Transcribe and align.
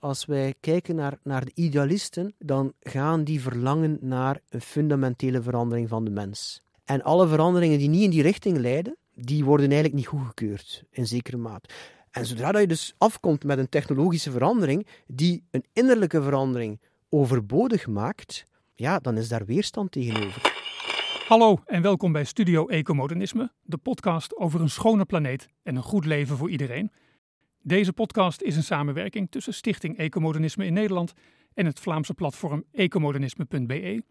als 0.00 0.24
wij 0.24 0.54
kijken 0.60 0.96
naar, 0.96 1.18
naar 1.22 1.44
de 1.44 1.50
idealisten, 1.54 2.34
dan 2.38 2.72
gaan 2.80 3.24
die 3.24 3.40
verlangen 3.40 3.98
naar 4.00 4.40
een 4.48 4.60
fundamentele 4.60 5.42
verandering 5.42 5.88
van 5.88 6.04
de 6.04 6.10
mens. 6.10 6.62
En 6.84 7.02
alle 7.02 7.28
veranderingen 7.28 7.78
die 7.78 7.88
niet 7.88 8.02
in 8.02 8.10
die 8.10 8.22
richting 8.22 8.58
leiden, 8.58 8.96
die 9.14 9.44
worden 9.44 9.66
eigenlijk 9.66 9.96
niet 9.96 10.06
goedgekeurd, 10.06 10.84
in 10.90 11.06
zekere 11.06 11.36
mate. 11.36 11.68
En 12.10 12.26
zodra 12.26 12.52
dat 12.52 12.60
je 12.60 12.66
dus 12.66 12.94
afkomt 12.98 13.44
met 13.44 13.58
een 13.58 13.68
technologische 13.68 14.30
verandering 14.30 14.86
die 15.06 15.44
een 15.50 15.64
innerlijke 15.72 16.22
verandering 16.22 16.80
overbodig 17.08 17.86
maakt, 17.86 18.44
ja, 18.74 18.98
dan 18.98 19.16
is 19.16 19.28
daar 19.28 19.44
weerstand 19.44 19.92
tegenover. 19.92 20.58
Hallo 21.28 21.58
en 21.64 21.82
welkom 21.82 22.12
bij 22.12 22.24
Studio 22.24 22.66
Ecomodernisme, 22.66 23.52
de 23.62 23.76
podcast 23.76 24.36
over 24.36 24.60
een 24.60 24.70
schone 24.70 25.04
planeet 25.04 25.48
en 25.62 25.76
een 25.76 25.82
goed 25.82 26.04
leven 26.04 26.36
voor 26.36 26.50
iedereen. 26.50 26.90
Deze 27.62 27.92
podcast 27.92 28.42
is 28.42 28.56
een 28.56 28.62
samenwerking 28.62 29.30
tussen 29.30 29.54
Stichting 29.54 29.98
Ecomodernisme 29.98 30.66
in 30.66 30.72
Nederland 30.72 31.12
en 31.54 31.66
het 31.66 31.80
Vlaamse 31.80 32.14
platform 32.14 32.64
ecomodernisme.be. 32.72 34.02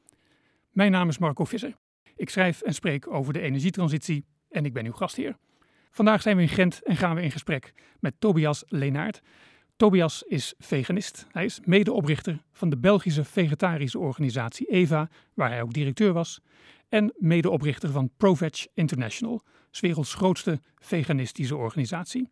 Mijn 0.72 0.92
naam 0.92 1.10
is 1.10 1.18
Marco 1.18 1.46
Visser. 1.46 1.76
Ik 2.16 2.30
schrijf 2.30 2.62
en 2.62 2.74
spreek 2.74 3.08
over 3.08 3.34
de 3.34 3.40
energietransitie 3.40 4.26
en 4.50 4.66
ik 4.66 4.74
ben 4.74 4.86
uw 4.86 4.92
gastheer. 4.92 5.38
Vandaag 5.92 6.22
zijn 6.22 6.36
we 6.36 6.42
in 6.42 6.50
Gent 6.50 6.84
en 6.84 6.98
gaan 6.98 7.16
we 7.16 7.22
in 7.22 7.32
gesprek 7.32 7.74
met 8.00 8.14
Tobias 8.20 8.64
Leenaert. 8.68 9.22
Tobias 9.76 10.24
is 10.24 10.54
veganist. 10.58 11.28
Hij 11.32 11.46
is 11.46 11.60
medeoprichter 11.64 12.44
van 12.52 12.70
de 12.70 12.78
Belgische 12.78 13.24
vegetarische 13.24 14.00
organisatie 14.00 14.72
EVA, 14.72 15.10
waar 15.34 15.50
hij 15.50 15.62
ook 15.62 15.74
directeur 15.74 16.14
was, 16.14 16.42
en 16.90 17.14
medeoprichter 17.18 17.90
van 17.90 18.10
ProVeg 18.18 18.68
International, 18.74 19.44
's 19.72 19.80
werelds 19.80 20.14
grootste 20.14 20.62
veganistische 20.76 21.56
organisatie. 21.56 22.30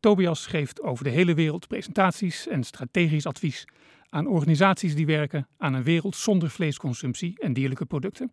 Tobias 0.00 0.46
geeft 0.46 0.82
over 0.82 1.04
de 1.04 1.10
hele 1.10 1.34
wereld 1.34 1.68
presentaties 1.68 2.46
en 2.46 2.64
strategisch 2.64 3.26
advies 3.26 3.64
aan 4.08 4.26
organisaties 4.26 4.94
die 4.94 5.06
werken 5.06 5.48
aan 5.56 5.74
een 5.74 5.82
wereld 5.82 6.16
zonder 6.16 6.50
vleesconsumptie 6.50 7.38
en 7.38 7.52
dierlijke 7.52 7.86
producten. 7.86 8.32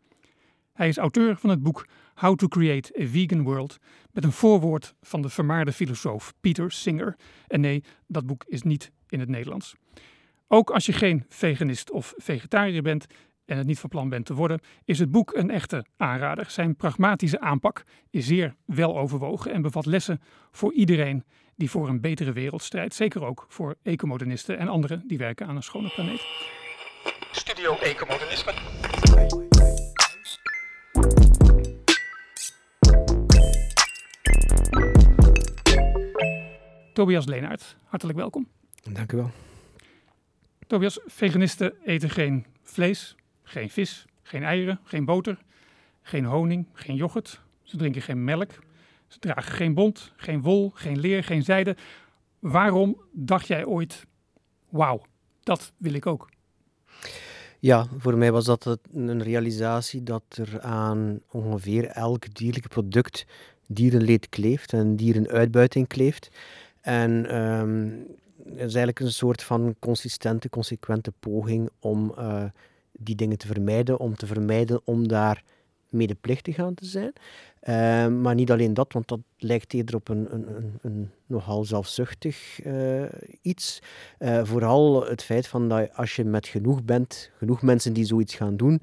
Hij 0.74 0.88
is 0.88 0.98
auteur 0.98 1.38
van 1.38 1.50
het 1.50 1.64
boek 1.64 1.88
How 2.16 2.36
to 2.36 2.48
Create 2.48 3.02
a 3.02 3.08
Vegan 3.08 3.44
World 3.44 3.78
met 4.12 4.24
een 4.24 4.32
voorwoord 4.32 4.96
van 5.02 5.22
de 5.22 5.30
vermaarde 5.30 5.72
filosoof 5.72 6.34
Peter 6.42 6.72
Singer. 6.72 7.16
En 7.48 7.62
nee, 7.62 7.84
dat 8.08 8.26
boek 8.26 8.44
is 8.48 8.62
niet 8.62 8.92
in 9.10 9.20
het 9.20 9.30
Nederlands. 9.30 9.76
Ook 10.48 10.70
als 10.70 10.86
je 10.86 10.94
geen 10.94 11.26
veganist 11.30 11.92
of 11.92 12.14
vegetariër 12.18 12.82
bent 12.82 13.06
en 13.46 13.58
het 13.58 13.68
niet 13.68 13.80
van 13.80 13.90
plan 13.90 14.10
bent 14.10 14.26
te 14.26 14.34
worden, 14.34 14.60
is 14.84 15.00
het 15.00 15.12
boek 15.12 15.34
een 15.34 15.50
echte 15.50 15.86
aanrader. 15.98 16.50
Zijn 16.50 16.76
pragmatische 16.76 17.40
aanpak 17.40 17.84
is 18.10 18.26
zeer 18.26 18.56
wel 18.66 18.98
overwogen 18.98 19.52
en 19.52 19.62
bevat 19.62 19.86
lessen 19.86 20.22
voor 20.52 20.74
iedereen 20.74 21.24
die 21.56 21.70
voor 21.70 21.90
een 21.90 22.02
betere 22.02 22.32
wereld 22.34 22.62
strijdt. 22.62 22.94
Zeker 22.94 23.26
ook 23.26 23.46
voor 23.48 23.76
ecomodernisten 23.84 24.58
en 24.58 24.68
anderen 24.68 25.04
die 25.08 25.18
werken 25.18 25.48
aan 25.48 25.56
een 25.56 25.64
schone 25.64 25.90
planeet. 25.90 26.26
Studio 27.32 27.78
Ecomodernisme. 27.78 28.54
Tobias 36.94 37.26
Leenaert, 37.26 37.78
hartelijk 37.84 38.18
welkom. 38.18 38.48
Dank 38.92 39.12
u 39.12 39.18
wel. 39.18 39.32
Tobias, 40.68 41.00
veganisten 41.06 41.74
eten 41.86 42.10
geen 42.10 42.46
vlees, 42.62 43.16
geen 43.44 43.70
vis, 43.70 44.06
geen 44.24 44.44
eieren, 44.44 44.80
geen 44.84 45.06
boter, 45.06 45.38
geen 46.02 46.26
honing, 46.26 46.68
geen 46.74 46.96
yoghurt. 46.96 47.42
Ze 47.64 47.78
drinken 47.78 48.02
geen 48.02 48.24
melk. 48.24 48.52
Dragen 49.20 49.54
geen 49.54 49.74
bont, 49.74 50.12
geen 50.16 50.42
wol, 50.42 50.72
geen 50.74 51.00
leer, 51.00 51.24
geen 51.24 51.44
zijde. 51.44 51.76
Waarom 52.40 53.02
dacht 53.12 53.48
jij 53.48 53.66
ooit, 53.66 54.06
wauw, 54.70 55.02
dat 55.44 55.72
wil 55.78 55.94
ik 55.94 56.06
ook? 56.06 56.30
Ja, 57.60 57.88
voor 57.98 58.18
mij 58.18 58.32
was 58.32 58.46
dat 58.46 58.80
een 58.94 59.24
realisatie 59.24 60.04
dat 60.04 60.24
er 60.30 60.62
aan 60.62 61.20
ongeveer 61.32 61.86
elk 61.86 62.34
dierlijke 62.34 62.68
product 62.68 63.26
dierenleed 63.68 64.30
kleeft 64.30 64.74
en 64.74 64.96
dierenuitbuiting 64.96 65.88
kleeft. 65.88 66.30
En 66.82 67.42
um, 67.42 68.06
het 68.44 68.56
is 68.56 68.60
eigenlijk 68.60 69.00
een 69.00 69.12
soort 69.12 69.44
van 69.44 69.76
consistente, 69.80 70.50
consequente 70.50 71.12
poging 71.20 71.70
om 71.80 72.14
uh, 72.18 72.44
die 72.92 73.16
dingen 73.16 73.38
te 73.38 73.48
vermijden, 73.48 74.00
om 74.00 74.16
te 74.16 74.28
vermijden 74.28 74.82
om 74.84 75.08
daar 75.08 75.44
medeplichtig 75.90 76.60
aan 76.60 76.74
te 76.74 76.86
zijn. 76.86 77.14
Uh, 77.70 78.08
maar 78.08 78.36
niet 78.36 78.52
alleen 78.52 78.74
dat, 78.74 78.94
want 78.94 79.08
dat 79.08 79.20
lijkt 79.38 79.74
eerder 79.74 79.96
op 79.96 80.10
een, 80.10 80.28
een, 80.34 80.56
een, 80.56 80.80
een 80.82 81.12
nogal 81.26 81.64
zelfzuchtig 81.64 82.66
uh, 82.66 83.04
iets. 83.42 83.82
Uh, 84.20 84.44
vooral 84.44 85.06
het 85.06 85.24
feit 85.24 85.48
van 85.48 85.70
dat 85.70 85.96
als 85.96 86.16
je 86.16 86.24
met 86.24 86.48
genoeg 86.48 86.84
bent, 86.84 87.32
genoeg 87.38 87.62
mensen 87.62 87.94
die 87.94 88.06
zoiets 88.06 88.36
gaan 88.36 88.58
doen, 88.58 88.82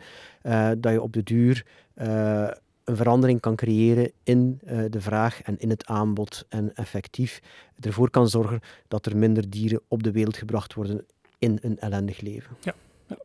dat 0.78 0.92
je 0.92 1.03
op 1.03 1.12
de 1.12 1.22
duur 1.22 1.66
een 1.94 2.97
verandering 2.97 3.41
kan 3.41 3.56
creëren 3.56 4.12
in 4.22 4.60
de 4.91 5.00
vraag 5.00 5.42
en 5.42 5.59
in 5.59 5.71
het 5.71 5.87
aanbod 5.87 6.47
en 6.48 6.75
effectief 6.75 7.41
ervoor 7.81 8.10
kan 8.10 8.28
zorgen 8.28 8.60
dat 8.88 9.06
er 9.06 9.16
minder 9.16 9.50
dieren 9.50 9.81
op 9.88 10.03
de 10.03 10.12
wereld 10.12 10.37
gebracht 10.37 10.75
worden 10.75 11.06
in 11.38 11.59
een 11.62 11.78
ellendig 11.78 12.21
leven. 12.21 12.56
Ja, 12.60 12.75
ja. 13.06 13.16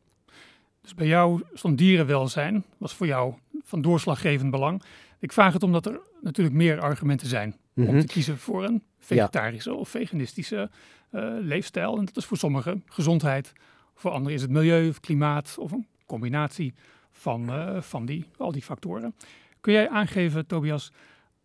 Dus 0.82 0.96
bij 0.96 1.08
jou 1.08 1.44
stond 1.54 1.78
dierenwelzijn, 1.78 2.64
was 2.78 2.94
voor 2.94 3.08
jou 3.08 3.34
van 3.64 3.82
doorslaggevend 3.82 4.52
belang. 4.52 4.82
Ik 5.20 5.32
vraag 5.32 5.54
het 5.54 5.64
omdat 5.64 5.86
er 5.86 6.00
natuurlijk 6.22 6.56
meer 6.56 6.80
argumenten 6.80 7.28
zijn 7.28 7.56
mm 7.74 7.86
-hmm. 7.86 7.94
om 7.94 8.00
te 8.00 8.08
kiezen 8.08 8.38
voor 8.38 8.64
een 8.64 8.84
vegetarische 9.00 9.70
ja. 9.70 9.76
of 9.76 9.90
veganistische 9.90 10.70
uh, 11.12 11.36
leefstijl. 11.40 11.98
En 11.98 12.06
dat 12.06 12.18
is 12.18 12.26
voor 12.26 12.38
sommigen 12.38 12.84
gezondheid, 12.86 13.54
voor 13.96 14.12
anderen 14.12 14.36
is 14.36 14.42
het 14.42 14.52
milieu 14.52 14.90
of 14.90 15.00
klimaat 15.00 15.56
of 15.60 15.72
een 15.72 15.88
combinatie 16.06 16.74
van, 17.12 17.50
uh, 17.50 17.82
van 17.82 18.06
die, 18.06 18.26
al 18.38 18.52
die 18.52 18.62
factoren. 18.62 19.16
Kun 19.62 19.74
jij 19.74 19.90
aangeven, 19.90 20.46
Tobias, 20.46 20.92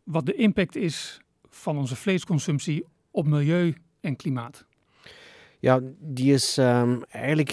wat 0.02 0.26
de 0.26 0.34
impact 0.34 0.76
is 0.76 1.20
van 1.48 1.78
onze 1.78 1.96
vleesconsumptie 1.96 2.84
op 3.10 3.26
milieu 3.26 3.74
en 4.00 4.16
klimaat? 4.16 4.64
Ja, 5.58 5.80
die 5.98 6.32
is 6.32 6.56
um, 6.56 7.02
eigenlijk, 7.04 7.50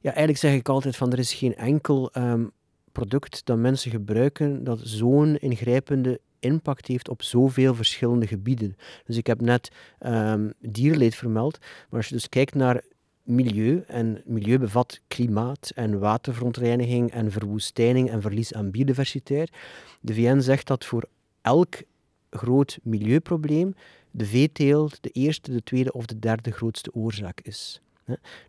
ja, 0.00 0.10
eigenlijk 0.10 0.38
zeg 0.38 0.54
ik 0.54 0.68
altijd 0.68 0.96
van 0.96 1.12
er 1.12 1.18
is 1.18 1.34
geen 1.34 1.54
enkel 1.56 2.10
um, 2.16 2.50
product 2.92 3.40
dat 3.44 3.58
mensen 3.58 3.90
gebruiken 3.90 4.64
dat 4.64 4.80
zo'n 4.82 5.36
ingrijpende 5.36 6.20
impact 6.38 6.86
heeft 6.86 7.08
op 7.08 7.22
zoveel 7.22 7.74
verschillende 7.74 8.26
gebieden. 8.26 8.76
Dus 9.04 9.16
ik 9.16 9.26
heb 9.26 9.40
net 9.40 9.70
um, 10.00 10.52
dierleed 10.60 11.14
vermeld, 11.14 11.58
maar 11.60 11.98
als 11.98 12.08
je 12.08 12.14
dus 12.14 12.28
kijkt 12.28 12.54
naar 12.54 12.82
milieu. 13.22 13.84
En 13.86 14.22
milieu 14.24 14.58
bevat 14.58 15.00
klimaat 15.08 15.72
en 15.74 15.98
waterverontreiniging 15.98 17.10
en 17.10 17.30
verwoestijning 17.30 18.10
en 18.10 18.22
verlies 18.22 18.54
aan 18.54 18.70
biodiversiteit. 18.70 19.50
De 20.00 20.14
VN 20.14 20.40
zegt 20.40 20.66
dat 20.66 20.84
voor 20.84 21.08
elk 21.40 21.82
groot 22.30 22.78
milieuprobleem 22.82 23.74
de 24.10 24.26
veeteelt 24.26 25.02
de 25.02 25.10
eerste, 25.10 25.52
de 25.52 25.62
tweede 25.62 25.92
of 25.92 26.06
de 26.06 26.18
derde 26.18 26.50
grootste 26.50 26.94
oorzaak 26.94 27.40
is. 27.40 27.80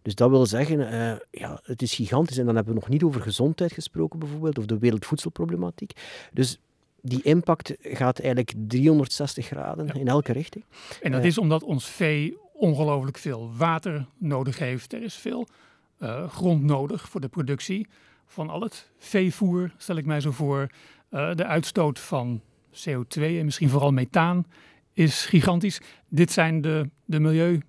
Dus 0.02 0.16
dat 0.16 0.30
wil 0.30 0.46
zeggen, 0.46 0.80
uh, 0.80 1.14
ja, 1.32 1.60
het 1.64 1.82
is 1.82 1.96
gigantisch. 1.96 2.38
En 2.38 2.46
dan 2.46 2.56
hebben 2.56 2.74
we 2.74 2.80
nog 2.80 2.90
niet 2.90 3.04
over 3.04 3.22
gezondheid 3.22 3.72
gesproken, 3.72 4.20
bijvoorbeeld, 4.20 4.58
of 4.58 4.66
de 4.66 4.78
wereldvoedselproblematiek. 4.78 5.92
Dus 6.34 6.60
die 7.02 7.22
impact 7.22 7.74
gaat 7.82 8.20
eigenlijk 8.20 8.54
360 8.68 9.46
graden 9.46 9.86
ja. 9.86 9.94
in 9.94 10.08
elke 10.08 10.32
richting. 10.32 10.64
En 11.02 11.12
dat 11.12 11.22
uh, 11.22 11.28
is 11.28 11.38
omdat 11.38 11.64
ons 11.64 11.90
vee 11.90 12.38
ongelooflijk 12.54 13.18
veel 13.18 13.52
water 13.58 14.06
nodig 14.18 14.60
heeft. 14.60 14.94
Er 14.94 15.04
is 15.04 15.16
veel 15.16 15.48
uh, 16.00 16.30
grond 16.30 16.64
nodig 16.64 17.10
voor 17.10 17.22
de 17.22 17.28
productie 17.28 17.88
van 18.26 18.50
al 18.50 18.62
het 18.62 18.92
veevoer, 18.98 19.74
stel 19.78 19.96
ik 19.96 20.06
mij 20.06 20.22
zo 20.22 20.32
voor. 20.32 20.68
Uh, 21.12 21.36
de 21.36 21.46
uitstoot 21.46 22.00
van 22.00 22.42
CO2 22.72 23.22
en 23.22 23.46
misschien 23.46 23.70
vooral 23.70 23.92
methaan 23.92 24.46
is 24.94 25.26
gigantisch. 25.26 25.82
Dit 26.10 26.32
zijn 26.32 26.62
de, 26.62 26.90
de 27.06 27.20
milieu. 27.20 27.62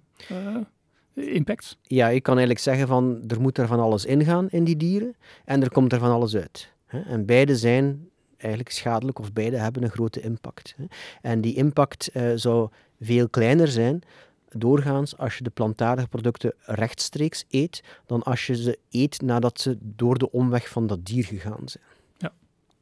Impacts? 1.14 1.78
Ja, 1.82 2.08
ik 2.08 2.22
kan 2.22 2.36
eigenlijk 2.36 2.64
zeggen 2.64 2.88
van 2.88 3.24
er 3.26 3.40
moet 3.40 3.58
er 3.58 3.66
van 3.66 3.80
alles 3.80 4.04
ingaan 4.04 4.48
in 4.50 4.64
die 4.64 4.76
dieren 4.76 5.16
en 5.44 5.62
er 5.62 5.70
komt 5.70 5.92
er 5.92 5.98
van 5.98 6.10
alles 6.10 6.36
uit. 6.36 6.72
En 6.86 7.24
beide 7.26 7.56
zijn 7.56 8.08
eigenlijk 8.36 8.70
schadelijk 8.70 9.18
of 9.18 9.32
beide 9.32 9.56
hebben 9.56 9.82
een 9.82 9.90
grote 9.90 10.20
impact. 10.20 10.74
En 11.22 11.40
die 11.40 11.54
impact 11.54 12.10
uh, 12.14 12.32
zou 12.34 12.68
veel 13.00 13.28
kleiner 13.28 13.68
zijn 13.68 14.02
doorgaans 14.48 15.16
als 15.16 15.36
je 15.36 15.44
de 15.44 15.50
plantaardige 15.50 16.08
producten 16.08 16.54
rechtstreeks 16.60 17.44
eet, 17.50 17.82
dan 18.06 18.22
als 18.22 18.46
je 18.46 18.56
ze 18.56 18.78
eet 18.90 19.20
nadat 19.22 19.60
ze 19.60 19.78
door 19.80 20.18
de 20.18 20.30
omweg 20.30 20.68
van 20.68 20.86
dat 20.86 21.06
dier 21.06 21.24
gegaan 21.24 21.62
zijn. 21.64 21.84
Ja. 22.16 22.32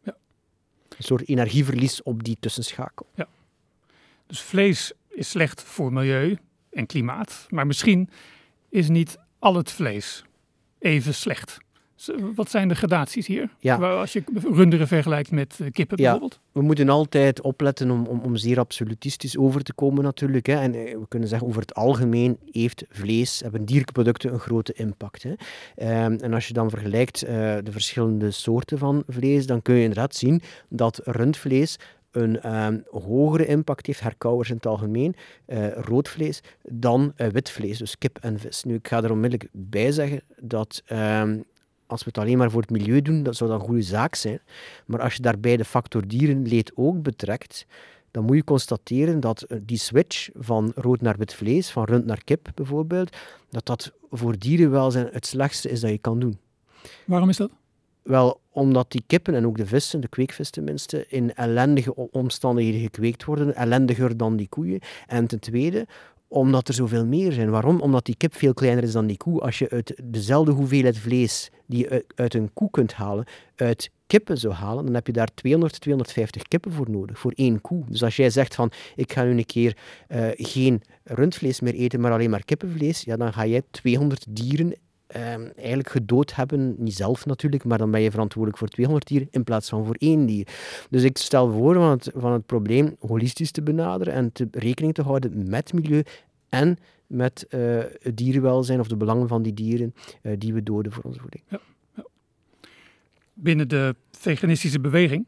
ja. 0.02 0.16
Een 0.88 1.04
soort 1.04 1.28
energieverlies 1.28 2.02
op 2.02 2.24
die 2.24 2.36
tussenschakel. 2.40 3.06
Ja. 3.14 3.28
Dus 4.26 4.40
vlees 4.40 4.92
is 5.08 5.30
slecht 5.30 5.62
voor 5.62 5.92
milieu 5.92 6.38
en 6.72 6.86
klimaat, 6.86 7.46
maar 7.48 7.66
misschien 7.66 8.08
is 8.68 8.88
niet 8.88 9.18
al 9.38 9.54
het 9.54 9.70
vlees 9.70 10.24
even 10.78 11.14
slecht. 11.14 11.58
Wat 12.34 12.50
zijn 12.50 12.68
de 12.68 12.74
gradaties 12.74 13.26
hier? 13.26 13.48
Ja. 13.58 13.76
Als 13.76 14.12
je 14.12 14.22
runderen 14.34 14.88
vergelijkt 14.88 15.30
met 15.30 15.58
eh, 15.60 15.70
kippen 15.70 15.96
Ja. 15.96 16.02
bijvoorbeeld. 16.02 16.40
We 16.52 16.62
moeten 16.62 16.88
altijd 16.88 17.40
opletten 17.40 17.90
om, 17.90 18.06
om, 18.06 18.20
om 18.20 18.36
zeer 18.36 18.58
absolutistisch 18.58 19.36
over 19.36 19.62
te 19.62 19.72
komen 19.72 20.04
natuurlijk. 20.04 20.46
Hè. 20.46 20.54
En 20.60 20.74
eh, 20.74 20.98
we 20.98 21.08
kunnen 21.08 21.28
zeggen, 21.28 21.48
over 21.48 21.60
het 21.60 21.74
algemeen 21.74 22.38
heeft 22.50 22.84
vlees, 22.90 23.40
hebben 23.40 23.64
dierlijke 23.64 23.92
producten 23.92 24.32
een 24.32 24.38
grote 24.38 24.72
impact. 24.72 25.22
Hè. 25.22 25.32
Ehm, 25.76 26.12
en 26.20 26.34
als 26.34 26.48
je 26.48 26.52
dan 26.52 26.70
vergelijkt 26.70 27.22
eh, 27.22 27.34
de 27.62 27.72
verschillende 27.72 28.30
soorten 28.30 28.78
van 28.78 29.02
vlees, 29.08 29.46
dan 29.46 29.62
kun 29.62 29.74
je 29.74 29.80
inderdaad 29.80 30.14
zien 30.14 30.40
dat 30.68 31.00
rundvlees 31.04 31.78
een 32.12 32.40
ehm, 32.40 32.78
hogere 32.90 33.46
impact 33.46 33.86
heeft, 33.86 34.00
herkauwers 34.00 34.48
in 34.48 34.56
het 34.56 34.66
algemeen, 34.66 35.14
eh, 35.44 35.72
rood 35.72 36.08
vlees, 36.08 36.40
dan 36.62 37.12
eh, 37.16 37.26
wit 37.26 37.50
vlees, 37.50 37.78
dus 37.78 37.98
kip 37.98 38.18
en 38.20 38.38
vis. 38.38 38.64
Nu, 38.64 38.74
ik 38.74 38.88
ga 38.88 39.02
er 39.02 39.10
onmiddellijk 39.10 39.50
bij 39.52 39.92
zeggen 39.92 40.22
dat 40.36 40.82
ehm, 40.86 41.38
als 41.86 42.00
we 42.00 42.06
het 42.06 42.18
alleen 42.18 42.38
maar 42.38 42.50
voor 42.50 42.60
het 42.60 42.70
milieu 42.70 43.02
doen, 43.02 43.22
dat 43.22 43.36
zou 43.36 43.50
dan 43.50 43.60
een 43.60 43.66
goede 43.66 43.82
zaak 43.82 44.14
zijn. 44.14 44.40
Maar 44.86 45.00
als 45.00 45.14
je 45.14 45.22
daarbij 45.22 45.56
de 45.56 45.64
factor 45.64 46.06
dierenleed 46.06 46.72
ook 46.74 47.02
betrekt, 47.02 47.66
dan 48.10 48.24
moet 48.24 48.36
je 48.36 48.44
constateren 48.44 49.20
dat 49.20 49.42
eh, 49.42 49.58
die 49.62 49.78
switch 49.78 50.28
van 50.34 50.72
rood 50.74 51.00
naar 51.00 51.16
wit 51.16 51.34
vlees, 51.34 51.70
van 51.70 51.84
rund 51.84 52.04
naar 52.04 52.24
kip 52.24 52.48
bijvoorbeeld, 52.54 53.16
dat 53.50 53.66
dat 53.66 53.92
voor 54.10 54.38
dierenwelzijn 54.38 55.08
het 55.12 55.26
slechtste 55.26 55.68
is 55.70 55.80
dat 55.80 55.90
je 55.90 55.98
kan 55.98 56.18
doen. 56.18 56.38
Waarom 57.04 57.28
is 57.28 57.36
dat? 57.36 57.50
Wel, 58.02 58.40
omdat 58.50 58.90
die 58.90 59.02
kippen 59.06 59.34
en 59.34 59.46
ook 59.46 59.56
de 59.56 59.66
vissen, 59.66 60.00
de 60.00 60.08
kweekvis 60.08 60.50
tenminste, 60.50 61.06
in 61.08 61.34
ellendige 61.34 61.94
omstandigheden 62.10 62.80
gekweekt 62.80 63.24
worden, 63.24 63.54
ellendiger 63.54 64.16
dan 64.16 64.36
die 64.36 64.48
koeien. 64.48 64.80
En 65.06 65.26
ten 65.26 65.38
tweede, 65.40 65.86
omdat 66.28 66.68
er 66.68 66.74
zoveel 66.74 67.06
meer 67.06 67.32
zijn. 67.32 67.50
Waarom? 67.50 67.80
Omdat 67.80 68.04
die 68.04 68.16
kip 68.16 68.34
veel 68.34 68.54
kleiner 68.54 68.84
is 68.84 68.92
dan 68.92 69.06
die 69.06 69.16
koe. 69.16 69.40
Als 69.40 69.58
je 69.58 69.70
uit 69.70 70.00
dezelfde 70.04 70.52
hoeveelheid 70.52 70.98
vlees 70.98 71.50
die 71.66 71.78
je 71.78 71.88
uit- 71.90 72.12
uit 72.14 72.34
een 72.34 72.50
koe 72.52 72.70
kunt 72.70 72.92
halen, 72.92 73.24
uit 73.56 73.90
kippen 74.06 74.38
zou 74.38 74.54
halen, 74.54 74.84
dan 74.84 74.94
heb 74.94 75.06
je 75.06 75.12
daar 75.12 75.28
200, 75.34 75.80
250 75.80 76.42
kippen 76.42 76.72
voor 76.72 76.90
nodig, 76.90 77.18
voor 77.18 77.32
één 77.34 77.60
koe. 77.60 77.84
Dus 77.88 78.02
als 78.02 78.16
jij 78.16 78.30
zegt 78.30 78.54
van, 78.54 78.70
ik 78.96 79.12
ga 79.12 79.24
nu 79.24 79.30
een 79.30 79.46
keer 79.46 79.76
eh, 80.08 80.28
geen 80.32 80.82
rundvlees 81.04 81.60
meer 81.60 81.74
eten, 81.74 82.00
maar 82.00 82.12
alleen 82.12 82.30
maar 82.30 82.44
kippenvlees, 82.44 83.02
ja, 83.02 83.16
dan 83.16 83.32
ga 83.32 83.46
jij 83.46 83.62
200 83.70 84.26
dieren 84.28 84.74
ehm, 85.12 85.48
eigenlijk 85.56 85.88
gedood 85.88 86.34
hebben. 86.34 86.74
Niet 86.78 86.94
zelf 86.94 87.26
natuurlijk, 87.26 87.64
maar 87.64 87.78
dan 87.78 87.90
ben 87.90 88.00
je 88.00 88.10
verantwoordelijk 88.10 88.58
voor 88.58 88.68
200 88.68 89.08
dieren 89.08 89.28
in 89.30 89.44
plaats 89.44 89.68
van 89.68 89.84
voor 89.84 89.96
één 89.98 90.26
dier. 90.26 90.46
Dus 90.90 91.02
ik 91.02 91.18
stel 91.18 91.50
voor 91.50 91.74
van 91.74 91.90
het, 91.90 92.10
van 92.14 92.32
het 92.32 92.46
probleem 92.46 92.96
holistisch 93.00 93.50
te 93.50 93.62
benaderen 93.62 94.14
en 94.14 94.32
te, 94.32 94.48
rekening 94.50 94.94
te 94.94 95.02
houden 95.02 95.48
met 95.48 95.72
milieu 95.72 96.02
en 96.48 96.78
met 97.06 97.46
eh, 97.48 97.60
het 98.00 98.16
dierenwelzijn 98.16 98.80
of 98.80 98.88
de 98.88 98.96
belangen 98.96 99.28
van 99.28 99.42
die 99.42 99.54
dieren 99.54 99.94
eh, 100.22 100.32
die 100.38 100.54
we 100.54 100.62
doden 100.62 100.92
voor 100.92 101.04
onze 101.04 101.20
voeding. 101.20 101.42
Binnen 103.32 103.68
de 103.68 103.94
veganistische 104.10 104.80
beweging 104.80 105.26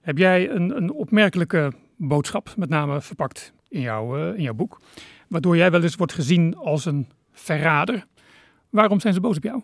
heb 0.00 0.18
jij 0.18 0.50
een, 0.50 0.76
een 0.76 0.92
opmerkelijke 0.92 1.72
boodschap, 1.96 2.54
met 2.56 2.68
name 2.68 3.00
verpakt 3.00 3.52
in, 3.68 3.80
jouw 3.80 4.16
eh, 4.16 4.36
in 4.36 4.42
jouw 4.42 4.54
boek, 4.54 4.80
waardoor 5.28 5.56
jij 5.56 5.70
wel 5.70 5.82
eens 5.82 5.94
wordt 5.94 6.12
gezien 6.12 6.56
als 6.56 6.84
een 6.84 7.08
verrader. 7.32 8.06
Waarom 8.72 9.00
zijn 9.00 9.14
ze 9.14 9.20
boos 9.20 9.36
op 9.36 9.42
jou? 9.42 9.62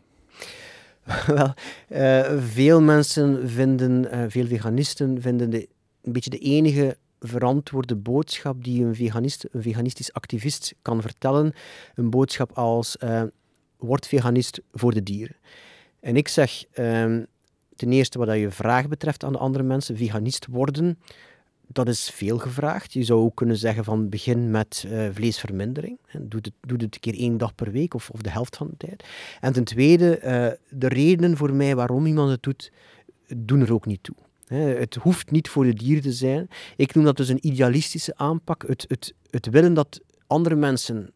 Wel, 1.37 1.55
eh, 1.89 2.39
veel 2.39 2.83
mensen 2.83 3.49
vinden, 3.49 4.11
eh, 4.11 4.25
veel 4.29 4.47
veganisten 4.47 5.21
vinden 5.21 5.51
de, 5.51 5.69
een 6.03 6.13
beetje 6.13 6.31
de 6.31 6.39
enige 6.39 6.97
verantwoorde 7.21 7.97
boodschap 7.97 8.65
die 8.65 8.85
een, 8.85 8.95
veganist, 8.95 9.47
een 9.53 9.63
veganistisch 9.63 10.13
activist 10.13 10.75
kan 10.83 11.03
vertellen, 11.03 11.53
een 11.95 12.11
boodschap 12.11 12.53
als 12.53 12.97
eh, 12.97 13.23
word 13.77 14.07
veganist 14.07 14.61
voor 14.73 14.93
de 14.93 15.03
dieren. 15.03 15.37
En 16.01 16.17
ik 16.17 16.29
zeg 16.29 16.65
ehm, 16.73 17.25
ten 17.77 17.93
eerste 17.93 18.19
wat 18.19 18.39
je 18.39 18.51
vraag 18.51 18.89
betreft 18.89 19.25
aan 19.25 19.33
de 19.33 19.39
andere 19.39 19.65
mensen, 19.65 19.97
veganist 19.97 20.47
worden, 20.47 20.99
dat 21.85 21.95
is 21.95 22.11
veel 22.11 22.39
gevraagd. 22.39 22.93
Je 22.93 23.03
zou 23.05 23.21
ook 23.21 23.35
kunnen 23.37 23.57
zeggen 23.57 23.85
van 23.85 24.09
begin 24.09 24.51
met 24.51 24.85
eh, 24.91 25.09
vleesvermindering. 25.13 25.99
Doe 26.13 26.41
het, 26.43 26.51
doe 26.61 26.79
het 26.83 26.95
een 26.95 27.01
keer 27.01 27.15
één 27.19 27.39
dag 27.39 27.55
per 27.55 27.71
week 27.73 27.95
of, 27.95 28.11
of 28.11 28.21
de 28.23 28.31
helft 28.31 28.57
van 28.57 28.67
de 28.71 28.77
tijd. 28.87 29.05
En 29.41 29.53
ten 29.53 29.65
tweede, 29.65 30.19
eh, 30.19 30.51
de 30.71 30.89
redenen 30.89 31.37
voor 31.37 31.53
mij 31.55 31.77
waarom 31.77 32.07
iemand 32.07 32.31
het 32.31 32.43
doet, 32.43 32.73
doen 33.37 33.61
er 33.61 33.73
ook 33.73 33.87
niet 33.87 34.03
toe. 34.03 34.15
Het 34.55 34.95
hoeft 34.95 35.31
niet 35.31 35.49
voor 35.49 35.65
de 35.65 35.75
dieren 35.75 36.03
te 36.03 36.13
zijn. 36.13 36.49
Ik 36.77 36.95
noem 36.95 37.05
dat 37.05 37.17
dus 37.17 37.29
een 37.29 37.47
idealistische 37.47 38.17
aanpak. 38.17 38.65
Het, 38.67 38.85
het, 38.89 39.15
het 39.31 39.47
willen 39.51 39.75
dat 39.75 40.01
andere 40.27 40.55
mensen 40.55 41.11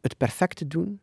het 0.00 0.16
perfecte 0.16 0.66
doen, 0.66 1.00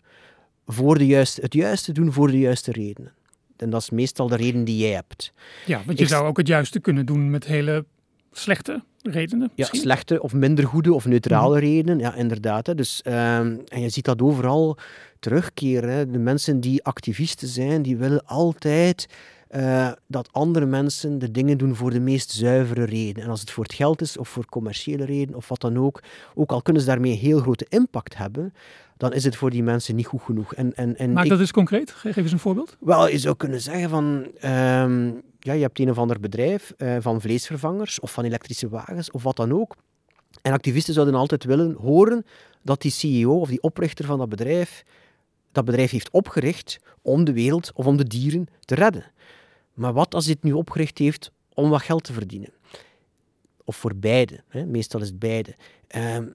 voor 0.66 0.98
de 0.98 1.06
juiste, 1.06 1.42
het 1.42 1.54
juiste 1.54 1.92
doen 1.92 2.12
voor 2.12 2.28
de 2.32 2.40
juiste 2.40 2.72
redenen. 2.72 3.14
En 3.58 3.70
dat 3.70 3.82
is 3.82 3.90
meestal 3.90 4.28
de 4.28 4.36
reden 4.36 4.64
die 4.64 4.78
jij 4.78 4.92
hebt. 4.94 5.34
Ja, 5.66 5.82
want 5.86 5.98
je 5.98 6.04
Ik- 6.04 6.10
zou 6.10 6.28
ook 6.28 6.38
het 6.38 6.48
juiste 6.48 6.80
kunnen 6.80 7.06
doen 7.06 7.30
met 7.30 7.46
hele 7.46 7.86
slechte 8.34 8.84
redenen. 9.02 9.52
Ja, 9.56 9.66
slechte 9.72 10.22
of 10.22 10.34
minder 10.34 10.66
goede 10.68 10.94
of 10.94 11.06
neutrale 11.06 11.60
redenen, 11.60 12.00
ja, 12.00 12.14
inderdaad. 12.16 12.68
Hè. 12.68 12.76
Dus, 12.76 13.02
ehm, 13.02 13.58
en 13.68 13.82
je 13.82 13.90
ziet 13.90 14.06
dat 14.06 14.22
overal 14.22 14.78
terugkeren. 15.20 15.90
Hè. 15.90 16.10
De 16.12 16.18
mensen 16.20 16.60
die 16.60 16.84
activisten 16.84 17.48
zijn, 17.48 17.82
die 17.82 17.98
willen 17.98 18.26
altijd 18.26 19.08
eh, 19.48 19.92
dat 20.08 20.30
andere 20.32 20.66
mensen 20.66 21.20
de 21.20 21.32
dingen 21.32 21.58
doen 21.58 21.76
voor 21.76 21.92
de 21.92 22.00
meest 22.00 22.32
zuivere 22.32 22.84
reden. 22.84 23.24
En 23.24 23.30
als 23.30 23.40
het 23.40 23.52
voor 23.52 23.64
het 23.64 23.74
geld 23.74 24.02
is, 24.02 24.18
of 24.18 24.30
voor 24.30 24.46
commerciële 24.46 25.06
reden, 25.06 25.36
of 25.36 25.48
wat 25.50 25.62
dan 25.62 25.78
ook, 25.78 26.02
ook 26.36 26.52
al 26.52 26.62
kunnen 26.62 26.82
ze 26.82 26.88
daarmee 26.88 27.14
heel 27.14 27.40
grote 27.40 27.66
impact 27.70 28.18
hebben, 28.18 28.54
dan 28.98 29.14
is 29.14 29.24
het 29.24 29.36
voor 29.36 29.50
die 29.50 29.64
mensen 29.64 29.96
niet 29.96 30.06
goed 30.06 30.22
genoeg. 30.22 30.54
En, 30.54 30.74
en, 30.76 30.98
en 30.98 31.12
Maak 31.14 31.24
ik- 31.24 31.30
dat 31.30 31.40
eens 31.40 31.52
concreet. 31.52 31.92
Ge- 31.92 32.14
Geef 32.14 32.24
eens 32.24 32.32
een 32.32 32.40
voorbeeld. 32.40 32.78
wel, 32.80 33.10
je 33.10 33.18
zou 33.18 33.36
kunnen 33.36 33.62
zeggen 33.62 33.90
van, 33.90 34.28
ehm, 34.40 35.12
ja, 35.44 35.54
je 35.54 35.62
hebt 35.62 35.80
een 35.80 35.90
of 35.90 35.98
ander 35.98 36.20
bedrijf 36.20 36.74
eh, 36.78 36.98
van 37.00 37.22
vleesvervangers 37.22 38.00
of 38.00 38.12
van 38.12 38.24
elektrische 38.24 38.70
wagens 38.70 39.12
of 39.12 39.24
wat 39.24 39.36
dan 39.36 39.54
ook. 39.54 39.76
En 40.42 40.54
activisten 40.54 40.94
zouden 40.94 41.16
altijd 41.16 41.44
willen 41.44 41.74
horen 41.74 42.26
dat 42.62 42.82
die 42.82 42.92
CEO 42.92 43.40
of 43.40 43.50
die 43.50 43.62
oprichter 43.62 44.06
van 44.06 44.18
dat 44.18 44.30
bedrijf 44.30 44.84
dat 45.54 45.66
bedrijf 45.66 45.92
heeft 45.92 46.10
opgericht 46.12 46.80
om 47.02 47.24
de 47.24 47.34
wereld 47.34 47.72
of 47.74 47.86
om 47.86 47.98
de 47.98 48.08
dieren 48.08 48.48
te 48.60 48.76
redden. 48.76 49.12
Maar 49.74 49.94
wat 49.94 50.16
als 50.16 50.26
dit 50.26 50.44
nu 50.44 50.52
opgericht 50.52 50.98
heeft 50.98 51.32
om 51.54 51.70
wat 51.70 51.82
geld 51.82 52.04
te 52.04 52.14
verdienen? 52.14 52.54
Of 53.64 53.76
voor 53.76 53.96
beide, 53.96 54.44
hè? 54.48 54.66
meestal 54.66 55.02
is 55.02 55.08
het 55.08 55.20
beide. 55.20 55.56
Ehm, 55.88 56.28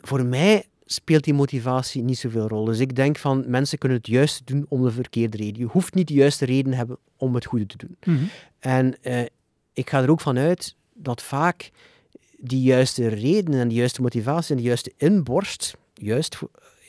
voor 0.00 0.24
mij 0.24 0.66
speelt 0.86 1.24
die 1.24 1.34
motivatie 1.34 2.02
niet 2.02 2.18
zoveel 2.18 2.48
rol. 2.48 2.64
Dus 2.64 2.78
ik 2.78 2.96
denk 2.96 3.16
van 3.16 3.44
mensen 3.46 3.78
kunnen 3.78 3.98
het 3.98 4.06
juiste 4.06 4.44
doen 4.44 4.66
om 4.68 4.82
de 4.82 4.90
verkeerde 4.90 5.36
reden. 5.36 5.58
Je 5.58 5.66
hoeft 5.66 5.94
niet 5.94 6.08
de 6.08 6.14
juiste 6.14 6.44
reden 6.44 6.70
te 6.70 6.76
hebben 6.76 6.98
om 7.16 7.34
het 7.34 7.44
goede 7.44 7.66
te 7.66 7.76
doen. 7.76 7.96
Mhm. 8.04 8.24
En 8.58 9.02
eh, 9.02 9.24
ik 9.72 9.90
ga 9.90 10.02
er 10.02 10.10
ook 10.10 10.20
van 10.20 10.38
uit 10.38 10.74
dat 10.94 11.22
vaak 11.22 11.70
die 12.38 12.62
juiste 12.62 13.08
redenen 13.08 13.60
en 13.60 13.68
die 13.68 13.78
juiste 13.78 14.02
motivatie 14.02 14.50
en 14.50 14.56
die 14.56 14.66
juiste 14.66 14.92
inborst, 14.96 15.76
juist 15.94 16.38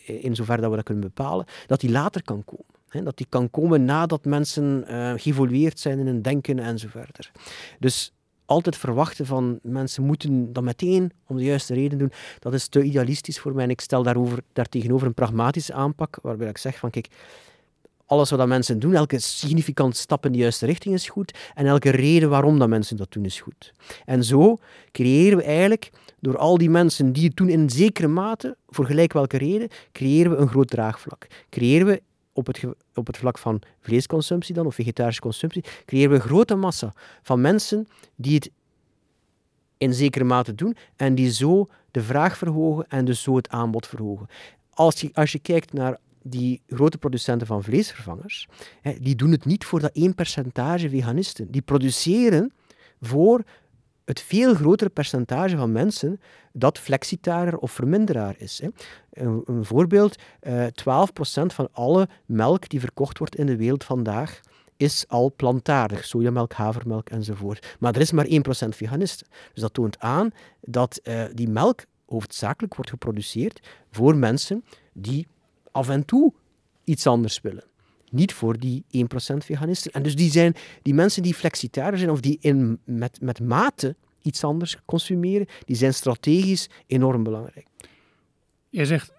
eh, 0.06 0.24
in 0.24 0.36
zover 0.36 0.62
dat 0.62 0.70
we 0.70 0.76
dat 0.76 0.86
kunnen 0.86 1.04
bepalen, 1.04 1.46
dat 1.68 1.80
die 1.80 1.92
later 1.92 2.24
kan 2.24 2.44
komen. 2.46 2.66
Hè, 2.88 3.04
dat 3.04 3.18
die 3.18 3.26
kan 3.30 3.50
komen 3.50 3.86
nadat 3.86 4.26
mensen 4.26 4.88
eh, 4.88 5.14
geëvolueerd 5.16 5.80
zijn 5.80 6.00
in 6.00 6.06
hun 6.06 6.22
denken 6.22 6.60
en 6.60 6.80
zo 6.80 6.88
verder. 6.88 7.32
Dus 7.80 8.12
altijd 8.48 8.78
verwachten 8.78 9.26
van 9.26 9.60
mensen 9.62 10.04
moeten 10.04 10.54
dat 10.54 10.64
meteen 10.64 11.12
om 11.28 11.38
de 11.38 11.44
juiste 11.44 11.74
reden 11.74 11.98
doen, 11.98 12.12
dat 12.40 12.54
is 12.54 12.68
te 12.68 12.84
idealistisch 12.84 13.40
voor 13.40 13.54
mij. 13.54 13.64
En 13.64 13.70
ik 13.70 13.82
stel 13.82 14.04
daarover, 14.04 14.40
daartegenover 14.54 15.08
een 15.08 15.14
pragmatische 15.14 15.74
aanpak, 15.74 16.20
waarbij 16.22 16.50
ik 16.50 16.58
zeg 16.58 16.78
van 16.78 16.90
kijk, 16.90 17.08
alles 18.06 18.30
wat 18.30 18.40
dat 18.40 18.48
mensen 18.48 18.80
doen, 18.80 18.94
elke 18.94 19.20
significante 19.20 19.98
stap 19.98 20.26
in 20.26 20.32
de 20.32 20.38
juiste 20.38 20.66
richting 20.66 20.96
is 20.96 21.10
goed 21.10 21.38
en 21.54 21.66
elke 21.66 21.90
reden 21.90 22.30
waarom 22.30 22.60
dat 22.60 22.70
mensen 22.70 22.98
dat 22.98 23.12
doen 23.12 23.26
is 23.26 23.42
goed. 23.42 23.74
En 24.06 24.24
zo 24.24 24.58
creëren 24.92 25.38
we 25.38 25.44
eigenlijk, 25.44 25.92
door 26.20 26.38
al 26.38 26.58
die 26.58 26.70
mensen 26.70 27.14
die 27.14 27.28
het 27.28 27.36
doen 27.36 27.50
in 27.50 27.70
zekere 27.70 28.08
mate, 28.08 28.58
voor 28.68 28.86
gelijk 28.86 29.14
welke 29.14 29.38
reden, 29.38 29.70
creëren 29.92 30.32
we 30.32 30.38
een 30.38 30.48
groot 30.48 30.68
draagvlak. 30.68 31.28
Creëren 31.50 31.88
we 31.88 32.02
op 32.38 32.48
het, 32.48 32.64
op 32.94 33.08
het 33.08 33.18
vlak 33.18 33.38
van 33.38 33.62
vleesconsumptie 33.80 34.56
dan, 34.56 34.66
of 34.66 34.76
vegetarische 34.76 35.22
consumptie, 35.22 35.64
creëren 35.86 36.10
we 36.10 36.16
een 36.16 36.22
grote 36.22 36.56
massa 36.56 36.94
van 37.22 37.42
mensen 37.42 37.88
die 38.16 38.36
het 38.36 38.52
in 39.78 39.94
zekere 39.94 40.24
mate 40.24 40.56
doen 40.56 40.76
en 40.96 41.16
die 41.16 41.32
zo 41.32 41.68
de 41.92 42.02
vraag 42.02 42.38
verhogen 42.38 42.86
en 42.90 43.06
dus 43.06 43.22
zo 43.22 43.36
het 43.36 43.50
aanbod 43.50 43.88
verhogen. 43.88 44.28
Als 44.70 45.02
je, 45.02 45.10
als 45.14 45.32
je 45.32 45.40
kijkt 45.40 45.74
naar 45.74 45.98
die 46.22 46.62
grote 46.68 46.98
producenten 46.98 47.48
van 47.48 47.64
vleesvervangers, 47.64 48.48
hè, 48.82 48.94
die 49.00 49.16
doen 49.16 49.32
het 49.32 49.46
niet 49.46 49.66
voor 49.66 49.80
dat 49.80 49.92
één 49.94 50.16
percentage 50.16 50.90
veganisten. 50.90 51.52
Die 51.52 51.62
produceren 51.62 52.54
voor 53.02 53.44
het 54.08 54.22
veel 54.22 54.54
grotere 54.54 54.90
percentage 54.90 55.58
van 55.58 55.72
mensen 55.72 56.20
dat 56.54 56.80
flexitariër 56.80 57.58
of 57.58 57.72
verminderaar 57.72 58.36
is. 58.38 58.62
Hè. 58.62 58.68
Een, 59.12 59.42
een 59.46 59.66
voorbeeld, 59.66 60.16
eh 60.40 60.66
12% 60.66 60.70
van 61.46 61.70
alle 61.72 62.08
melk 62.26 62.70
die 62.70 62.80
verkocht 62.80 63.18
wordt 63.18 63.36
in 63.36 63.46
de 63.46 63.56
wereld 63.56 63.84
vandaag 63.84 64.40
is 64.78 65.06
al 65.08 65.34
plantaardig, 65.36 66.06
sojamelk, 66.06 66.54
havermelk 66.54 67.10
enzovoort. 67.10 67.76
Maar 67.80 67.96
er 67.96 68.02
is 68.02 68.12
maar 68.12 68.26
1% 68.26 68.30
veganisten. 68.70 69.28
Dus 69.54 69.62
dat 69.62 69.74
toont 69.74 70.00
aan 70.00 70.32
dat 70.62 70.98
eh, 70.98 71.24
die 71.34 71.50
melk 71.50 71.86
hoofdzakelijk 72.06 72.76
wordt 72.76 72.90
geproduceerd 72.90 73.68
voor 73.92 74.16
mensen 74.16 74.64
die 74.94 75.28
af 75.72 75.90
en 75.90 76.06
toe 76.06 76.34
iets 76.84 77.08
anders 77.08 77.42
willen. 77.42 77.64
Niet 78.12 78.34
voor 78.34 78.60
die 78.60 78.84
1% 78.96 78.98
veganisten. 79.38 79.92
En 79.92 80.04
dus 80.04 80.16
die, 80.16 80.32
zijn, 80.32 80.54
die 80.82 80.94
mensen 80.94 81.24
die 81.24 81.34
flexitariër 81.34 81.98
zijn 81.98 82.10
of 82.10 82.20
die 82.20 82.38
in, 82.42 82.80
met, 82.84 83.22
met 83.22 83.40
mate 83.40 83.96
iets 84.22 84.44
anders 84.44 84.78
consumeren, 84.86 85.48
die 85.66 85.76
zijn 85.76 85.94
strategisch 85.94 86.70
enorm 86.88 87.24
belangrijk. 87.24 87.68
Jij 88.70 88.86
zegt 88.86 89.12
1% 89.12 89.14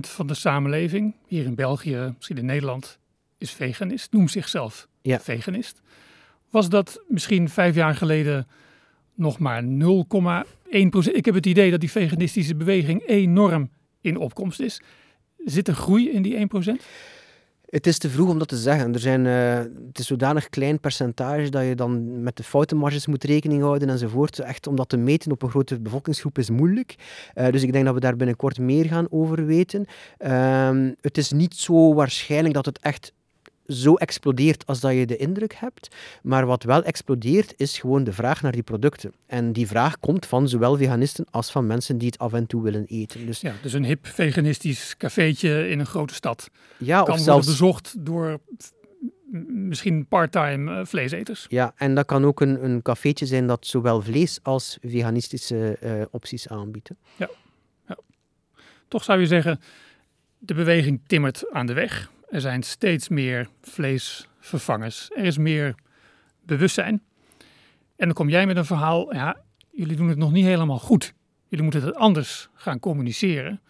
van 0.00 0.26
de 0.26 0.34
samenleving, 0.34 1.14
hier 1.26 1.44
in 1.44 1.54
België, 1.54 2.12
misschien 2.16 2.38
in 2.38 2.44
Nederland, 2.44 2.98
is 3.38 3.50
veganist, 3.50 4.12
noemt 4.12 4.30
zichzelf 4.30 4.88
ja. 5.02 5.20
veganist. 5.20 5.80
Was 6.50 6.68
dat 6.68 7.02
misschien 7.08 7.48
vijf 7.48 7.74
jaar 7.74 7.94
geleden 7.94 8.46
nog 9.14 9.38
maar 9.38 9.62
0,1%? 9.62 9.68
Ik 11.12 11.24
heb 11.24 11.34
het 11.34 11.46
idee 11.46 11.70
dat 11.70 11.80
die 11.80 11.90
veganistische 11.90 12.54
beweging 12.54 13.06
enorm 13.06 13.70
in 14.00 14.16
opkomst 14.16 14.60
is. 14.60 14.80
Zit 15.44 15.68
er 15.68 15.74
groei 15.74 16.10
in 16.10 16.22
die 16.22 16.48
1%? 16.78 16.82
Het 17.66 17.86
is 17.86 17.98
te 17.98 18.10
vroeg 18.10 18.28
om 18.28 18.38
dat 18.38 18.48
te 18.48 18.56
zeggen. 18.56 18.92
Er 18.92 19.00
zijn, 19.00 19.24
uh, 19.24 19.56
het 19.86 19.98
is 19.98 20.06
zodanig 20.06 20.48
klein 20.48 20.80
percentage 20.80 21.48
dat 21.50 21.64
je 21.64 21.74
dan 21.74 22.22
met 22.22 22.36
de 22.36 22.42
foutenmarges 22.42 23.06
moet 23.06 23.24
rekening 23.24 23.62
houden 23.62 23.88
enzovoort. 23.88 24.38
Echt 24.38 24.66
om 24.66 24.76
dat 24.76 24.88
te 24.88 24.96
meten 24.96 25.32
op 25.32 25.42
een 25.42 25.50
grote 25.50 25.80
bevolkingsgroep 25.80 26.38
is 26.38 26.50
moeilijk. 26.50 26.94
Uh, 27.34 27.50
dus 27.50 27.62
ik 27.62 27.72
denk 27.72 27.84
dat 27.84 27.94
we 27.94 28.00
daar 28.00 28.16
binnenkort 28.16 28.58
meer 28.58 28.84
gaan 28.84 29.06
over 29.10 29.46
weten. 29.46 29.86
Uh, 30.18 30.90
het 31.00 31.18
is 31.18 31.32
niet 31.32 31.54
zo 31.54 31.94
waarschijnlijk 31.94 32.54
dat 32.54 32.66
het 32.66 32.78
echt 32.78 33.12
zo 33.66 33.94
explodeert 33.94 34.66
als 34.66 34.80
dat 34.80 34.92
je 34.92 35.06
de 35.06 35.16
indruk 35.16 35.54
hebt. 35.54 35.94
Maar 36.22 36.46
wat 36.46 36.62
wel 36.62 36.82
explodeert, 36.82 37.54
is 37.56 37.78
gewoon 37.78 38.04
de 38.04 38.12
vraag 38.12 38.42
naar 38.42 38.52
die 38.52 38.62
producten. 38.62 39.12
En 39.26 39.52
die 39.52 39.66
vraag 39.66 40.00
komt 40.00 40.26
van 40.26 40.48
zowel 40.48 40.76
veganisten 40.76 41.26
als 41.30 41.50
van 41.50 41.66
mensen 41.66 41.98
die 41.98 42.08
het 42.08 42.18
af 42.18 42.32
en 42.32 42.46
toe 42.46 42.62
willen 42.62 42.84
eten. 42.86 43.26
Dus, 43.26 43.40
ja, 43.40 43.54
dus 43.62 43.72
een 43.72 43.84
hip 43.84 44.06
veganistisch 44.06 44.96
cafeetje 44.96 45.68
in 45.68 45.78
een 45.78 45.86
grote 45.86 46.14
stad 46.14 46.50
ja, 46.76 47.02
kan 47.02 47.14
of 47.14 47.20
zelfs... 47.20 47.46
bezocht 47.46 47.94
door 47.98 48.40
misschien 49.48 50.06
part-time 50.06 50.72
uh, 50.72 50.86
vleeseters. 50.86 51.46
Ja, 51.48 51.72
en 51.76 51.94
dat 51.94 52.06
kan 52.06 52.24
ook 52.24 52.40
een, 52.40 52.64
een 52.64 52.82
cafeetje 52.82 53.26
zijn 53.26 53.46
dat 53.46 53.66
zowel 53.66 54.02
vlees 54.02 54.38
als 54.42 54.78
veganistische 54.82 55.76
uh, 55.82 56.02
opties 56.10 56.48
aanbiedt. 56.48 56.90
Ja. 57.16 57.28
ja. 57.88 57.98
Toch 58.88 59.04
zou 59.04 59.20
je 59.20 59.26
zeggen, 59.26 59.60
de 60.38 60.54
beweging 60.54 61.00
timmert 61.06 61.50
aan 61.50 61.66
de 61.66 61.72
weg. 61.72 62.10
Er 62.28 62.40
zijn 62.40 62.62
steeds 62.62 63.08
meer 63.08 63.48
vleesvervangers. 63.62 65.10
Er 65.14 65.24
is 65.24 65.38
meer 65.38 65.74
bewustzijn. 66.44 67.02
En 67.96 68.06
dan 68.06 68.12
kom 68.12 68.28
jij 68.28 68.46
met 68.46 68.56
een 68.56 68.64
verhaal, 68.64 69.14
ja, 69.14 69.36
jullie 69.70 69.96
doen 69.96 70.08
het 70.08 70.18
nog 70.18 70.32
niet 70.32 70.44
helemaal 70.44 70.78
goed. 70.78 71.12
Jullie 71.48 71.64
moeten 71.64 71.82
het 71.82 71.94
anders 71.94 72.48
gaan 72.54 72.80
communiceren. 72.80 73.60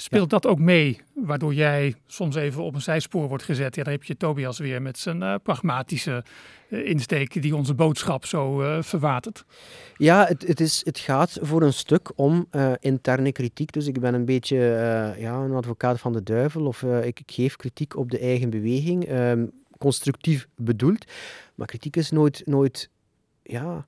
Speelt 0.00 0.30
dat 0.30 0.46
ook 0.46 0.58
mee, 0.58 1.00
waardoor 1.14 1.54
jij 1.54 1.94
soms 2.06 2.36
even 2.36 2.62
op 2.62 2.74
een 2.74 2.80
zijspoor 2.80 3.28
wordt 3.28 3.44
gezet? 3.44 3.74
Ja, 3.74 3.82
daar 3.82 3.92
heb 3.92 4.04
je 4.04 4.16
Tobias 4.16 4.58
weer 4.58 4.82
met 4.82 4.98
zijn 4.98 5.22
uh, 5.22 5.34
pragmatische 5.42 6.24
uh, 6.68 6.86
insteek 6.86 7.42
die 7.42 7.56
onze 7.56 7.74
boodschap 7.74 8.24
zo 8.24 8.62
uh, 8.62 8.82
verwatert. 8.82 9.44
Ja, 9.96 10.26
het, 10.26 10.46
het, 10.46 10.60
is, 10.60 10.80
het 10.84 10.98
gaat 10.98 11.38
voor 11.40 11.62
een 11.62 11.72
stuk 11.72 12.12
om 12.14 12.48
interne 12.80 13.32
kritiek. 13.32 13.72
Dus 13.72 13.86
ik 13.86 14.00
ben 14.00 14.14
een 14.14 14.24
beetje 14.24 14.56
ja, 15.18 15.34
een 15.34 15.54
advocaat 15.54 16.00
van 16.00 16.12
de 16.12 16.22
duivel 16.22 16.66
of 16.66 16.82
ik, 16.82 17.20
ik, 17.20 17.30
geef 17.30 17.56
kritiek 17.56 17.96
op 17.96 18.10
de 18.10 18.18
eigen 18.18 18.50
beweging. 18.50 19.10
Um, 19.10 19.50
constructief 19.78 20.48
bedoeld. 20.56 21.04
Maar 21.54 21.66
kritiek 21.66 21.96
is 21.96 22.10
nooit, 22.10 22.42
nooit, 22.44 22.90
ja, 23.42 23.86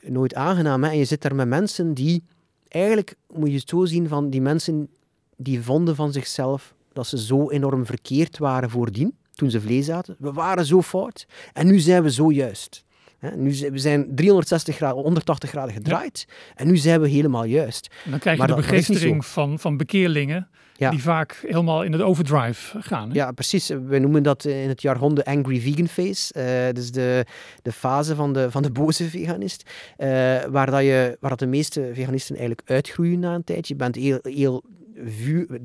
nooit 0.00 0.34
aangenaam. 0.34 0.84
En 0.84 0.98
je 0.98 1.04
zit 1.04 1.22
daar 1.22 1.34
met 1.34 1.48
mensen 1.48 1.94
die 1.94 2.22
eigenlijk 2.68 3.14
moet 3.34 3.50
je 3.50 3.56
het 3.56 3.68
zo 3.68 3.84
zien 3.84 4.08
van 4.08 4.30
die 4.30 4.40
mensen 4.40 4.88
die 5.36 5.62
vonden 5.62 5.96
van 5.96 6.12
zichzelf 6.12 6.74
dat 6.92 7.06
ze 7.06 7.18
zo 7.18 7.50
enorm 7.50 7.86
verkeerd 7.86 8.38
waren 8.38 8.70
voordien, 8.70 9.16
toen 9.34 9.50
ze 9.50 9.60
vlees 9.60 9.90
aten. 9.90 10.16
We 10.18 10.32
waren 10.32 10.66
zo 10.66 10.82
fout 10.82 11.26
en 11.52 11.66
nu 11.66 11.78
zijn 11.78 12.02
we 12.02 12.10
zo 12.10 12.32
juist. 12.32 12.84
nu 13.36 13.52
zijn, 13.52 13.72
we 13.72 13.78
zijn 13.78 14.14
360 14.14 14.76
graden, 14.76 15.02
180 15.02 15.50
graden 15.50 15.74
gedraaid 15.74 16.28
en 16.54 16.66
nu 16.66 16.76
zijn 16.76 17.00
we 17.00 17.08
helemaal 17.08 17.44
juist. 17.44 17.90
En 18.04 18.10
dan 18.10 18.20
krijg 18.20 18.36
je 18.36 18.46
maar 18.46 18.56
de 18.56 18.62
begeestering 18.62 19.26
van, 19.26 19.58
van 19.58 19.76
bekeerlingen 19.76 20.48
die 20.76 21.02
vaak 21.02 21.44
helemaal 21.46 21.84
in 21.84 21.92
het 21.92 22.02
overdrive 22.02 22.80
gaan. 22.80 23.08
Hè? 23.08 23.14
Ja, 23.14 23.32
precies. 23.32 23.68
We 23.68 23.98
noemen 23.98 24.22
dat 24.22 24.44
in 24.44 24.68
het 24.68 24.82
jargon 24.82 25.14
de 25.14 25.24
angry 25.24 25.60
vegan 25.60 25.88
face. 25.88 26.34
Uh, 26.36 26.74
dus 26.74 26.90
de, 26.90 27.24
de 27.62 27.72
fase 27.72 28.14
van 28.14 28.32
de, 28.32 28.50
van 28.50 28.62
de 28.62 28.70
boze 28.70 29.04
veganist. 29.04 29.70
Uh, 29.98 30.06
waar, 30.44 30.70
dat 30.70 30.80
je, 30.80 31.16
waar 31.20 31.30
dat 31.30 31.38
de 31.38 31.46
meeste 31.46 31.90
veganisten 31.92 32.36
eigenlijk 32.36 32.70
uitgroeien 32.70 33.18
na 33.18 33.34
een 33.34 33.44
tijdje. 33.44 33.74
Je 33.74 33.80
bent 33.80 33.94
heel, 33.94 34.18
heel 34.22 34.64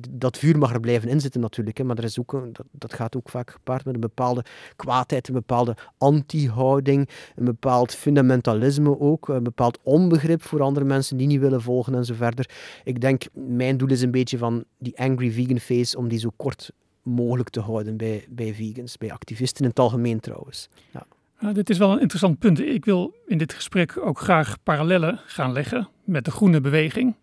dat 0.09 0.37
vuur 0.37 0.57
mag 0.57 0.73
er 0.73 0.79
blijven 0.79 1.09
inzitten 1.09 1.41
natuurlijk, 1.41 1.77
hè, 1.77 1.83
maar 1.83 1.97
er 1.97 2.03
is 2.03 2.19
ook 2.19 2.31
dat, 2.31 2.65
dat 2.71 2.93
gaat 2.93 3.15
ook 3.15 3.29
vaak 3.29 3.51
gepaard 3.51 3.85
met 3.85 3.93
een 3.93 4.01
bepaalde 4.01 4.45
kwaadheid, 4.75 5.27
een 5.27 5.33
bepaalde 5.33 5.75
anti-houding, 5.97 7.09
een 7.35 7.45
bepaald 7.45 7.95
fundamentalisme 7.95 8.99
ook, 8.99 9.27
een 9.27 9.43
bepaald 9.43 9.79
onbegrip 9.83 10.41
voor 10.41 10.61
andere 10.61 10.85
mensen 10.85 11.17
die 11.17 11.27
niet 11.27 11.39
willen 11.39 11.61
volgen 11.61 11.95
en 11.95 12.05
zo 12.05 12.13
verder. 12.13 12.49
Ik 12.83 13.01
denk, 13.01 13.23
mijn 13.33 13.77
doel 13.77 13.89
is 13.89 14.01
een 14.01 14.11
beetje 14.11 14.37
van 14.37 14.63
die 14.77 14.99
angry 14.99 15.31
vegan 15.31 15.59
face, 15.59 15.97
om 15.97 16.07
die 16.07 16.19
zo 16.19 16.29
kort 16.35 16.71
mogelijk 17.03 17.49
te 17.49 17.59
houden 17.59 17.97
bij, 17.97 18.25
bij 18.29 18.53
vegans, 18.53 18.97
bij 18.97 19.11
activisten 19.11 19.63
in 19.63 19.69
het 19.69 19.79
algemeen 19.79 20.19
trouwens. 20.19 20.69
Ja. 20.91 21.05
Dit 21.53 21.69
is 21.69 21.77
wel 21.77 21.91
een 21.91 21.99
interessant 21.99 22.39
punt. 22.39 22.59
Ik 22.59 22.85
wil 22.85 23.13
in 23.27 23.37
dit 23.37 23.53
gesprek 23.53 23.97
ook 23.97 24.19
graag 24.19 24.57
parallellen 24.63 25.19
gaan 25.25 25.51
leggen 25.51 25.89
met 26.03 26.25
de 26.25 26.31
groene 26.31 26.61
beweging. 26.61 27.15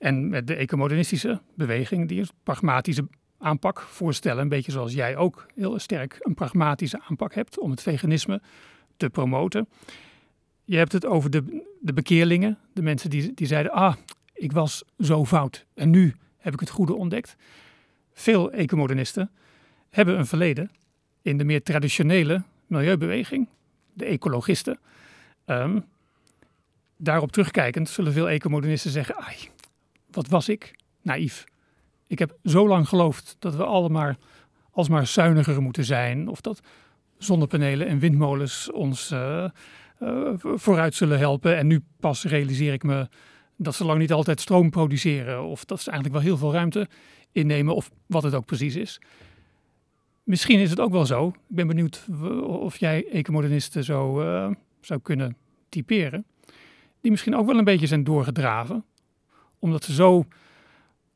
En 0.00 0.28
met 0.28 0.46
de 0.46 0.54
ecomodernistische 0.54 1.40
beweging, 1.54 2.08
die 2.08 2.20
een 2.20 2.28
pragmatische 2.42 3.08
aanpak 3.38 3.80
voorstellen. 3.80 4.42
Een 4.42 4.48
beetje 4.48 4.72
zoals 4.72 4.92
jij 4.92 5.16
ook 5.16 5.46
heel 5.54 5.78
sterk 5.78 6.16
een 6.20 6.34
pragmatische 6.34 7.00
aanpak 7.08 7.34
hebt 7.34 7.58
om 7.58 7.70
het 7.70 7.82
veganisme 7.82 8.40
te 8.96 9.10
promoten. 9.10 9.68
Je 10.64 10.76
hebt 10.76 10.92
het 10.92 11.06
over 11.06 11.30
de, 11.30 11.66
de 11.80 11.92
bekeerlingen, 11.92 12.58
de 12.72 12.82
mensen 12.82 13.10
die, 13.10 13.34
die 13.34 13.46
zeiden: 13.46 13.72
Ah, 13.72 13.94
ik 14.34 14.52
was 14.52 14.84
zo 14.98 15.24
fout 15.24 15.66
en 15.74 15.90
nu 15.90 16.14
heb 16.36 16.52
ik 16.52 16.60
het 16.60 16.70
goede 16.70 16.94
ontdekt. 16.94 17.36
Veel 18.12 18.52
ecomodernisten 18.52 19.30
hebben 19.90 20.18
een 20.18 20.26
verleden 20.26 20.70
in 21.22 21.38
de 21.38 21.44
meer 21.44 21.62
traditionele 21.62 22.42
milieubeweging, 22.66 23.48
de 23.92 24.04
ecologisten. 24.04 24.78
Um, 25.46 25.84
daarop 26.96 27.32
terugkijkend 27.32 27.88
zullen 27.88 28.12
veel 28.12 28.28
ecomodernisten 28.28 28.90
zeggen: 28.90 29.16
Ai, 29.16 29.36
wat 30.12 30.28
was 30.28 30.48
ik 30.48 30.74
naïef. 31.02 31.44
Ik 32.06 32.18
heb 32.18 32.38
zo 32.44 32.68
lang 32.68 32.88
geloofd 32.88 33.36
dat 33.38 33.54
we 33.54 33.64
allemaal 33.64 34.14
alsmaar 34.70 35.06
zuiniger 35.06 35.62
moeten 35.62 35.84
zijn. 35.84 36.28
Of 36.28 36.40
dat 36.40 36.60
zonnepanelen 37.18 37.86
en 37.86 37.98
windmolens 37.98 38.70
ons 38.70 39.10
uh, 39.10 39.44
uh, 40.00 40.30
vooruit 40.36 40.94
zullen 40.94 41.18
helpen. 41.18 41.56
En 41.56 41.66
nu 41.66 41.82
pas 42.00 42.24
realiseer 42.24 42.72
ik 42.72 42.82
me 42.82 43.08
dat 43.56 43.74
ze 43.74 43.84
lang 43.84 43.98
niet 43.98 44.12
altijd 44.12 44.40
stroom 44.40 44.70
produceren. 44.70 45.42
Of 45.44 45.64
dat 45.64 45.80
ze 45.80 45.90
eigenlijk 45.90 46.22
wel 46.22 46.30
heel 46.30 46.38
veel 46.38 46.52
ruimte 46.52 46.88
innemen. 47.32 47.74
Of 47.74 47.90
wat 48.06 48.22
het 48.22 48.34
ook 48.34 48.46
precies 48.46 48.76
is. 48.76 49.00
Misschien 50.22 50.58
is 50.58 50.70
het 50.70 50.80
ook 50.80 50.92
wel 50.92 51.06
zo. 51.06 51.28
Ik 51.28 51.56
ben 51.56 51.66
benieuwd 51.66 52.06
of 52.42 52.76
jij 52.76 53.06
ecomodernisten 53.12 53.84
zo 53.84 54.22
uh, 54.22 54.50
zou 54.80 55.00
kunnen 55.00 55.36
typeren. 55.68 56.24
Die 57.00 57.10
misschien 57.10 57.36
ook 57.36 57.46
wel 57.46 57.58
een 57.58 57.64
beetje 57.64 57.86
zijn 57.86 58.04
doorgedraven 58.04 58.84
omdat 59.60 59.84
ze, 59.84 59.92
zo, 59.92 60.26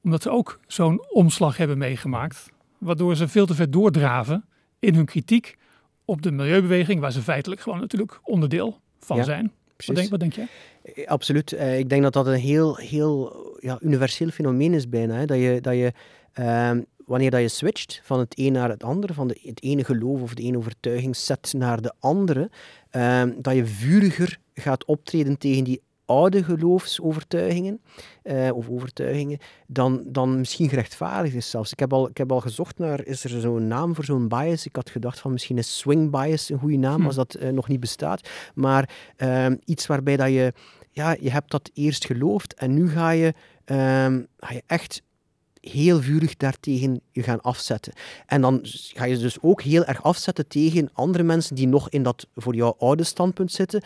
omdat 0.03 0.23
ze 0.23 0.31
ook 0.31 0.61
zo'n 0.67 1.05
omslag 1.11 1.57
hebben 1.57 1.79
meegemaakt, 1.79 2.47
waardoor 2.79 3.17
ze 3.17 3.29
veel 3.29 3.47
te 3.47 3.55
ver 3.55 3.71
doordraven 3.71 4.45
in 4.79 4.95
hun 4.95 5.05
kritiek 5.05 5.57
op 6.05 6.23
de 6.23 6.31
milieubeweging, 6.31 7.01
waar 7.01 7.13
ze 7.13 7.23
feitelijk 7.23 7.61
gewoon 7.61 7.81
natuurlijk 7.81 8.21
onderdeel 8.23 8.81
van 8.99 9.25
zijn. 9.25 9.53
Wat 9.87 9.97
denk, 9.97 10.11
wat 10.11 10.21
denk 10.21 10.33
jij? 10.33 10.49
Eh, 10.83 11.07
absoluut. 11.07 11.53
Uh, 11.53 11.79
ik 11.79 11.89
denk 11.89 12.03
dat 12.03 12.13
dat 12.13 12.27
een 12.27 12.35
heel, 12.35 12.77
heel 12.77 13.37
ja, 13.61 13.79
universeel 13.81 14.29
fenomeen 14.29 14.75
is 14.75 14.89
bijna. 14.89 15.15
Hè? 15.15 15.25
Dat 15.25 15.39
je, 15.39 15.59
dat 15.61 15.75
je 15.75 15.93
uh, 16.41 16.71
wanneer 17.07 17.31
dat 17.31 17.41
je 17.41 17.49
switcht 17.49 18.01
van 18.05 18.19
het 18.19 18.39
een 18.39 18.53
naar 18.53 18.69
het 18.69 18.83
andere, 18.83 19.15
van 19.15 19.29
de, 19.29 19.39
het 19.43 19.63
ene 19.63 19.85
geloof 19.85 20.23
of 20.23 20.35
de 20.35 20.43
ene 20.43 20.59
overtuigingszet 20.59 21.53
naar 21.57 21.83
de 21.83 21.93
andere, 21.99 22.51
uh, 22.93 23.23
dat 23.37 23.55
je 23.55 23.67
vuriger 23.67 24.39
gaat 24.55 24.85
optreden 24.85 25.39
tegen 25.39 25.65
die 25.65 25.81
oude 26.05 26.45
geloofsovertuigingen 26.45 27.81
uh, 28.25 28.55
of 28.55 28.69
overtuigingen 28.69 29.39
dan, 29.67 30.03
dan 30.07 30.39
misschien 30.39 30.69
gerechtvaardigd 30.69 31.35
is 31.35 31.51
zelfs. 31.51 31.73
Ik 31.73 31.79
heb, 31.79 31.93
al, 31.93 32.09
ik 32.09 32.17
heb 32.17 32.33
al 32.33 32.41
gezocht 32.41 32.79
naar, 32.79 33.05
is 33.05 33.25
er 33.25 33.41
zo'n 33.41 33.67
naam 33.67 33.95
voor 33.95 34.05
zo'n 34.05 34.29
bias? 34.29 34.67
Ik 34.67 34.77
had 34.77 34.91
gedacht 34.91 35.19
van 35.19 35.33
misschien 35.33 35.59
is 35.59 35.79
swing 35.79 36.11
bias 36.11 36.49
een 36.51 36.59
goede 36.59 36.77
naam, 36.77 37.01
hm. 37.01 37.07
als 37.07 37.15
dat 37.15 37.37
uh, 37.41 37.49
nog 37.49 37.69
niet 37.69 37.81
bestaat. 37.81 38.29
Maar 38.55 38.91
uh, 39.17 39.47
iets 39.65 39.87
waarbij 39.87 40.17
dat 40.17 40.29
je, 40.29 40.53
ja, 40.91 41.17
je 41.21 41.31
hebt 41.31 41.51
dat 41.51 41.71
eerst 41.75 42.07
geloofd 42.07 42.55
en 42.55 42.75
nu 42.75 42.91
ga 42.91 43.11
je, 43.11 43.35
ehm, 43.65 44.23
ga 44.39 44.55
je 44.55 44.63
echt 44.67 45.03
heel 45.71 46.03
vurig 46.03 46.37
daartegen 46.37 47.01
je 47.13 47.23
gaan 47.23 47.41
afzetten. 47.41 47.93
En 48.27 48.41
dan 48.41 48.61
ga 48.63 49.05
je 49.05 49.19
dus 49.19 49.41
ook 49.41 49.63
heel 49.63 49.85
erg 49.85 50.03
afzetten 50.03 50.49
tegen 50.49 50.91
andere 50.93 51.25
mensen 51.25 51.57
die 51.57 51.69
nog 51.69 51.89
in 51.89 52.03
dat 52.03 52.27
voor 52.35 52.55
jou 52.55 52.75
oude 52.79 53.05
standpunt 53.05 53.53
zitten. 53.53 53.83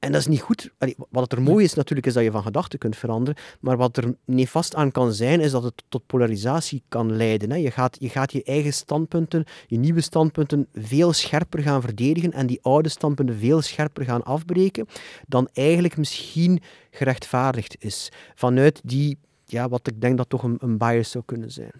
En 0.00 0.12
dat 0.12 0.20
is 0.20 0.26
niet 0.26 0.40
goed. 0.40 0.70
wat 1.10 1.32
er 1.32 1.42
mooi 1.42 1.64
is 1.64 1.74
natuurlijk, 1.74 2.06
is 2.06 2.14
dat 2.14 2.22
je 2.22 2.30
van 2.30 2.42
gedachten 2.42 2.78
kunt 2.78 2.96
veranderen. 2.96 3.42
Maar 3.60 3.76
wat 3.76 3.96
er 3.96 4.14
nefast 4.24 4.74
aan 4.74 4.90
kan 4.90 5.12
zijn, 5.12 5.40
is 5.40 5.50
dat 5.50 5.62
het 5.62 5.82
tot 5.88 6.06
polarisatie 6.06 6.82
kan 6.88 7.16
leiden. 7.16 7.50
Hè. 7.50 7.56
Je, 7.56 7.70
gaat, 7.70 7.96
je 8.00 8.08
gaat 8.08 8.32
je 8.32 8.42
eigen 8.42 8.72
standpunten, 8.72 9.44
je 9.66 9.78
nieuwe 9.78 10.00
standpunten, 10.00 10.66
veel 10.74 11.12
scherper 11.12 11.62
gaan 11.62 11.80
verdedigen 11.80 12.32
en 12.32 12.46
die 12.46 12.58
oude 12.62 12.88
standpunten 12.88 13.38
veel 13.38 13.62
scherper 13.62 14.04
gaan 14.04 14.24
afbreken, 14.24 14.86
dan 15.26 15.48
eigenlijk 15.52 15.96
misschien 15.96 16.62
gerechtvaardigd 16.90 17.76
is. 17.78 18.12
Vanuit 18.34 18.80
die, 18.84 19.18
ja, 19.44 19.68
wat 19.68 19.86
ik 19.86 20.00
denk 20.00 20.16
dat 20.16 20.28
toch 20.28 20.42
een, 20.42 20.56
een 20.60 20.78
bias 20.78 21.10
zou 21.10 21.24
kunnen 21.26 21.50
zijn. 21.50 21.72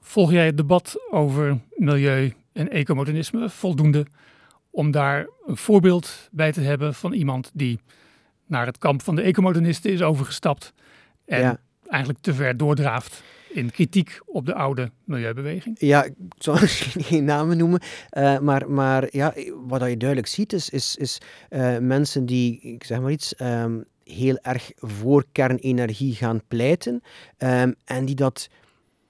Volg 0.00 0.30
jij 0.30 0.46
het 0.46 0.56
debat 0.56 0.96
over 1.10 1.58
milieu 1.74 2.32
en 2.52 2.70
ecomodernisme 2.70 3.50
voldoende 3.50 4.06
om 4.74 4.90
daar 4.90 5.26
een 5.46 5.56
voorbeeld 5.56 6.28
bij 6.30 6.52
te 6.52 6.60
hebben 6.60 6.94
van 6.94 7.12
iemand 7.12 7.50
die 7.54 7.78
naar 8.46 8.66
het 8.66 8.78
kamp 8.78 9.02
van 9.02 9.16
de 9.16 9.22
ecomodernisten 9.22 9.92
is 9.92 10.02
overgestapt 10.02 10.72
en 11.24 11.60
eigenlijk 11.86 12.22
te 12.22 12.34
ver 12.34 12.56
doordraaft 12.56 13.22
in 13.48 13.70
kritiek 13.70 14.20
op 14.26 14.46
de 14.46 14.54
oude 14.54 14.90
milieubeweging? 15.04 15.76
Ja, 15.78 16.04
ik 16.04 16.14
zal 16.38 16.54
misschien 16.60 17.02
geen 17.12 17.24
namen 17.24 17.56
noemen, 17.56 17.80
uh, 18.12 18.38
maar, 18.38 18.70
maar 18.70 19.08
ja, 19.10 19.34
wat 19.66 19.88
je 19.88 19.96
duidelijk 19.96 20.28
ziet 20.28 20.52
is, 20.52 20.68
is, 20.68 20.96
is 20.96 21.20
uh, 21.50 21.78
mensen 21.78 22.26
die, 22.26 22.60
ik 22.60 22.84
zeg 22.84 23.00
maar 23.00 23.10
iets, 23.10 23.34
um, 23.40 23.84
heel 24.04 24.38
erg 24.42 24.70
voor 24.76 25.24
kernenergie 25.32 26.14
gaan 26.14 26.40
pleiten 26.48 27.02
um, 27.38 27.74
en 27.84 28.04
die 28.04 28.14
dat 28.14 28.48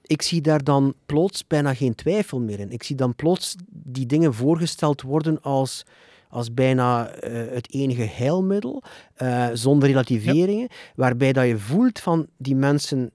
ik 0.07 0.23
zie 0.23 0.41
daar 0.41 0.65
dan 0.65 0.95
plots 1.07 1.47
bijna 1.47 1.75
geen 1.75 1.95
twijfel 1.95 2.41
meer 2.41 2.61
in. 2.61 2.71
Ik 2.71 2.83
zie 2.83 2.97
dan 2.97 3.15
plots 3.15 3.57
die 3.69 4.07
dingen 4.07 4.35
voorgesteld 4.35 5.03
worden 5.03 5.41
als, 5.41 5.85
als 6.29 6.55
bijna 6.55 7.23
uh, 7.25 7.53
het 7.53 7.73
enige 7.73 8.03
heilmiddel, 8.03 8.83
uh, 9.23 9.49
zonder 9.53 9.89
relativeringen, 9.89 10.69
waarbij 10.95 11.33
dat 11.33 11.47
je 11.47 11.59
voelt 11.59 12.01
van 12.01 12.27
die 12.37 12.57
mensen 12.57 13.11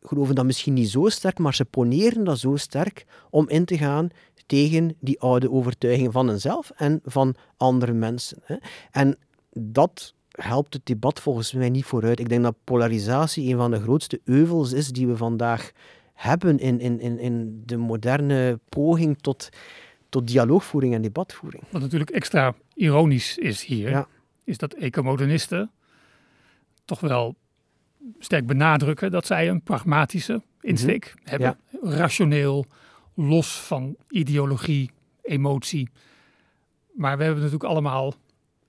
geloven 0.00 0.34
dat 0.34 0.44
misschien 0.44 0.74
niet 0.74 0.90
zo 0.90 1.08
sterk, 1.08 1.38
maar 1.38 1.54
ze 1.54 1.64
poneren 1.64 2.24
dat 2.24 2.38
zo 2.38 2.56
sterk 2.56 3.06
om 3.30 3.48
in 3.48 3.64
te 3.64 3.78
gaan 3.78 4.08
tegen 4.46 4.96
die 5.00 5.20
oude 5.20 5.50
overtuigingen 5.50 6.12
van 6.12 6.28
henzelf 6.28 6.70
en 6.76 7.00
van 7.04 7.34
andere 7.56 7.92
mensen. 7.92 8.38
Hè. 8.42 8.56
En 8.90 9.18
dat 9.52 10.14
helpt 10.30 10.74
het 10.74 10.86
debat 10.86 11.20
volgens 11.20 11.52
mij 11.52 11.70
niet 11.70 11.84
vooruit. 11.84 12.20
Ik 12.20 12.28
denk 12.28 12.42
dat 12.42 12.54
polarisatie 12.64 13.50
een 13.50 13.56
van 13.56 13.70
de 13.70 13.80
grootste 13.80 14.20
euvels 14.24 14.72
is 14.72 14.88
die 14.88 15.06
we 15.06 15.16
vandaag 15.16 15.72
hebben 16.18 16.58
in, 16.58 16.80
in, 16.80 17.00
in, 17.00 17.18
in 17.18 17.62
de 17.66 17.76
moderne 17.76 18.60
poging 18.68 19.18
tot, 19.20 19.48
tot 20.08 20.26
dialoogvoering 20.26 20.94
en 20.94 21.02
debatvoering. 21.02 21.62
Wat 21.70 21.80
natuurlijk 21.80 22.10
extra 22.10 22.54
ironisch 22.74 23.38
is 23.38 23.64
hier, 23.64 24.06
is 24.44 24.58
dat 24.58 24.74
ecomodernisten 24.74 25.70
toch 26.84 27.00
wel 27.00 27.36
sterk 28.18 28.46
benadrukken 28.46 29.10
dat 29.10 29.26
zij 29.26 29.48
een 29.48 29.62
pragmatische 29.62 30.42
insteek 30.60 31.14
mhm. 31.14 31.30
hebben. 31.30 31.58
Rationeel, 31.82 32.64
los 33.14 33.60
van 33.60 33.96
ideologie, 34.08 34.90
emotie. 35.22 35.88
Maar 36.92 37.16
we 37.16 37.24
hebben 37.24 37.42
natuurlijk 37.42 37.70
allemaal 37.70 38.14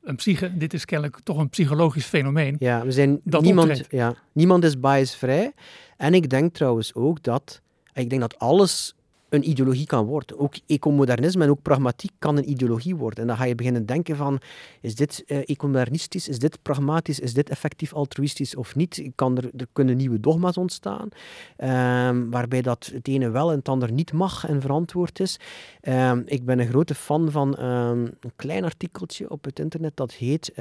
een 0.03 0.15
psyche. 0.15 0.57
Dit 0.57 0.73
is 0.73 0.85
kennelijk 0.85 1.19
toch 1.23 1.37
een 1.37 1.49
psychologisch 1.49 2.05
fenomeen. 2.05 2.55
Ja, 2.59 2.83
we 2.83 2.91
zijn 2.91 3.21
niemand, 3.23 3.85
ja, 3.89 4.15
niemand 4.31 4.63
is 4.63 4.79
biasvrij. 4.79 5.53
En 5.97 6.13
ik 6.13 6.29
denk 6.29 6.53
trouwens 6.53 6.93
ook 6.93 7.23
dat, 7.23 7.61
ik 7.93 8.09
denk 8.09 8.21
dat 8.21 8.39
alles 8.39 8.95
een 9.29 9.49
ideologie 9.49 9.85
kan 9.85 10.05
worden. 10.05 10.39
Ook 10.39 10.55
ecomodernisme 10.65 11.43
en 11.43 11.49
ook 11.49 11.61
pragmatiek 11.61 12.11
kan 12.19 12.37
een 12.37 12.49
ideologie 12.49 12.95
worden. 12.95 13.19
En 13.19 13.27
dan 13.27 13.37
ga 13.37 13.43
je 13.43 13.55
beginnen 13.55 13.85
denken 13.85 14.15
van, 14.15 14.39
is 14.81 14.95
dit 14.95 15.23
uh, 15.27 15.37
ecomodernistisch, 15.45 16.27
is 16.27 16.39
dit 16.39 16.61
pragmatisch, 16.61 17.19
is 17.19 17.33
dit 17.33 17.49
effectief 17.49 17.93
altruïstisch 17.93 18.55
of 18.55 18.75
niet? 18.75 19.09
Kan 19.15 19.37
er, 19.37 19.49
er 19.57 19.67
kunnen 19.73 19.97
nieuwe 19.97 20.19
dogma's 20.19 20.57
ontstaan, 20.57 21.09
um, 21.57 22.29
waarbij 22.29 22.61
dat 22.61 22.91
het 22.93 23.07
ene 23.07 23.29
wel 23.29 23.51
en 23.51 23.57
het 23.57 23.69
ander 23.69 23.91
niet 23.91 24.13
mag 24.13 24.47
en 24.47 24.61
verantwoord 24.61 25.19
is. 25.19 25.39
Um, 25.81 26.23
ik 26.25 26.45
ben 26.45 26.59
een 26.59 26.67
grote 26.67 26.95
fan 26.95 27.31
van 27.31 27.63
um, 27.63 28.01
een 28.19 28.33
klein 28.35 28.63
artikeltje 28.63 29.29
op 29.29 29.43
het 29.43 29.59
internet 29.59 29.97
dat 29.97 30.13
heet 30.13 30.53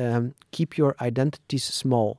Keep 0.50 0.72
Your 0.74 0.94
Identities 1.06 1.78
Small 1.78 2.16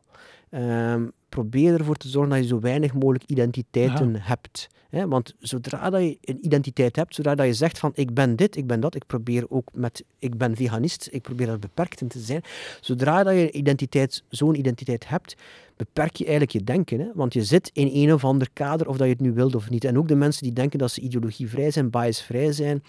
probeer 1.29 1.73
ervoor 1.73 1.95
te 1.95 2.09
zorgen 2.09 2.31
dat 2.31 2.39
je 2.39 2.47
zo 2.47 2.59
weinig 2.59 2.93
mogelijk 2.93 3.23
identiteiten 3.27 4.15
hebt. 4.15 4.67
want 4.89 5.35
zodra 5.39 5.89
dat 5.89 6.01
je 6.01 6.17
een 6.21 6.45
identiteit 6.45 6.95
hebt, 6.95 7.15
zodra 7.15 7.35
dat 7.35 7.45
je 7.45 7.53
zegt 7.53 7.79
van 7.79 7.91
ik 7.95 8.13
ben 8.13 8.35
dit, 8.35 8.55
ik 8.55 8.67
ben 8.67 8.79
dat, 8.79 8.95
ik 8.95 9.05
probeer 9.05 9.45
ook 9.49 9.69
met 9.73 10.03
ik 10.19 10.37
ben 10.37 10.55
veganist, 10.55 11.07
ik 11.11 11.21
probeer 11.21 11.49
er 11.49 11.59
beperkt 11.59 12.01
in 12.01 12.07
te 12.07 12.19
zijn. 12.19 12.41
Zodra 12.81 13.23
dat 13.23 13.33
je 13.33 13.51
identiteit, 13.51 14.23
zo'n 14.29 14.55
identiteit 14.55 15.07
hebt, 15.07 15.35
beperk 15.75 16.15
je 16.15 16.23
eigenlijk 16.23 16.51
je 16.51 16.63
denken. 16.63 16.99
Hè? 16.99 17.07
Want 17.13 17.33
je 17.33 17.43
zit 17.43 17.69
in 17.73 17.89
een 17.93 18.13
of 18.13 18.23
ander 18.23 18.49
kader, 18.53 18.87
of 18.87 18.97
dat 18.97 19.07
je 19.07 19.13
het 19.13 19.21
nu 19.21 19.33
wilt 19.33 19.55
of 19.55 19.69
niet. 19.69 19.83
En 19.83 19.97
ook 19.97 20.07
de 20.07 20.15
mensen 20.15 20.43
die 20.43 20.53
denken 20.53 20.79
dat 20.79 20.91
ze 20.91 21.01
ideologievrij 21.01 21.71
zijn, 21.71 21.89
biasvrij 21.89 22.51
zijn, 22.51 22.83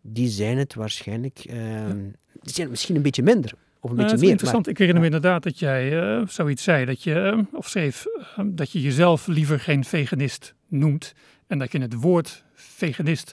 die 0.00 0.28
zijn 0.28 0.58
het 0.58 0.74
waarschijnlijk, 0.74 1.44
uh, 1.50 1.90
die 2.32 2.54
zijn 2.54 2.70
misschien 2.70 2.96
een 2.96 3.02
beetje 3.02 3.22
minder. 3.22 3.54
Of 3.86 3.92
een 3.92 3.96
beetje 3.96 4.18
meer. 4.18 4.30
Interessant. 4.30 4.68
ik 4.68 4.78
herinner 4.78 5.02
me 5.02 5.08
inderdaad 5.08 5.42
dat 5.42 5.58
jij 5.58 5.92
uh, 6.18 6.26
zoiets 6.26 6.62
zei, 6.62 6.84
dat 6.84 7.02
je, 7.02 7.32
uh, 7.34 7.42
of 7.52 7.68
schreef, 7.68 8.06
uh, 8.38 8.44
dat 8.46 8.70
je 8.70 8.80
jezelf 8.80 9.26
liever 9.26 9.60
geen 9.60 9.84
veganist 9.84 10.54
noemt. 10.68 11.14
En 11.46 11.58
dat 11.58 11.72
je 11.72 11.80
het 11.80 11.94
woord 11.94 12.44
veganist 12.54 13.32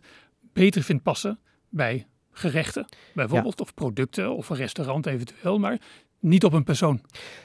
beter 0.53 0.83
vindt 0.83 1.03
passen 1.03 1.39
bij 1.69 2.07
gerechten, 2.31 2.85
bijvoorbeeld, 3.13 3.61
of 3.61 3.73
producten, 3.73 4.35
of 4.35 4.49
een 4.49 4.55
restaurant 4.55 5.05
eventueel. 5.05 5.59
Maar 5.59 5.79
niet 6.23 6.43
op 6.43 6.53
een 6.53 6.63
persoon. 6.63 7.01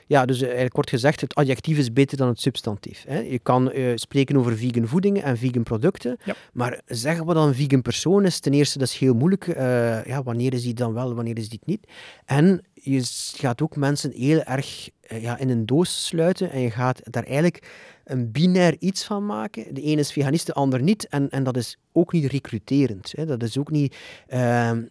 Ja, 0.06 0.24
dus 0.24 0.40
eigenlijk 0.42 0.72
kort 0.72 0.90
gezegd, 0.90 1.20
het 1.20 1.34
adjectief 1.34 1.78
is 1.78 1.92
beter 1.92 2.16
dan 2.16 2.28
het 2.28 2.40
substantief. 2.40 3.04
Hè. 3.08 3.18
Je 3.18 3.38
kan 3.38 3.72
uh, 3.74 3.92
spreken 3.94 4.36
over 4.36 4.56
vegan 4.56 4.86
voedingen 4.86 5.22
en 5.22 5.36
vegan 5.36 5.62
producten, 5.62 6.16
ja. 6.24 6.34
maar 6.52 6.80
zeggen 6.86 7.24
wat 7.24 7.34
dan 7.34 7.48
een 7.48 7.54
vegan 7.54 7.82
persoon 7.82 8.24
is, 8.24 8.40
ten 8.40 8.52
eerste, 8.52 8.78
dat 8.78 8.88
is 8.88 8.98
heel 8.98 9.14
moeilijk. 9.14 9.46
Uh, 9.46 10.04
ja, 10.04 10.22
wanneer 10.22 10.54
is 10.54 10.62
die 10.62 10.74
dan 10.74 10.92
wel, 10.92 11.14
wanneer 11.14 11.38
is 11.38 11.48
die 11.48 11.60
niet? 11.64 11.88
En 12.24 12.64
je 12.74 13.02
gaat 13.36 13.62
ook 13.62 13.76
mensen 13.76 14.12
heel 14.12 14.42
erg 14.42 14.88
uh, 15.12 15.22
ja, 15.22 15.38
in 15.38 15.48
een 15.48 15.66
doos 15.66 16.06
sluiten 16.06 16.50
en 16.50 16.60
je 16.60 16.70
gaat 16.70 17.00
daar 17.02 17.24
eigenlijk 17.24 17.68
een 18.04 18.30
binair 18.30 18.76
iets 18.78 19.04
van 19.04 19.26
maken. 19.26 19.74
De 19.74 19.82
ene 19.82 20.00
is 20.00 20.12
veganist, 20.12 20.46
de 20.46 20.52
ander 20.52 20.82
niet. 20.82 21.08
En, 21.08 21.30
en 21.30 21.44
dat 21.44 21.56
is 21.56 21.78
ook 21.92 22.12
niet 22.12 22.30
recruterend. 22.30 23.12
Hè. 23.16 23.26
Dat 23.26 23.42
is 23.42 23.58
ook 23.58 23.70
niet... 23.70 23.96
Ehm, 24.26 24.82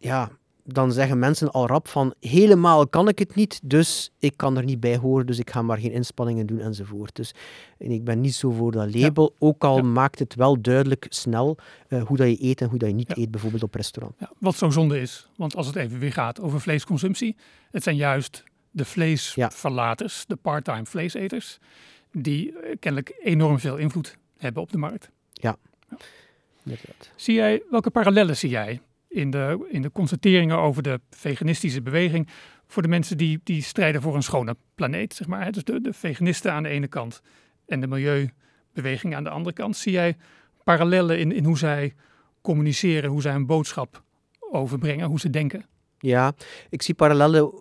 ja, 0.00 0.30
dan 0.72 0.92
zeggen 0.92 1.18
mensen 1.18 1.50
al 1.50 1.66
rap 1.66 1.88
van 1.88 2.14
helemaal 2.20 2.88
kan 2.88 3.08
ik 3.08 3.18
het 3.18 3.34
niet, 3.34 3.60
dus 3.62 4.10
ik 4.18 4.32
kan 4.36 4.56
er 4.56 4.64
niet 4.64 4.80
bij 4.80 4.96
horen, 4.96 5.26
dus 5.26 5.38
ik 5.38 5.50
ga 5.50 5.62
maar 5.62 5.78
geen 5.78 5.92
inspanningen 5.92 6.46
doen 6.46 6.60
enzovoort. 6.60 7.16
Dus 7.16 7.34
en 7.78 7.90
ik 7.90 8.04
ben 8.04 8.20
niet 8.20 8.34
zo 8.34 8.50
voor 8.50 8.72
dat 8.72 8.94
label, 8.94 9.34
ook 9.38 9.64
al 9.64 9.82
maakt 9.82 10.18
het 10.18 10.34
wel 10.34 10.60
duidelijk 10.60 11.06
snel 11.08 11.56
uh, 11.88 12.02
hoe 12.02 12.16
dat 12.16 12.28
je 12.28 12.44
eet 12.44 12.60
en 12.60 12.68
hoe 12.68 12.78
dat 12.78 12.88
je 12.88 12.94
niet 12.94 13.16
eet, 13.16 13.30
bijvoorbeeld 13.30 13.62
op 13.62 13.74
restaurant. 13.74 14.14
wat 14.38 14.56
zo 14.56 14.70
zonde 14.70 15.00
is, 15.00 15.28
want 15.36 15.56
als 15.56 15.66
het 15.66 15.76
even 15.76 15.98
weer 15.98 16.12
gaat 16.12 16.40
over 16.40 16.60
vleesconsumptie, 16.60 17.36
het 17.70 17.82
zijn 17.82 17.96
juist 17.96 18.44
de 18.70 18.84
vleesverlaters, 18.84 20.24
de 20.26 20.36
part-time 20.36 20.86
vleeseters, 20.86 21.58
die 22.12 22.58
eh, 22.58 22.76
kennelijk 22.80 23.16
enorm 23.22 23.58
veel 23.58 23.76
invloed 23.76 24.16
hebben 24.38 24.62
op 24.62 24.70
de 24.70 24.78
markt. 24.78 25.10
Ja. 25.32 25.56
Zie 27.16 27.34
jij, 27.34 27.62
welke 27.70 27.90
parallellen 27.90 28.36
zie 28.36 28.50
jij 28.50 28.80
in 29.08 29.30
de, 29.30 29.66
in 29.70 29.82
de 29.82 29.92
constateringen 29.92 30.56
over 30.56 30.82
de 30.82 31.00
veganistische 31.10 31.82
beweging 31.82 32.28
voor 32.66 32.82
de 32.82 32.88
mensen 32.88 33.16
die, 33.16 33.40
die 33.44 33.62
strijden 33.62 34.02
voor 34.02 34.14
een 34.14 34.22
schone 34.22 34.56
planeet, 34.74 35.14
zeg 35.14 35.26
maar. 35.26 35.52
Dus 35.52 35.64
de, 35.64 35.80
de 35.80 35.92
veganisten 35.92 36.52
aan 36.52 36.62
de 36.62 36.68
ene 36.68 36.88
kant 36.88 37.22
en 37.66 37.80
de 37.80 37.86
milieubeweging 37.86 39.14
aan 39.14 39.24
de 39.24 39.30
andere 39.30 39.54
kant. 39.54 39.76
Zie 39.76 39.92
jij 39.92 40.16
parallellen 40.64 41.18
in, 41.18 41.32
in 41.32 41.44
hoe 41.44 41.58
zij 41.58 41.94
communiceren, 42.40 43.10
hoe 43.10 43.22
zij 43.22 43.34
een 43.34 43.46
boodschap 43.46 44.02
overbrengen, 44.50 45.06
hoe 45.06 45.20
ze 45.20 45.30
denken? 45.30 45.66
Ja, 45.98 46.32
ik 46.70 46.82
zie 46.82 46.94
parallellen 46.94 47.52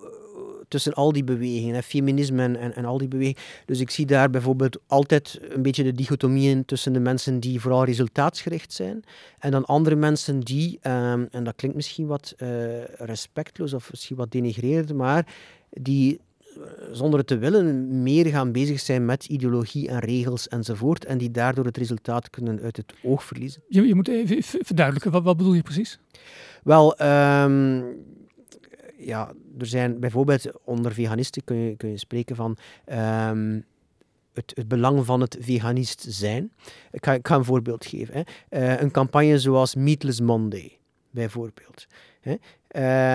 tussen 0.67 0.93
al 0.93 1.11
die 1.11 1.23
bewegingen, 1.23 1.83
feminisme 1.83 2.43
en, 2.43 2.75
en, 2.75 2.85
al 2.85 2.97
die 2.97 3.07
bewegingen. 3.07 3.41
Dus 3.65 3.79
ik 3.79 3.89
zie 3.89 4.05
daar 4.05 4.29
bijvoorbeeld 4.29 4.79
altijd 4.87 5.39
een 5.49 5.61
beetje 5.61 5.83
de 5.83 5.93
dichotomieën 5.93 6.65
tussen 6.65 6.93
de 6.93 6.99
mensen 6.99 7.39
die 7.39 7.61
vooral 7.61 7.83
resultaatsgericht 7.83 8.73
zijn 8.73 9.03
en 9.39 9.51
dan 9.51 9.65
andere 9.65 9.95
mensen 9.95 10.39
die, 10.39 10.79
ehm, 10.81 11.25
en 11.31 11.43
dat 11.43 11.55
klinkt 11.55 11.75
misschien 11.75 12.07
wat 12.07 12.35
uh, 12.37 12.83
respectloos 12.83 13.73
of 13.73 13.91
misschien 13.91 14.15
wat 14.15 14.31
denigrerend, 14.31 14.93
maar 14.93 15.27
die 15.69 16.19
eh, 16.55 16.61
zonder 16.91 17.19
het 17.19 17.27
te 17.27 17.37
willen 17.37 18.03
meer 18.03 18.25
gaan 18.25 18.51
bezig 18.51 18.79
zijn 18.79 19.05
met 19.05 19.25
ideologie 19.25 19.87
en 19.87 19.99
regels 19.99 20.47
enzovoort 20.47 21.05
en 21.05 21.17
die 21.17 21.31
daardoor 21.31 21.65
het 21.65 21.77
resultaat 21.77 22.29
kunnen 22.29 22.61
uit 22.61 22.77
het 22.77 22.93
oog 23.03 23.23
verliezen. 23.23 23.61
Je, 23.67 23.87
je 23.87 23.95
moet 23.95 24.07
even 24.07 24.43
verduidelijken, 24.43 25.11
wat, 25.11 25.23
wat 25.23 25.37
bedoel 25.37 25.53
je 25.53 25.61
precies? 25.61 25.99
Wel, 26.63 27.01
um, 27.01 27.85
ja, 29.07 29.33
er 29.59 29.65
zijn 29.65 29.99
bijvoorbeeld 29.99 30.63
onder 30.63 30.93
veganisten 30.93 31.43
kun 31.43 31.55
je, 31.55 31.75
kun 31.75 31.89
je 31.89 31.97
spreken 31.97 32.35
van 32.35 32.57
um, 32.85 33.65
het, 34.33 34.51
het, 34.55 34.67
belang 34.67 35.05
van 35.05 35.21
het 35.21 35.37
veganist 35.39 36.05
zijn. 36.09 36.51
Ik 36.91 37.05
ga, 37.05 37.35
een 37.35 37.45
voorbeeld 37.45 37.85
geven. 37.85 38.13
Hè. 38.13 38.21
Uh, 38.73 38.81
een 38.81 38.91
campagne 38.91 39.39
zoals 39.39 39.75
Meatless 39.75 40.21
Monday, 40.21 40.79
bijvoorbeeld. 41.11 41.87
Hè. 42.19 42.35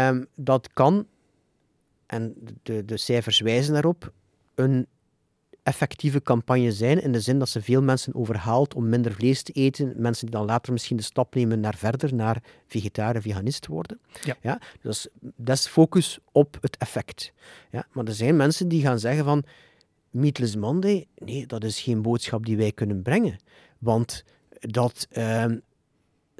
Um, 0.08 0.26
dat 0.34 0.72
kan 0.72 1.06
en 2.06 2.34
de, 2.62 2.84
de 2.84 2.96
cijfers 2.96 3.40
wijzen 3.40 3.72
daarop, 3.72 4.12
een 4.54 4.86
effectieve 5.62 6.22
campagne 6.22 6.72
zijn, 6.72 7.02
in 7.02 7.12
de 7.12 7.20
zin 7.20 7.38
dat 7.38 7.48
ze 7.48 7.62
veel 7.62 7.82
mensen 7.82 8.14
overhaalt 8.14 8.74
om 8.74 8.88
minder 8.88 9.12
vlees 9.12 9.42
te 9.42 9.52
eten. 9.52 9.92
Mensen 9.96 10.26
die 10.26 10.36
dan 10.36 10.46
later 10.46 10.72
misschien 10.72 10.96
de 10.96 11.02
stap 11.02 11.34
nemen 11.34 11.60
naar 11.60 11.76
verder, 11.76 12.14
naar 12.14 12.42
vegetariër, 12.66 13.22
veganist 13.22 13.66
worden. 13.66 14.00
Ja. 14.22 14.36
Ja, 14.40 14.60
dus 14.80 15.08
dat 15.20 15.56
is 15.56 15.66
focus 15.66 16.18
op 16.32 16.58
het 16.60 16.76
effect. 16.76 17.32
Ja, 17.70 17.86
maar 17.92 18.04
er 18.04 18.14
zijn 18.14 18.36
mensen 18.36 18.68
die 18.68 18.82
gaan 18.82 18.98
zeggen 18.98 19.24
van, 19.24 19.44
Meatless 20.10 20.56
Monday, 20.56 21.06
nee, 21.16 21.46
dat 21.46 21.64
is 21.64 21.80
geen 21.80 22.02
boodschap 22.02 22.46
die 22.46 22.56
wij 22.56 22.72
kunnen 22.72 23.02
brengen. 23.02 23.36
Want 23.78 24.24
dat 24.60 25.06
ehm, 25.10 25.58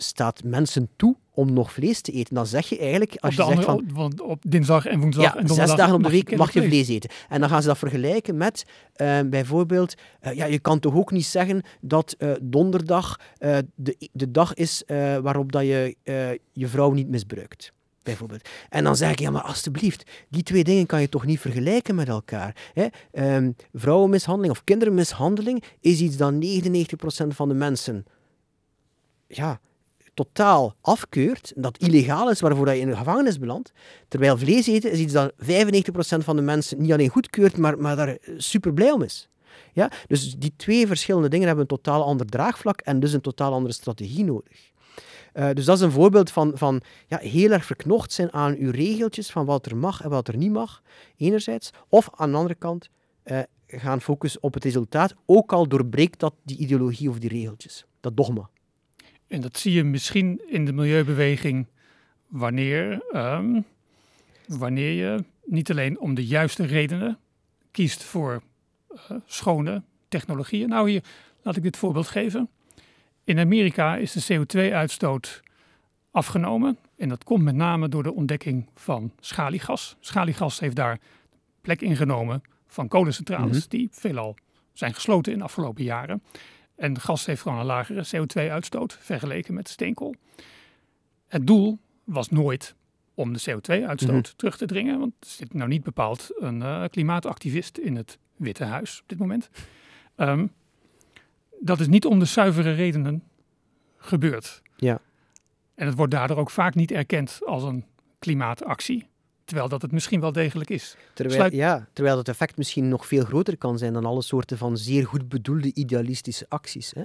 staat 0.02 0.44
mensen 0.44 0.88
toe 0.96 1.16
om 1.34 1.52
nog 1.52 1.72
vlees 1.72 2.00
te 2.00 2.12
eten. 2.12 2.34
Dan 2.34 2.46
zeg 2.46 2.68
je 2.68 2.78
eigenlijk, 2.78 3.16
als 3.16 3.34
je 3.34 3.44
zegt 3.44 3.64
van... 3.64 4.20
op 4.22 4.42
dinsdag 4.48 4.86
en 4.86 5.00
woensdag 5.00 5.24
Ja, 5.24 5.30
en 5.30 5.46
donderdag 5.46 5.66
zes 5.66 5.76
dagen 5.76 5.94
op 5.94 6.02
de 6.02 6.10
week 6.10 6.36
mag 6.36 6.52
je 6.52 6.62
vlees. 6.62 6.88
eten. 6.88 7.10
En 7.28 7.40
dan 7.40 7.48
gaan 7.48 7.62
ze 7.62 7.68
dat 7.68 7.78
vergelijken 7.78 8.36
met 8.36 8.64
eh, 8.94 9.20
bijvoorbeeld, 9.26 9.94
eh, 10.20 10.32
ja, 10.32 10.44
je 10.44 10.58
kan 10.58 10.78
toch 10.78 10.94
ook 10.94 11.10
niet 11.10 11.26
zeggen 11.26 11.62
dat 11.80 12.14
eh, 12.18 12.30
donderdag 12.42 13.20
de, 13.74 13.96
de 14.12 14.30
dag 14.30 14.54
is 14.54 14.82
waarop 15.22 15.52
dat 15.52 15.62
je 15.62 15.96
je 16.52 16.68
vrouw 16.68 16.90
niet 16.90 17.08
misbruikt. 17.08 17.72
Bijvoorbeeld. 18.02 18.48
En 18.68 18.84
dan 18.84 18.96
zeg 18.96 19.10
ik, 19.10 19.18
ja, 19.18 19.30
maar 19.30 19.42
alstublieft, 19.42 20.10
die 20.28 20.42
twee 20.42 20.64
dingen 20.64 20.86
kan 20.86 21.00
je 21.00 21.08
toch 21.08 21.26
niet 21.26 21.40
vergelijken 21.40 21.94
met 21.94 22.08
elkaar. 22.08 22.56
Hè? 22.72 22.86
Ehm, 23.12 23.52
vrouwenmishandeling 23.72 24.52
of 24.52 24.64
kindermishandeling 24.64 25.62
is 25.80 26.00
iets 26.00 26.16
dat 26.16 26.32
99% 26.32 27.34
van 27.34 27.48
de 27.48 27.54
mensen 27.54 28.04
ja, 29.26 29.60
totaal 30.14 30.74
afkeurt, 30.80 31.52
dat 31.56 31.78
illegaal 31.78 32.30
is, 32.30 32.40
waarvoor 32.40 32.70
je 32.70 32.80
in 32.80 32.88
de 32.88 32.96
gevangenis 32.96 33.38
belandt. 33.38 33.72
Terwijl 34.08 34.38
vlees 34.38 34.66
eten 34.66 34.90
is 34.90 34.98
iets 34.98 35.12
dat 35.12 35.32
95% 35.32 35.34
van 36.18 36.36
de 36.36 36.42
mensen 36.42 36.80
niet 36.80 36.92
alleen 36.92 37.08
goedkeurt, 37.08 37.56
maar, 37.56 37.78
maar 37.78 37.96
daar 37.96 38.18
super 38.36 38.72
blij 38.72 38.90
om 38.90 39.02
is. 39.02 39.28
Ja? 39.72 39.90
Dus 40.06 40.34
die 40.34 40.52
twee 40.56 40.86
verschillende 40.86 41.28
dingen 41.28 41.46
hebben 41.46 41.64
een 41.64 41.76
totaal 41.76 42.04
ander 42.04 42.26
draagvlak 42.26 42.80
en 42.80 43.00
dus 43.00 43.12
een 43.12 43.20
totaal 43.20 43.52
andere 43.52 43.74
strategie 43.74 44.24
nodig. 44.24 44.70
Uh, 45.34 45.50
dus 45.52 45.64
dat 45.64 45.76
is 45.76 45.82
een 45.82 45.90
voorbeeld 45.90 46.30
van, 46.30 46.52
van 46.54 46.80
ja, 47.06 47.18
heel 47.18 47.50
erg 47.50 47.64
verknocht 47.64 48.12
zijn 48.12 48.32
aan 48.32 48.56
uw 48.58 48.70
regeltjes 48.70 49.30
van 49.30 49.44
wat 49.44 49.66
er 49.66 49.76
mag 49.76 50.02
en 50.02 50.10
wat 50.10 50.28
er 50.28 50.36
niet 50.36 50.52
mag, 50.52 50.82
enerzijds. 51.16 51.70
Of 51.88 52.10
aan 52.14 52.30
de 52.30 52.36
andere 52.36 52.54
kant 52.54 52.88
uh, 53.24 53.38
gaan 53.66 54.00
focussen 54.00 54.42
op 54.42 54.54
het 54.54 54.64
resultaat, 54.64 55.14
ook 55.26 55.52
al 55.52 55.68
doorbreekt 55.68 56.20
dat 56.20 56.34
die 56.42 56.56
ideologie 56.56 57.08
of 57.08 57.18
die 57.18 57.28
regeltjes, 57.28 57.86
dat 58.00 58.16
dogma. 58.16 58.50
En 59.32 59.40
dat 59.40 59.58
zie 59.58 59.72
je 59.72 59.84
misschien 59.84 60.40
in 60.46 60.64
de 60.64 60.72
milieubeweging 60.72 61.66
wanneer, 62.28 63.02
um, 63.14 63.64
wanneer 64.46 64.92
je 64.92 65.24
niet 65.44 65.70
alleen 65.70 66.00
om 66.00 66.14
de 66.14 66.26
juiste 66.26 66.64
redenen 66.64 67.18
kiest 67.70 68.02
voor 68.02 68.42
uh, 68.92 68.98
schone 69.26 69.82
technologieën. 70.08 70.68
Nou, 70.68 70.90
hier 70.90 71.02
laat 71.42 71.56
ik 71.56 71.62
dit 71.62 71.76
voorbeeld 71.76 72.06
geven. 72.06 72.48
In 73.24 73.38
Amerika 73.38 73.96
is 73.96 74.12
de 74.12 74.34
CO2-uitstoot 74.34 75.42
afgenomen. 76.10 76.78
En 76.96 77.08
dat 77.08 77.24
komt 77.24 77.42
met 77.42 77.54
name 77.54 77.88
door 77.88 78.02
de 78.02 78.14
ontdekking 78.14 78.68
van 78.74 79.12
schaliegas. 79.20 79.96
Schaliegas 80.00 80.60
heeft 80.60 80.76
daar 80.76 80.98
plek 81.60 81.80
ingenomen 81.80 82.42
van 82.66 82.88
kolencentrales, 82.88 83.44
mm 83.46 83.52
-hmm. 83.52 83.68
die 83.68 83.88
veelal 83.92 84.36
zijn 84.72 84.94
gesloten 84.94 85.32
in 85.32 85.38
de 85.38 85.44
afgelopen 85.44 85.84
jaren. 85.84 86.22
En 86.82 87.00
gas 87.00 87.26
heeft 87.26 87.42
gewoon 87.42 87.58
een 87.58 87.64
lagere 87.64 88.04
CO2-uitstoot 88.16 88.96
vergeleken 89.00 89.54
met 89.54 89.68
steenkool. 89.68 90.14
Het 91.26 91.46
doel 91.46 91.78
was 92.04 92.28
nooit 92.28 92.74
om 93.14 93.32
de 93.32 93.40
CO2-uitstoot 93.40 94.10
mm 94.10 94.22
-hmm. 94.22 94.36
terug 94.36 94.56
te 94.56 94.66
dringen, 94.66 94.98
want 94.98 95.12
er 95.20 95.26
zit 95.26 95.54
nou 95.54 95.68
niet 95.68 95.82
bepaald 95.82 96.30
een 96.38 96.60
uh, 96.60 96.84
klimaatactivist 96.90 97.78
in 97.78 97.96
het 97.96 98.18
Witte 98.36 98.64
Huis 98.64 99.00
op 99.00 99.08
dit 99.08 99.18
moment. 99.18 99.50
Um, 100.16 100.52
dat 101.60 101.80
is 101.80 101.86
niet 101.86 102.06
om 102.06 102.18
de 102.18 102.24
zuivere 102.24 102.72
redenen 102.72 103.22
gebeurd. 103.96 104.62
Ja. 104.76 105.00
En 105.74 105.86
het 105.86 105.96
wordt 105.96 106.12
daardoor 106.12 106.36
ook 106.36 106.50
vaak 106.50 106.74
niet 106.74 106.90
erkend 106.90 107.40
als 107.44 107.62
een 107.62 107.84
klimaatactie. 108.18 109.08
Terwijl 109.52 109.72
dat 109.72 109.82
het 109.82 109.92
misschien 109.92 110.20
wel 110.20 110.32
degelijk 110.32 110.70
is. 110.70 110.96
Terwijl, 111.14 111.36
Sluit... 111.36 111.52
ja, 111.52 111.88
terwijl 111.92 112.16
het 112.16 112.28
effect 112.28 112.56
misschien 112.56 112.88
nog 112.88 113.06
veel 113.06 113.24
groter 113.24 113.56
kan 113.56 113.78
zijn 113.78 113.92
dan 113.92 114.04
alle 114.04 114.22
soorten 114.22 114.58
van 114.58 114.76
zeer 114.76 115.06
goed 115.06 115.28
bedoelde 115.28 115.74
idealistische 115.74 116.46
acties. 116.48 116.92
Hè. 116.94 117.02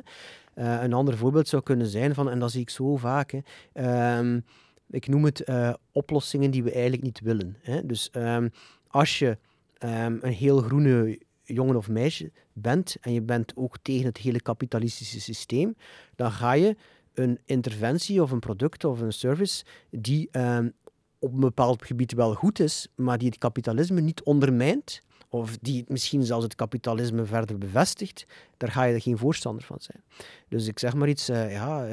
Uh, 0.64 0.84
een 0.84 0.94
ander 0.94 1.18
voorbeeld 1.18 1.48
zou 1.48 1.64
kunnen 1.64 1.88
zijn 1.88 2.14
van, 2.14 2.30
en 2.30 2.40
dat 2.40 2.52
zie 2.52 2.62
ik 2.62 2.70
zo 2.70 2.98
vaak, 2.98 3.34
hè, 3.74 4.18
um, 4.20 4.46
ik 4.90 5.08
noem 5.08 5.26
het 5.26 5.50
uh, 5.50 5.74
oplossingen 5.92 6.52
die 6.52 6.64
we 6.64 6.72
eigenlijk 6.72 7.04
niet 7.04 7.20
willen. 7.20 7.58
Hè. 7.62 7.86
Dus 7.86 8.10
um, 8.14 8.52
als 8.88 9.20
je 9.20 9.38
um, 9.84 10.20
een 10.22 10.34
heel 10.34 10.62
groene 10.62 11.20
jongen 11.44 11.76
of 11.76 11.90
meisje 11.90 12.32
bent 12.54 12.96
en 13.02 13.14
je 13.14 13.22
bent 13.22 13.52
ook 13.56 13.78
tegen 13.82 14.06
het 14.06 14.18
hele 14.18 14.42
kapitalistische 14.42 15.22
systeem, 15.22 15.76
dan 16.16 16.32
ga 16.32 16.52
je 16.54 16.76
een 17.14 17.40
interventie 17.46 18.22
of 18.22 18.32
een 18.32 18.40
product 18.40 18.84
of 18.84 19.02
een 19.02 19.14
service 19.14 19.66
die 19.90 20.30
um, 20.32 20.74
op 21.20 21.34
een 21.34 21.40
bepaald 21.40 21.86
gebied 21.86 22.14
wel 22.14 22.34
goed 22.34 22.60
is, 22.60 22.88
maar 22.96 23.18
die 23.18 23.28
het 23.28 23.38
kapitalisme 23.38 24.02
niet 24.02 24.24
ondermijnt, 24.24 25.02
of 25.30 25.58
die 25.62 25.86
misschien 25.88 26.24
zelfs 26.24 26.44
het 26.44 26.56
kapitalisme 26.56 27.26
verder 27.26 27.58
bevestigt, 27.58 28.26
daar 28.58 28.72
ga 28.72 28.84
je 28.84 28.94
er 28.94 29.02
geen 29.02 29.18
voorstander 29.18 29.64
van 29.64 29.78
zijn. 29.80 30.04
Dus 30.48 30.68
ik 30.68 30.80
zeg 30.80 30.94
maar 30.94 31.08
iets, 31.08 31.30
uh, 31.30 31.52
ja, 31.52 31.88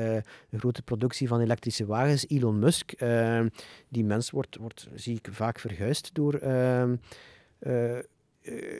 een 0.50 0.58
grote 0.58 0.82
productie 0.82 1.28
van 1.28 1.40
elektrische 1.40 1.86
wagens, 1.86 2.28
Elon 2.28 2.58
Musk, 2.58 3.02
uh, 3.02 3.40
die 3.88 4.04
mens 4.04 4.30
wordt, 4.30 4.56
wordt, 4.56 4.88
zie 4.94 5.16
ik 5.16 5.28
vaak 5.30 5.58
verguisd 5.58 6.10
door 6.14 6.38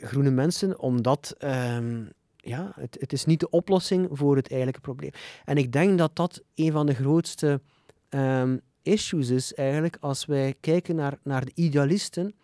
groene 0.01 0.31
mensen, 0.31 0.79
omdat 0.79 1.35
um, 1.39 2.11
ja, 2.37 2.71
het, 2.75 2.97
het 2.99 3.13
is 3.13 3.25
niet 3.25 3.39
de 3.39 3.49
oplossing 3.49 4.07
voor 4.11 4.35
het 4.35 4.47
eigenlijke 4.47 4.81
probleem. 4.81 5.11
En 5.45 5.57
ik 5.57 5.71
denk 5.71 5.97
dat 5.97 6.15
dat 6.15 6.43
een 6.55 6.71
van 6.71 6.85
de 6.85 6.93
grootste 6.93 7.61
um, 8.09 8.61
issues 8.85 9.29
is 9.29 9.53
eigenlijk 9.53 9.97
als 9.99 10.25
wij 10.25 10.55
kijken 10.59 10.95
naar, 10.95 11.17
naar 11.23 11.45
de 11.45 11.51
idealisten, 11.53 12.35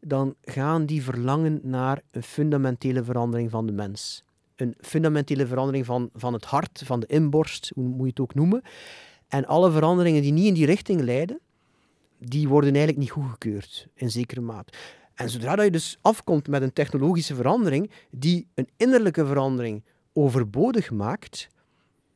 dan 0.00 0.34
gaan 0.42 0.86
die 0.86 1.02
verlangen 1.02 1.60
naar 1.62 2.02
een 2.10 2.22
fundamentele 2.22 3.04
verandering 3.04 3.50
van 3.50 3.66
de 3.66 3.72
mens. 3.72 4.24
Een 4.56 4.74
fundamentele 4.80 5.46
verandering 5.46 5.86
van, 5.86 6.10
van 6.14 6.32
het 6.32 6.44
hart, 6.44 6.82
van 6.84 7.00
de 7.00 7.06
inborst, 7.06 7.72
hoe 7.74 7.84
moet 7.84 8.00
je 8.00 8.06
het 8.06 8.20
ook 8.20 8.34
noemen. 8.34 8.62
En 9.28 9.46
alle 9.46 9.70
veranderingen 9.70 10.22
die 10.22 10.32
niet 10.32 10.46
in 10.46 10.54
die 10.54 10.66
richting 10.66 11.00
leiden, 11.00 11.40
die 12.18 12.48
worden 12.48 12.70
eigenlijk 12.70 12.98
niet 12.98 13.10
goedgekeurd, 13.10 13.86
in 13.94 14.10
zekere 14.10 14.40
mate. 14.40 14.72
En 15.14 15.30
zodra 15.30 15.56
dat 15.56 15.64
je 15.64 15.70
dus 15.70 15.98
afkomt 16.00 16.48
met 16.48 16.62
een 16.62 16.72
technologische 16.72 17.34
verandering 17.34 17.90
die 18.10 18.46
een 18.54 18.68
innerlijke 18.76 19.26
verandering 19.26 19.84
overbodig 20.12 20.90
maakt, 20.90 21.48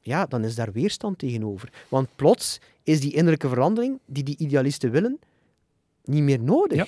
ja, 0.05 0.27
dan 0.27 0.45
is 0.45 0.55
daar 0.55 0.73
weerstand 0.73 1.19
tegenover. 1.19 1.69
Want 1.89 2.09
plots 2.17 2.61
is 2.83 3.01
die 3.01 3.13
innerlijke 3.13 3.49
verandering 3.49 3.99
die 4.07 4.23
die 4.25 4.37
idealisten 4.39 4.91
willen 4.91 5.19
niet 6.05 6.23
meer 6.23 6.41
nodig. 6.41 6.77
Ja. 6.77 6.87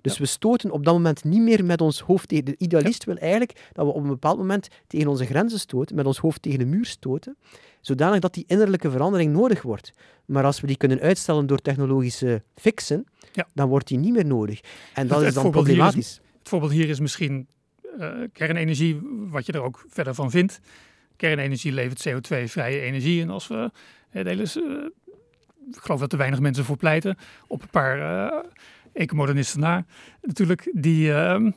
Dus 0.00 0.12
Ja. 0.14 0.20
we 0.20 0.26
stoten 0.26 0.70
op 0.70 0.84
dat 0.84 0.94
moment 0.94 1.24
niet 1.24 1.40
meer 1.42 1.64
met 1.64 1.80
ons 1.80 2.00
hoofd 2.00 2.28
tegen... 2.28 2.44
De 2.44 2.54
idealist 2.58 3.04
wil 3.04 3.16
eigenlijk 3.16 3.68
dat 3.72 3.86
we 3.86 3.92
op 3.92 4.02
een 4.02 4.08
bepaald 4.08 4.38
moment 4.38 4.68
tegen 4.86 5.08
onze 5.08 5.24
grenzen 5.24 5.58
stoten, 5.58 5.96
met 5.96 6.06
ons 6.06 6.18
hoofd 6.18 6.42
tegen 6.42 6.58
de 6.58 6.64
muur 6.64 6.84
stoten, 6.84 7.36
zodanig 7.80 8.20
dat 8.20 8.34
die 8.34 8.44
innerlijke 8.46 8.90
verandering 8.90 9.32
nodig 9.32 9.62
wordt. 9.62 9.92
Maar 10.24 10.44
als 10.44 10.60
we 10.60 10.66
die 10.66 10.76
kunnen 10.76 11.00
uitstellen 11.00 11.46
door 11.46 11.58
technologische 11.58 12.42
fixen, 12.54 13.04
dan 13.54 13.68
wordt 13.68 13.88
die 13.88 13.98
niet 13.98 14.12
meer 14.12 14.26
nodig. 14.26 14.60
En 14.94 15.06
dat 15.06 15.22
is 15.22 15.34
dan 15.34 15.44
is- 15.44 15.50
problematisch. 15.50 16.20
Het 16.38 16.48
voorbeeld 16.48 16.72
hier 16.72 16.88
is 16.88 17.00
misschien 17.00 17.46
eh, 17.98 18.08
kernenergie, 18.32 19.00
wat 19.30 19.46
je 19.46 19.52
er 19.52 19.62
ook 19.62 19.84
verder 19.88 20.14
van 20.14 20.30
vindt. 20.30 20.60
Kernenergie 21.26 21.72
levert 21.72 22.08
CO2-vrije 22.08 22.80
energie. 22.80 23.22
En 23.22 23.30
als 23.30 23.46
we 23.48 23.70
het 24.10 24.26
hele, 24.26 24.42
eh, 24.42 24.86
ik 25.72 25.78
geloof 25.80 26.00
dat 26.00 26.12
er 26.12 26.18
weinig 26.18 26.40
mensen 26.40 26.64
voor 26.64 26.76
pleiten, 26.76 27.16
op 27.46 27.62
een 27.62 27.68
paar 27.70 27.98
eh 28.26 28.38
ecomodernisten 28.92 29.60
na 29.60 29.84
natuurlijk, 30.22 30.70
die, 30.74 31.12
ehm, 31.12 31.50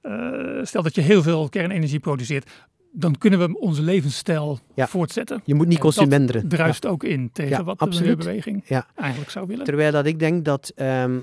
eh, 0.00 0.58
stel 0.62 0.82
dat 0.82 0.94
je 0.94 1.00
heel 1.00 1.22
veel 1.22 1.48
kernenergie 1.48 1.98
produceert, 2.00 2.50
dan 2.92 3.18
kunnen 3.18 3.38
we 3.38 3.58
onze 3.60 3.82
levensstijl 3.82 4.58
Ja. 4.74 4.86
voortzetten. 4.86 5.40
Je 5.44 5.54
moet 5.54 5.66
niet 5.66 5.76
En 5.78 5.82
dat 5.84 5.94
consumenderen. 5.94 6.48
druist 6.48 6.86
ook 6.86 7.04
in 7.04 7.30
tegen 7.32 7.50
Ja, 7.50 7.64
wat 7.64 7.78
de 7.78 7.84
absoluut. 7.84 8.62
Ja. 8.64 8.86
eigenlijk 8.94 9.30
zou 9.30 9.46
willen. 9.46 9.64
Terwijl 9.64 9.92
dat 9.92 10.06
ik 10.06 10.18
denk 10.18 10.44
dat, 10.44 10.72
ehm, 10.76 11.18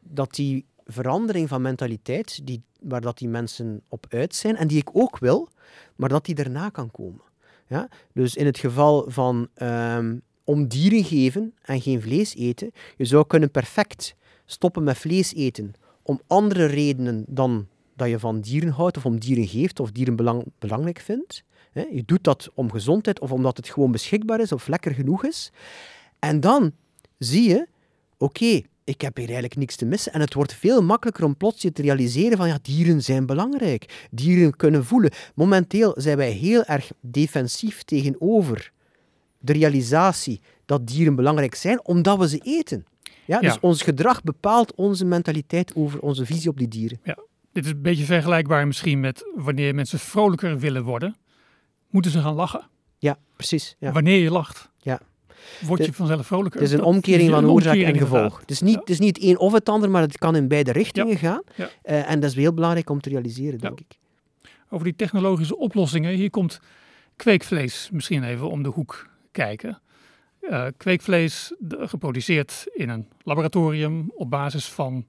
dat 0.00 0.34
die 0.34 0.64
verandering 0.90 1.48
van 1.48 1.62
mentaliteit, 1.62 2.46
die, 2.46 2.62
waar 2.80 3.00
dat 3.00 3.18
die 3.18 3.28
mensen 3.28 3.82
op 3.88 4.06
uit 4.08 4.34
zijn, 4.34 4.56
en 4.56 4.68
die 4.68 4.78
ik 4.78 4.90
ook 4.92 5.18
wil, 5.18 5.48
maar 5.96 6.08
dat 6.08 6.24
die 6.24 6.34
daarna 6.34 6.68
kan 6.68 6.90
komen. 6.90 7.22
Ja? 7.66 7.88
Dus 8.12 8.34
in 8.34 8.46
het 8.46 8.58
geval 8.58 9.04
van 9.10 9.48
ehm, 9.54 10.16
om 10.44 10.68
dieren 10.68 11.04
geven 11.04 11.54
en 11.62 11.80
geen 11.80 12.02
vlees 12.02 12.34
eten, 12.34 12.72
je 12.96 13.04
zou 13.04 13.26
kunnen 13.26 13.50
perfect 13.50 14.14
stoppen 14.44 14.84
met 14.84 14.98
vlees 14.98 15.34
eten 15.34 15.74
om 16.02 16.20
andere 16.26 16.64
redenen 16.64 17.24
dan 17.26 17.66
dat 17.96 18.08
je 18.08 18.18
van 18.18 18.40
dieren 18.40 18.70
houdt 18.70 18.96
of 18.96 19.06
om 19.06 19.20
dieren 19.20 19.46
geeft 19.46 19.80
of 19.80 19.90
dieren 19.90 20.16
belang, 20.16 20.44
belangrijk 20.58 20.98
vindt. 20.98 21.44
Je 21.72 22.02
doet 22.06 22.24
dat 22.24 22.50
om 22.54 22.70
gezondheid 22.70 23.20
of 23.20 23.32
omdat 23.32 23.56
het 23.56 23.68
gewoon 23.68 23.92
beschikbaar 23.92 24.40
is 24.40 24.52
of 24.52 24.68
lekker 24.68 24.94
genoeg 24.94 25.24
is. 25.24 25.52
En 26.18 26.40
dan 26.40 26.72
zie 27.18 27.48
je, 27.48 27.66
oké, 28.16 28.62
ik 28.88 29.00
heb 29.00 29.16
hier 29.16 29.24
eigenlijk 29.26 29.56
niks 29.56 29.76
te 29.76 29.84
missen. 29.84 30.12
En 30.12 30.20
het 30.20 30.34
wordt 30.34 30.54
veel 30.54 30.82
makkelijker 30.82 31.24
om 31.24 31.36
plots 31.36 31.62
je 31.62 31.72
te 31.72 31.82
realiseren 31.82 32.36
van 32.36 32.48
ja, 32.48 32.58
dieren 32.62 33.02
zijn 33.02 33.26
belangrijk. 33.26 34.06
Dieren 34.10 34.56
kunnen 34.56 34.84
voelen. 34.84 35.10
Momenteel 35.34 35.94
zijn 35.96 36.16
wij 36.16 36.30
heel 36.30 36.64
erg 36.64 36.90
defensief 37.00 37.82
tegenover 37.82 38.72
de 39.38 39.52
realisatie 39.52 40.40
dat 40.66 40.86
dieren 40.86 41.14
belangrijk 41.14 41.54
zijn, 41.54 41.84
omdat 41.84 42.18
we 42.18 42.28
ze 42.28 42.38
eten. 42.42 42.86
Ja, 43.26 43.40
dus 43.40 43.52
Ja. 43.52 43.58
ons 43.60 43.82
gedrag 43.82 44.22
bepaalt 44.22 44.74
onze 44.74 45.04
mentaliteit 45.04 45.74
over 45.74 46.00
onze 46.00 46.26
visie 46.26 46.50
op 46.50 46.58
die 46.58 46.68
dieren. 46.68 47.00
Dit 47.52 47.64
is 47.64 47.70
een 47.70 47.82
beetje 47.82 48.04
vergelijkbaar 48.04 48.66
misschien 48.66 49.00
met 49.00 49.24
wanneer 49.34 49.74
mensen 49.74 49.98
vrolijker 49.98 50.58
willen 50.58 50.84
worden, 50.84 51.16
moeten 51.90 52.10
ze 52.10 52.20
gaan 52.20 52.34
lachen. 52.34 52.68
Ja, 52.98 53.18
precies. 53.36 53.76
Ja. 53.78 53.92
Wanneer 53.92 54.18
je 54.22 54.30
lacht, 54.30 54.70
Ja. 54.78 55.00
Word 55.66 55.84
je 55.84 55.92
vanzelf 55.92 56.26
vrolijker. 56.26 56.60
Het 56.60 56.68
is 56.68 56.74
een 56.74 56.82
omkering 56.84 57.30
van 57.30 57.46
oorzaak 57.50 57.76
en 57.76 57.96
gevolg. 57.98 58.40
Het 58.40 58.50
is, 58.50 58.60
niet, 58.60 58.74
het 58.78 58.90
is 58.90 58.98
niet 58.98 59.16
het 59.16 59.24
een 59.24 59.38
of 59.38 59.52
het 59.52 59.68
ander, 59.68 59.90
maar 59.90 60.02
het 60.02 60.18
kan 60.18 60.36
in 60.36 60.48
beide 60.48 60.72
richtingen 60.72 61.16
gaan. 61.16 61.42
Eh, 61.82 62.10
en 62.10 62.20
dat 62.20 62.30
is 62.30 62.36
heel 62.36 62.54
belangrijk 62.54 62.90
om 62.90 63.00
te 63.00 63.08
realiseren, 63.08 63.58
denk 63.58 63.80
ik. 63.80 63.98
Over 64.70 64.84
die 64.84 64.96
technologische 64.96 65.56
oplossingen, 65.56 66.14
hier 66.14 66.30
komt 66.30 66.60
kweekvlees 67.16 67.88
misschien 67.92 68.22
even 68.22 68.50
om 68.50 68.62
de 68.62 68.68
hoek 68.68 69.06
kijken. 69.32 69.80
Eh, 70.40 70.66
kweekvlees 70.76 71.52
de- 71.58 71.88
geproduceerd 71.88 72.66
in 72.74 72.88
een 72.88 73.08
laboratorium 73.22 74.12
op 74.14 74.30
basis 74.30 74.66
van 74.68 75.06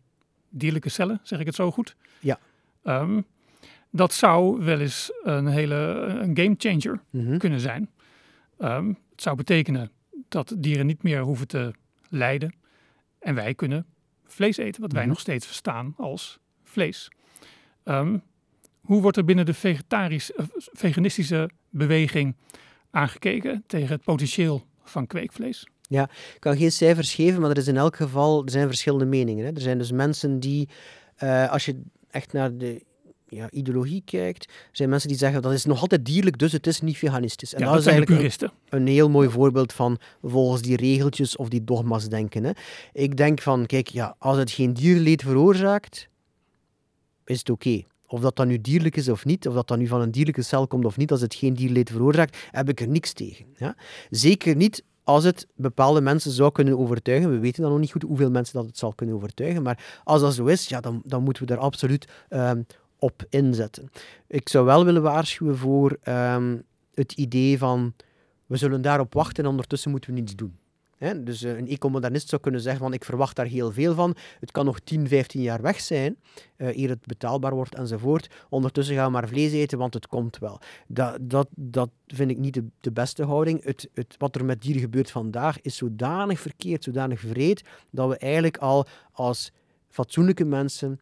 dierlijke 0.49 0.89
cellen, 0.89 1.19
zeg 1.23 1.39
ik 1.39 1.45
het 1.45 1.55
zo 1.55 1.71
goed? 1.71 1.95
Ja. 2.19 2.39
Ehm, 2.83 3.21
dat 3.91 4.13
zou 4.13 4.63
wel 4.63 4.79
eens 4.79 5.11
een 5.23 5.47
hele 5.47 5.75
een 6.21 6.37
game 6.37 6.55
changer 6.57 7.01
Mhm. 7.09 7.37
kunnen 7.37 7.59
zijn. 7.59 7.89
Ehm, 8.57 8.87
het 8.87 9.21
zou 9.21 9.35
betekenen 9.35 9.91
dat 10.29 10.55
dieren 10.57 10.85
niet 10.85 11.03
meer 11.03 11.21
hoeven 11.21 11.47
te 11.47 11.73
lijden 12.09 12.53
en 13.19 13.35
wij 13.35 13.53
kunnen 13.53 13.85
vlees 14.25 14.57
eten, 14.57 14.81
wat 14.81 14.91
wij 14.91 15.01
Mhm. 15.01 15.09
nog 15.09 15.19
steeds 15.19 15.45
verstaan 15.45 15.93
als 15.97 16.39
vlees. 16.63 17.11
Ehm, 17.83 18.17
hoe 18.81 19.01
wordt 19.01 19.17
er 19.17 19.25
binnen 19.25 19.45
de 19.45 19.53
vegetarisch, 19.53 20.31
eh, 20.33 20.45
veganistische 20.55 21.49
beweging 21.69 22.35
aangekeken 22.91 23.63
tegen 23.67 23.89
het 23.89 24.03
potentieel 24.03 24.65
van 24.83 25.07
kweekvlees? 25.07 25.67
Ik 26.33 26.39
kan 26.39 26.57
geen 26.57 26.71
cijfers 26.71 27.13
geven, 27.13 27.41
maar 27.41 27.49
er 27.49 27.57
is 27.57 27.67
in 27.67 27.77
elk 27.77 27.95
geval 27.95 28.43
er 28.45 28.51
zijn 28.51 28.67
verschillende 28.67 29.05
meningen. 29.05 29.45
Hè. 29.45 29.51
Er 29.51 29.61
zijn 29.61 29.77
dus 29.77 29.91
mensen 29.91 30.39
die, 30.39 30.69
eh, 31.15 31.49
als 31.51 31.65
je 31.65 31.81
echt 32.09 32.33
naar 32.33 32.57
de 32.57 32.83
ja, 33.29 33.51
ideologie 33.51 34.01
kijkt, 34.05 34.53
zijn 34.71 34.89
mensen 34.89 35.09
die 35.09 35.17
zeggen 35.17 35.41
dat 35.41 35.51
is 35.51 35.65
nog 35.65 35.81
altijd 35.81 36.05
dierlijk, 36.05 36.37
dus 36.37 36.51
het 36.51 36.67
is 36.67 36.81
niet 36.81 36.97
veganistisch. 36.97 37.53
En 37.53 37.59
ja, 37.59 37.65
dat, 37.65 37.73
dat 37.73 37.85
is 37.85 37.91
eigenlijk 37.91 38.51
een 38.69 38.87
heel 38.87 39.09
mooi 39.09 39.29
voorbeeld 39.29 39.73
van 39.73 39.97
volgens 40.23 40.61
die 40.61 40.75
regeltjes 40.75 41.35
of 41.35 41.49
die 41.49 41.63
dogma's 41.63 42.07
denken. 42.07 42.43
Hè. 42.43 42.51
Ik 42.93 43.17
denk 43.17 43.41
van, 43.41 43.65
kijk, 43.65 43.87
ja, 43.87 44.15
als 44.17 44.37
het 44.37 44.51
geen 44.51 44.73
dierleed 44.73 45.21
veroorzaakt, 45.21 46.09
is 47.25 47.39
het 47.39 47.49
oké. 47.49 47.83
Of 48.07 48.19
dat 48.21 48.35
dan 48.35 48.47
nu 48.47 48.61
dierlijk 48.61 48.95
is 48.95 49.09
of 49.09 49.25
niet, 49.25 49.47
of 49.47 49.53
dat 49.53 49.67
dan 49.67 49.79
nu 49.79 49.87
van 49.87 50.01
een 50.01 50.11
dierlijke 50.11 50.41
cel 50.41 50.67
komt 50.67 50.85
of 50.85 50.97
niet, 50.97 51.11
als 51.11 51.21
het 51.21 51.35
geen 51.35 51.53
dierleed 51.53 51.89
veroorzaakt, 51.89 52.37
heb 52.51 52.69
ik 52.69 52.81
er 52.81 52.87
niks 52.87 53.13
tegen. 53.13 53.45
Ja. 53.57 53.75
Zeker 54.09 54.55
niet 54.55 54.83
als 55.03 55.23
het 55.23 55.47
bepaalde 55.55 56.01
mensen 56.01 56.31
zou 56.31 56.51
kunnen 56.51 56.77
overtuigen. 56.77 57.29
We 57.29 57.39
weten 57.39 57.61
dan 57.61 57.71
nog 57.71 57.79
niet 57.79 57.91
goed 57.91 58.01
hoeveel 58.01 58.31
mensen 58.31 58.55
dat 58.55 58.65
het 58.65 58.77
zal 58.77 58.93
kunnen 58.93 59.15
overtuigen, 59.15 59.63
maar 59.63 60.01
als 60.03 60.21
dat 60.21 60.33
zo 60.33 60.45
is, 60.45 60.67
ja, 60.67 60.79
dan, 60.79 61.01
dan 61.05 61.23
moeten 61.23 61.43
we 61.43 61.49
daar 61.49 61.59
absoluut 61.59 62.07
ehm, 62.29 62.61
op 62.99 63.25
inzetten. 63.29 63.89
Ik 64.27 64.49
zou 64.49 64.65
wel 64.65 64.85
willen 64.85 65.01
waarschuwen 65.01 65.57
voor 65.57 65.97
ehm, 66.01 66.57
het 66.93 67.11
idee 67.11 67.57
van 67.57 67.93
we 68.45 68.57
zullen 68.57 68.81
daarop 68.81 69.13
wachten 69.13 69.43
en 69.43 69.49
ondertussen 69.49 69.91
moeten 69.91 70.13
we 70.13 70.19
niets 70.19 70.35
doen. 70.35 70.57
Dus 71.17 71.43
eh, 71.43 71.57
een 71.57 71.67
ecomodernist 71.67 72.29
zou 72.29 72.41
kunnen 72.41 72.61
zeggen 72.61 72.81
van 72.81 72.93
ik 72.93 73.05
verwacht 73.05 73.35
daar 73.35 73.45
heel 73.45 73.71
veel 73.71 73.93
van. 73.93 74.15
Het 74.39 74.51
kan 74.51 74.65
nog 74.65 74.79
10, 74.79 75.07
15 75.07 75.41
jaar 75.41 75.61
weg 75.61 75.79
zijn, 75.79 76.17
eh 76.55 76.77
eer 76.77 76.89
het 76.89 77.05
betaalbaar 77.05 77.55
wordt 77.55 77.75
enzovoort. 77.75 78.29
Ondertussen 78.49 78.95
gaan 78.95 79.05
we 79.05 79.11
maar 79.11 79.27
vlees 79.27 79.51
eten, 79.51 79.77
want 79.77 79.93
het 79.93 80.07
komt 80.07 80.37
wel. 80.37 80.59
Dat, 80.87 81.17
dat, 81.21 81.47
dat 81.55 81.89
vind 82.07 82.31
ik 82.31 82.37
niet 82.37 82.53
de, 82.53 82.65
de 82.79 82.91
beste 82.91 83.23
houding. 83.23 83.63
Het, 83.63 83.89
het, 83.93 84.15
wat 84.17 84.35
er 84.35 84.45
met 84.45 84.61
dieren 84.61 84.81
gebeurt 84.81 85.11
vandaag 85.11 85.61
is 85.61 85.75
zodanig 85.75 86.39
verkeerd, 86.39 86.83
zodanig 86.83 87.19
vreed, 87.19 87.63
dat 87.89 88.09
we 88.09 88.17
eigenlijk 88.17 88.57
al 88.57 88.85
als 89.11 89.51
fatsoenlijke 89.89 90.45
mensen, 90.45 90.99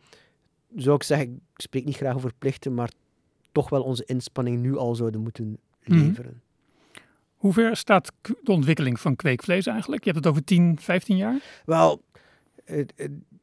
zou 0.76 0.96
ik 0.96 1.04
zeggen, 1.04 1.28
ik 1.56 1.62
spreek 1.62 1.86
niet 1.86 1.96
graag 1.96 2.16
over 2.16 2.32
plichten, 2.38 2.74
maar 2.74 2.92
toch 3.52 3.70
wel 3.70 3.84
onze 3.84 4.06
inspanning 4.06 4.62
nu 4.62 4.78
al 4.78 4.96
zouden 4.96 5.22
moeten 5.22 5.58
Mhm. 5.86 6.00
leveren. 6.00 6.42
Hoe 7.36 7.54
ver 7.54 7.78
staat 7.78 8.12
de 8.22 8.52
ontwikkeling 8.52 9.00
van 9.00 9.16
kweekvlees 9.16 9.66
eigenlijk? 9.66 10.04
Je 10.04 10.12
hebt 10.12 10.24
het 10.24 10.34
over 10.34 10.46
10, 10.46 10.78
15 10.80 11.18
jaar? 11.18 11.62
Wel, 11.66 12.02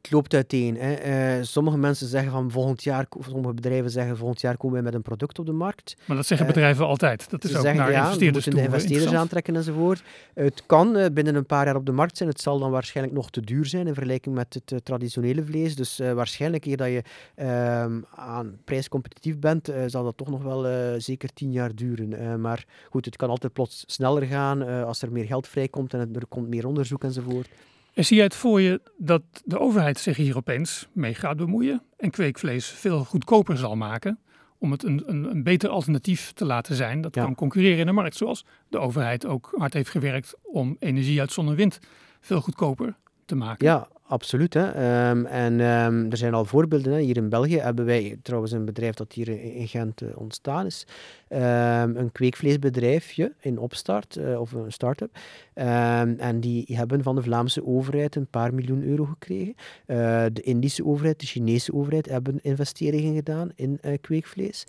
het, 0.05 0.13
loopt 0.13 0.35
uiteen. 0.35 0.77
Hè. 0.77 0.93
Eh, 0.93 1.43
sommige 1.43 1.79
mensen 1.79 2.07
zeggen 2.07 2.33
van 2.33 2.51
volgend 2.51 2.83
jaar, 2.83 3.07
sommige 3.21 3.55
bedrijven 3.55 3.91
zeggen 3.91 4.17
volgend 4.17 4.41
jaar 4.41 4.57
komen 4.57 4.75
wij 4.75 4.85
met 4.85 4.95
een 4.95 5.03
product 5.03 5.39
op 5.39 5.47
de 5.47 5.53
markt. 5.53 5.97
Maar 6.05 6.17
dat 6.17 6.27
zeggen 6.27 6.47
Eh, 6.47 6.53
bedrijven 6.53 6.87
altijd. 6.87 7.31
Dat 7.31 7.45
is 7.45 7.51
Ze 7.51 7.57
ook 7.57 7.63
zeggen 7.63 7.83
naar 7.83 7.93
ja, 7.93 8.03
investeerders 8.03 8.45
toe 8.45 8.55
de 8.55 8.61
eh, 8.61 8.65
investeerders 8.65 9.13
aantrekken 9.13 9.57
enzovoort. 9.57 10.03
Het 10.35 10.63
kan 10.67 11.13
binnen 11.13 11.35
een 11.35 11.47
paar 11.47 11.67
jaar 11.67 11.77
op 11.77 11.87
de 11.87 11.93
markt 11.93 12.17
zijn. 12.17 12.29
Het 12.29 12.41
zal 12.41 12.59
dan 12.59 12.71
waarschijnlijk 12.71 13.17
nog 13.17 13.31
te 13.31 13.41
duur 13.41 13.67
zijn 13.67 13.87
in 13.87 13.95
vergelijking 13.95 14.35
met 14.35 14.55
het 14.65 14.85
traditionele 14.85 15.45
vlees. 15.45 15.77
Dus 15.77 15.99
waarschijnlijk 16.15 16.65
eer 16.65 16.77
dat 16.77 16.89
je 16.89 17.03
ehm, 17.35 18.01
aan 18.15 18.59
prijscompetitief 18.65 19.39
bent, 19.39 19.73
zal 19.87 20.05
dat 20.05 20.17
toch 20.17 20.31
nog 20.31 20.43
wel 20.43 20.67
zeker 21.01 21.33
tien 21.33 21.53
jaar 21.53 21.75
duren. 21.75 22.41
Maar 22.41 22.65
goed, 22.91 23.05
het 23.05 23.17
kan 23.17 23.29
altijd 23.29 23.53
plots 23.53 23.85
sneller 23.87 24.23
gaan 24.23 24.85
als 24.85 25.03
er 25.03 25.13
meer 25.13 25.25
geld 25.25 25.49
vrijkomt 25.49 25.95
en 25.95 26.15
er 26.15 26.27
komt 26.29 26.49
meer 26.49 26.67
onderzoek 26.67 27.05
enzovoort. 27.05 27.49
En 27.95 28.05
zie 28.05 28.17
jij 28.17 28.25
het 28.25 28.35
voor 28.35 28.61
je 28.61 28.81
dat 28.97 29.23
de 29.45 29.59
overheid 29.59 29.99
zich 29.99 30.17
hier 30.17 30.37
opeens 30.37 30.89
mee 30.93 31.15
gaat 31.15 31.37
bemoeien 31.37 31.83
en 31.97 32.11
kweekvlees 32.11 32.67
veel 32.67 33.05
goedkoper 33.05 33.57
zal 33.57 33.77
maken 33.77 34.19
om 34.59 34.71
het 34.71 34.83
een, 34.83 35.03
een, 35.07 35.25
een 35.31 35.43
beter 35.43 35.69
alternatief 35.69 36.33
te 36.33 36.45
laten 36.45 36.75
zijn 36.75 37.01
dat 37.01 37.15
Ja. 37.15 37.25
kan 37.25 37.35
concurreren 37.35 37.79
in 37.79 37.87
de 37.87 37.93
markt, 37.93 38.17
zoals 38.17 38.45
de 38.69 38.79
overheid 38.79 39.27
ook 39.27 39.53
hard 39.57 39.73
heeft 39.73 39.91
gewerkt 39.91 40.35
om 40.43 40.77
energie 40.79 41.21
uit 41.21 41.33
zon 41.33 41.49
en 41.49 41.55
wind 41.55 41.79
veel 42.21 42.41
goedkoper 42.41 42.97
te 43.25 43.35
maken. 43.35 43.67
Ja, 43.67 43.89
absoluut. 44.07 44.55
Hè. 44.55 44.71
Ehm, 44.71 45.25
en 45.25 45.61
ehm, 45.61 46.11
er 46.11 46.17
zijn 46.17 46.35
al 46.35 46.45
voorbeelden. 46.45 46.93
Hè. 46.93 47.01
Hier 47.01 47.17
in 47.17 47.29
België 47.29 47.59
hebben 47.59 47.85
wij 47.85 48.19
trouwens 48.23 48.53
een 48.53 48.65
bedrijf 48.65 48.95
dat 48.95 49.13
hier 49.13 49.29
in, 49.29 49.69
Gent 49.69 50.03
eh, 50.03 50.09
ontstaan 50.15 50.67
is. 50.67 50.87
Ehm, 51.29 51.97
een 51.97 52.13
kweekvleesbedrijfje 52.13 53.35
in 53.41 53.59
opstart, 53.59 54.17
eh, 54.17 54.41
of 54.41 54.53
een 54.53 54.73
start-up. 54.73 55.19
En 55.55 56.41
die 56.41 56.65
hebben 56.73 57.03
van 57.03 57.15
de 57.15 57.23
Vlaamse 57.23 57.67
overheid 57.67 58.17
een 58.17 58.27
paar 58.27 58.55
miljoen 58.55 58.83
euro 58.83 59.05
gekregen. 59.05 59.55
Eh, 59.87 60.25
de 60.33 60.43
Indische 60.43 60.85
overheid, 60.85 61.21
de 61.21 61.27
Chinese 61.27 61.75
overheid 61.75 62.09
hebben 62.09 62.39
investeringen 62.43 63.15
gedaan 63.15 63.51
in 63.55 63.81
kweekvlees. 64.01 64.67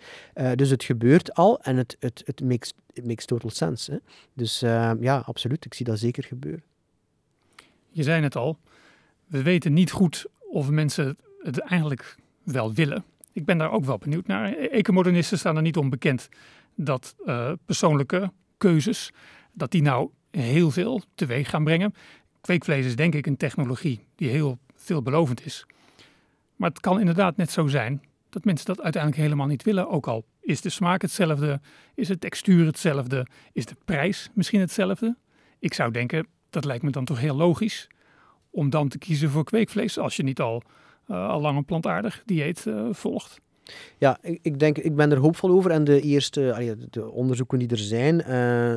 Dus 0.54 0.70
het 0.70 0.84
gebeurt 0.84 1.34
al 1.34 1.60
en 1.60 1.76
het, 1.76 1.96
het, 2.00 2.22
het 2.24 2.40
makes, 2.40 2.72
makes 3.04 3.24
total 3.24 3.50
sense. 3.50 3.92
Hè. 3.92 3.98
Dus 4.34 4.60
ja, 5.00 5.22
absoluut. 5.26 5.64
Ik 5.64 5.74
zie 5.74 5.86
dat 5.86 5.98
zeker 5.98 6.24
gebeuren. 6.24 6.62
Je 7.96 8.02
zei 8.02 8.22
het 8.22 8.36
al, 8.36 8.58
we 9.26 9.42
weten 9.42 9.72
niet 9.72 9.90
goed 9.90 10.26
of 10.50 10.70
mensen 10.70 11.16
het 11.42 11.58
eigenlijk 11.58 12.16
wel 12.42 12.72
willen. 12.72 13.04
Ik 13.32 13.44
ben 13.44 13.58
daar 13.58 13.70
ook 13.70 13.84
wel 13.84 13.98
benieuwd 13.98 14.26
naar. 14.26 14.52
E- 14.52 14.66
Ecomodernisten 14.66 15.38
staan 15.38 15.56
er 15.56 15.62
niet 15.62 15.76
onbekend 15.76 16.28
dat 16.74 17.16
eh, 17.26 17.52
persoonlijke 17.64 18.32
keuzes, 18.56 19.12
dat 19.52 19.70
die 19.70 19.82
nou 19.82 20.10
heel 20.30 20.70
veel 20.70 21.02
teweeg 21.14 21.50
gaan 21.50 21.64
brengen. 21.64 21.94
Kweekvlees 22.40 22.86
is 22.86 22.96
denk 22.96 23.14
ik 23.14 23.26
een 23.26 23.36
technologie 23.36 24.06
die 24.14 24.28
heel 24.28 24.58
veelbelovend 24.74 25.46
is. 25.46 25.66
Maar 26.56 26.70
het 26.70 26.80
kan 26.80 27.00
inderdaad 27.00 27.36
net 27.36 27.50
zo 27.50 27.66
zijn 27.66 28.02
dat 28.28 28.44
mensen 28.44 28.66
dat 28.66 28.82
uiteindelijk 28.82 29.22
helemaal 29.22 29.46
niet 29.46 29.62
willen. 29.62 29.88
Ook 29.88 30.06
al 30.06 30.24
is 30.40 30.60
de 30.60 30.70
smaak 30.70 31.02
hetzelfde, 31.02 31.60
is 31.94 32.08
de 32.08 32.18
textuur 32.18 32.66
hetzelfde, 32.66 33.26
is 33.52 33.66
de 33.66 33.76
prijs 33.84 34.30
misschien 34.34 34.60
hetzelfde. 34.60 35.16
Ik 35.58 35.74
zou 35.74 35.90
denken, 35.90 36.26
dat 36.50 36.64
lijkt 36.64 36.82
me 36.82 36.90
dan 36.90 37.04
toch 37.04 37.20
heel 37.20 37.36
logisch 37.36 37.88
om 38.56 38.70
dan 38.70 38.88
te 38.88 38.98
kiezen 38.98 39.30
voor 39.30 39.44
kweekvlees 39.44 39.98
als 39.98 40.16
je 40.16 40.22
niet 40.22 40.40
al, 40.40 40.62
eh, 41.06 41.28
al 41.28 41.40
lang 41.40 41.56
een 41.56 41.64
plantaardig 41.64 42.22
dieet 42.24 42.66
eh, 42.66 42.86
volgt. 42.90 43.40
Ja, 43.98 44.18
ik, 44.22 44.38
ik 44.42 44.58
denk, 44.58 44.78
ik 44.78 44.94
ben 44.96 45.10
er 45.10 45.18
hoopvol 45.18 45.50
over. 45.50 45.70
En 45.70 45.84
de 45.84 46.00
eerste 46.00 46.40
de- 46.58 46.86
de 46.90 47.10
onderzoeken 47.10 47.58
die 47.58 47.68
er 47.68 47.78
zijn, 47.78 48.22
eh, 48.22 48.28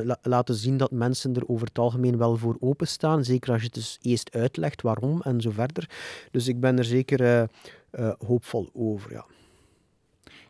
la- 0.04 0.18
laten 0.22 0.54
zien 0.54 0.76
dat 0.76 0.90
mensen 0.90 1.34
er 1.34 1.48
over 1.48 1.66
het 1.66 1.78
algemeen 1.78 2.18
wel 2.18 2.36
voor 2.36 2.56
openstaan. 2.60 3.24
Zeker 3.24 3.50
als 3.52 3.60
je 3.60 3.66
het 3.66 3.74
dus 3.74 3.98
eerst 4.02 4.34
uitlegt 4.34 4.82
waarom 4.82 5.22
en 5.22 5.40
zo 5.40 5.50
verder. 5.50 5.90
Dus 6.30 6.48
ik 6.48 6.60
ben 6.60 6.78
er 6.78 6.84
zeker 6.84 7.48
hoopvol 8.26 8.70
over. 8.72 9.12
Ja. 9.12 9.24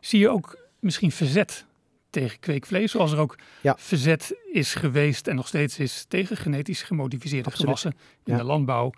Zie 0.00 0.18
je 0.20 0.28
ook 0.28 0.58
misschien 0.78 1.10
verzet 1.12 1.66
tegen 2.10 2.38
kweekvlees, 2.38 2.90
zoals 2.90 3.12
er 3.12 3.18
ook 3.18 3.38
Ja. 3.60 3.74
verzet 3.78 4.34
is 4.52 4.74
geweest 4.74 5.26
en 5.28 5.36
nog 5.36 5.46
steeds 5.48 5.78
is 5.78 6.04
tegen 6.08 6.36
genetisch 6.36 6.82
gemodificeerde 6.82 7.48
Absoluut. 7.50 7.78
gewassen 7.78 8.00
in 8.24 8.32
Ja. 8.32 8.38
de 8.38 8.44
landbouw. 8.44 8.90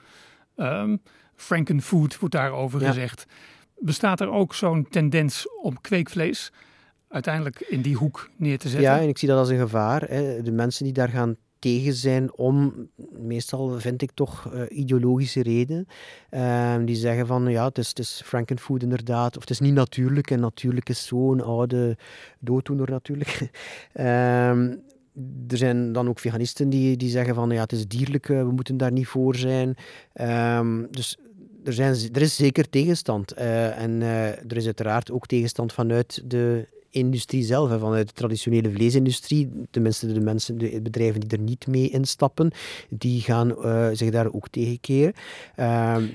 Ehm 0.57 0.97
Frankenfood 1.37 2.19
wordt 2.19 2.35
daarover 2.35 2.81
Ja. 2.81 2.87
gezegd. 2.87 3.25
Bestaat 3.79 4.21
er 4.21 4.31
ook 4.31 4.55
zo'n 4.55 4.87
tendens 4.91 5.47
om 5.63 5.81
kweekvlees 5.81 6.53
uiteindelijk 7.09 7.61
in 7.61 7.81
die 7.83 7.97
hoek 7.97 8.31
neer 8.37 8.59
te 8.59 8.69
zetten? 8.69 8.91
ja, 8.91 9.01
en 9.01 9.09
ik 9.09 9.19
zie 9.19 9.29
dat 9.29 9.39
als 9.39 9.49
een 9.49 9.59
gevaar. 9.59 10.03
Hè. 10.03 10.43
De 10.43 10.53
mensen 10.53 10.85
die 10.85 10.93
daar 10.93 11.09
gaan 11.09 11.37
tegen 11.63 11.95
zijn 11.95 12.37
om, 12.37 12.89
meestal 13.19 13.81
vind 13.81 14.03
ik 14.03 14.11
toch 14.15 14.53
uh, 14.55 14.79
ideologische 14.79 15.43
redenen, 15.43 15.87
ehm, 16.31 16.85
die 16.85 16.97
zeggen 16.97 17.27
van 17.27 17.47
ja, 17.47 17.65
het 17.65 17.79
is, 17.79 17.89
het 17.89 17.99
is 17.99 18.23
frankenfood 18.25 18.83
inderdaad, 18.83 19.37
of 19.37 19.41
het 19.41 19.51
is 19.51 19.61
niet 19.61 19.75
natuurlijk 19.75 20.31
en 20.31 20.41
natuurlijk 20.41 20.89
is 20.89 21.07
zo'n 21.07 21.41
oude 21.41 21.97
dooddoener 22.39 22.91
natuurlijk. 22.91 23.51
um, 23.95 24.83
er 25.49 25.57
zijn 25.57 25.93
dan 25.93 26.09
ook 26.09 26.19
veganisten 26.19 26.69
die, 26.71 26.97
die 26.97 27.11
zeggen 27.11 27.35
van 27.35 27.51
ja, 27.51 27.61
het 27.61 27.73
is 27.73 27.89
dierlijk, 27.89 28.27
we 28.27 28.51
moeten 28.53 28.77
daar 28.77 28.93
niet 28.93 29.07
voor 29.07 29.37
zijn. 29.37 29.75
Um, 30.59 30.87
dus 30.91 31.17
er, 31.65 31.73
zijn, 31.73 31.97
er 32.13 32.23
is 32.23 32.37
zeker 32.37 32.69
tegenstand. 32.69 33.39
Uh, 33.39 33.83
en 33.83 34.03
er 34.03 34.57
is 34.57 34.65
uiteraard 34.65 35.11
ook 35.11 35.27
tegenstand 35.27 35.73
vanuit 35.73 36.23
de 36.25 36.67
industrie 36.93 37.43
zelf, 37.43 37.71
hè, 37.71 37.79
vanuit 37.79 38.09
de 38.09 38.15
traditionele 38.15 38.71
vleesindustrie. 38.71 39.51
Tenminste, 39.71 40.13
de 40.13 40.21
mensen, 40.21 40.59
de 40.59 40.81
bedrijven 40.83 41.21
die 41.21 41.31
er 41.31 41.45
niet 41.45 41.67
mee 41.67 41.91
instappen, 41.91 42.51
die 42.89 43.21
gaan 43.21 43.49
uh, 43.51 43.89
zich 43.93 44.11
daar 44.11 44.33
ook 44.33 44.49
tegen 44.49 44.81
keren. 44.81 45.13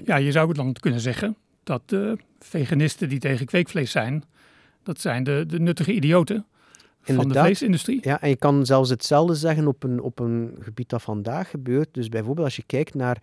ja, 0.06 0.16
je 0.16 0.32
zou 0.32 0.48
het 0.48 0.58
dan 0.58 0.74
kunnen 0.74 1.00
zeggen 1.00 1.36
dat 1.64 1.82
de 1.86 2.18
veganisten 2.40 3.10
die 3.10 3.20
tegen 3.20 3.46
kweekvlees 3.46 3.92
zijn, 3.92 4.24
dat 4.84 5.02
zijn 5.02 5.24
de, 5.24 5.44
de 5.48 5.60
nuttige 5.60 5.94
idioten 5.94 6.46
van 7.02 7.28
de 7.28 7.40
vleesindustrie. 7.40 8.00
Ja, 8.02 8.22
en 8.22 8.30
je 8.30 8.36
kan 8.36 8.66
zelfs 8.66 8.90
hetzelfde 8.90 9.36
zeggen 9.36 9.68
op 9.68 9.84
een, 9.84 10.02
op 10.02 10.20
een 10.20 10.58
gebied 10.60 10.90
dat 10.90 11.02
vandaag 11.02 11.50
gebeurt. 11.50 11.88
Dus 11.92 12.10
bijvoorbeeld 12.10 12.46
als 12.46 12.56
je 12.56 12.64
kijkt 12.66 12.94
naar 12.94 13.22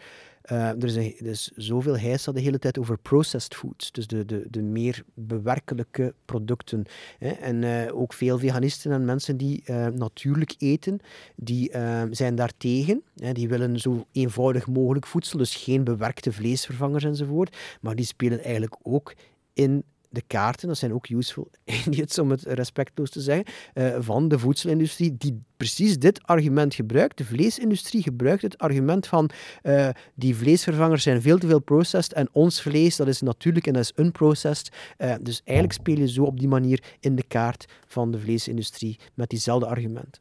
uh, 0.52 0.68
er, 0.68 0.84
is 0.84 0.94
een, 0.94 1.14
er 1.18 1.26
is 1.26 1.50
zoveel 1.56 1.98
heisa 1.98 2.32
de 2.32 2.40
hele 2.40 2.58
tijd 2.58 2.78
over 2.78 2.98
processed 2.98 3.54
foods, 3.54 3.92
dus 3.92 4.06
de, 4.06 4.24
de, 4.24 4.46
de 4.50 4.62
meer 4.62 5.04
bewerkelijke 5.14 6.14
producten. 6.24 6.84
Hè. 7.18 7.28
En 7.28 7.62
uh, 7.62 7.96
ook 7.96 8.12
veel 8.12 8.38
veganisten 8.38 8.92
en 8.92 9.04
mensen 9.04 9.36
die 9.36 9.62
uh, 9.66 9.86
natuurlijk 9.86 10.54
eten, 10.58 11.00
die 11.36 11.70
zijn 12.10 12.34
daartegen. 12.34 13.02
Hè. 13.16 13.32
Die 13.32 13.48
willen 13.48 13.78
zo 13.78 14.06
eenvoudig 14.12 14.66
mogelijk 14.66 15.06
voedsel, 15.06 15.38
dus 15.38 15.56
geen 15.56 15.84
bewerkte 15.84 16.32
vleesvervangers 16.32 17.04
enzovoort. 17.04 17.56
Maar 17.80 17.94
die 17.94 18.04
spelen 18.04 18.42
eigenlijk 18.42 18.76
ook 18.82 19.14
in 19.52 19.84
de 20.14 20.22
kaarten, 20.26 20.68
dat 20.68 20.76
zijn 20.76 20.92
ook 20.94 21.08
useful 21.08 21.50
idiots 21.86 22.18
om 22.18 22.30
het 22.30 22.42
respectloos 22.42 23.10
te 23.10 23.20
zeggen, 23.20 23.44
uh, 23.74 23.96
van 23.98 24.28
de 24.28 24.38
voedselindustrie, 24.38 25.16
die 25.16 25.42
precies 25.56 25.98
dit 25.98 26.22
argument 26.22 26.74
gebruikt. 26.74 27.18
De 27.18 27.24
vleesindustrie 27.24 28.02
gebruikt 28.02 28.42
het 28.42 28.58
argument 28.58 29.06
van 29.06 29.30
uh, 29.62 29.88
die 30.14 30.36
vleesvervangers 30.36 31.02
zijn 31.02 31.22
veel 31.22 31.38
te 31.38 31.46
veel 31.46 31.60
processed 31.60 32.12
en 32.12 32.28
ons 32.32 32.62
vlees, 32.62 32.96
dat 32.96 33.08
is 33.08 33.20
natuurlijk 33.20 33.66
en 33.66 33.72
dat 33.72 33.82
is 33.82 33.92
unprocessed. 34.04 34.72
Uh, 34.98 35.14
dus 35.20 35.40
eigenlijk 35.44 35.78
speel 35.78 35.98
je 35.98 36.08
zo 36.08 36.22
op 36.22 36.38
die 36.38 36.48
manier 36.48 36.82
in 37.00 37.16
de 37.16 37.24
kaart 37.28 37.64
van 37.86 38.10
de 38.10 38.18
vleesindustrie 38.18 38.98
met 39.14 39.28
diezelfde 39.28 39.66
argument. 39.66 40.20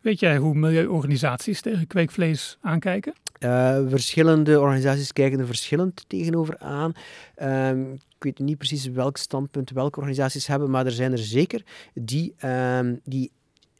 Weet 0.00 0.20
jij 0.20 0.36
hoe 0.36 0.54
milieuorganisaties 0.54 1.60
tegen 1.60 1.86
kweekvlees 1.86 2.58
aankijken? 2.60 3.12
Uh, 3.44 3.78
verschillende 3.88 4.60
organisaties 4.60 5.12
kijken 5.12 5.38
er 5.38 5.46
verschillend 5.46 6.04
tegenover 6.08 6.58
aan. 6.58 6.92
Uh, 7.42 7.92
ik 7.92 8.22
weet 8.24 8.38
niet 8.38 8.58
precies 8.58 8.86
welk 8.86 9.16
standpunt 9.16 9.70
welke 9.70 9.98
organisaties 9.98 10.46
hebben, 10.46 10.70
maar 10.70 10.86
er 10.86 10.92
zijn 10.92 11.12
er 11.12 11.18
zeker 11.18 11.64
die, 11.94 12.34
uh, 12.44 12.80
die 13.04 13.30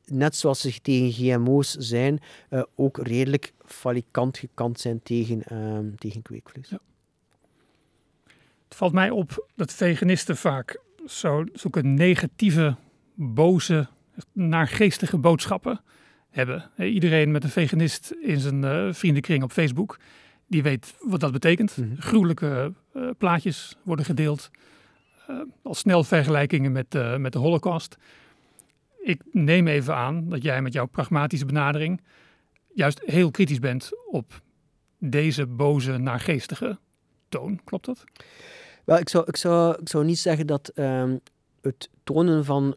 net 0.07 0.37
zoals 0.37 0.61
ze 0.61 0.81
tegen 0.83 1.13
GMO's 1.13 1.75
zijn, 1.75 2.21
uh, 2.51 2.63
ook 2.75 2.99
redelijk 2.99 3.53
falikant 3.65 4.39
gekant 4.39 4.81
zijn 4.81 5.03
tegen, 5.03 5.43
ehm, 5.43 5.95
tegen 5.95 6.23
kweekvlees. 6.23 6.71
Het 8.69 8.79
valt 8.79 8.93
mij 8.93 9.11
op 9.11 9.49
dat 9.57 9.73
veganisten 9.73 10.37
vaak 10.37 10.81
zo, 11.07 11.45
zulke 11.53 11.83
negatieve, 11.83 12.77
boze, 13.15 13.89
naargeestige 14.33 15.19
boodschappen 15.19 15.81
hebben. 16.31 16.71
Iedereen 16.77 17.31
met 17.31 17.45
een 17.45 17.51
veganist 17.51 18.15
in 18.23 18.41
zijn 18.41 18.63
uh, 18.65 18.93
vriendenkring 18.93 19.43
op 19.43 19.53
Facebook, 19.53 19.99
die 20.47 20.63
weet 20.63 20.95
wat 21.01 21.21
dat 21.21 21.33
betekent. 21.33 21.77
Mm 21.77 21.97
Gruwelijke 21.99 22.73
uh, 22.95 23.11
plaatjes 23.19 23.77
worden 23.83 24.05
gedeeld. 24.05 24.51
Al 25.63 25.75
snel 25.75 26.05
vergelijkingen 26.05 26.73
met, 26.73 27.19
met 27.19 27.33
de 27.33 27.39
Holocaust. 27.39 27.97
Ik 29.03 29.23
neem 29.33 29.67
even 29.67 29.95
aan 29.95 30.29
dat 30.29 30.43
jij 30.43 30.63
met 30.63 30.73
jouw 30.73 30.87
pragmatische 30.87 31.47
benadering 31.47 32.01
juist 32.75 33.03
heel 33.05 33.31
kritisch 33.31 33.59
bent 33.59 33.91
op 34.11 34.41
deze 34.99 35.47
boze, 35.47 35.99
naargeestige 35.99 36.79
toon. 37.29 37.61
Klopt 37.65 37.87
dat? 37.87 38.05
Wel, 38.85 38.99
ik 38.99 39.09
zou, 39.09 39.25
ik 39.27 39.37
zou, 39.37 39.77
ik 39.81 39.89
zou 39.89 40.05
niet 40.05 40.19
zeggen 40.19 40.47
dat 40.47 40.73
um, 40.75 41.21
het 41.61 41.91
tonen 42.05 42.45
van 42.45 42.77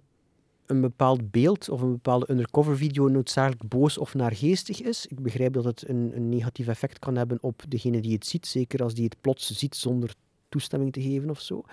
een 0.66 0.82
bepaald 0.82 1.32
beeld 1.32 1.70
of 1.70 1.82
een 1.82 1.92
bepaalde 1.92 2.32
undercover 2.32 2.78
video 2.78 3.08
noodzakelijk 3.08 3.68
boos 3.68 3.98
of 3.98 4.14
naargeestig 4.14 4.82
is. 4.82 5.06
Ik 5.06 5.20
begrijp 5.20 5.54
dat 5.54 5.64
het 5.64 5.90
een, 5.90 6.12
een 6.16 6.30
negatief 6.30 6.68
effect 6.68 7.00
kan 7.00 7.16
hebben 7.16 7.38
op 7.42 7.64
degene 7.68 8.02
die 8.02 8.14
het 8.14 8.26
ziet, 8.26 8.48
zeker 8.48 8.84
als 8.84 8.94
die 8.94 9.04
het 9.04 9.16
plots 9.22 9.52
ziet 9.52 9.76
zonder 9.76 10.16
toestemming 10.50 10.94
te 10.94 11.02
geven 11.02 11.30
of 11.30 11.40
zo. 11.40 11.64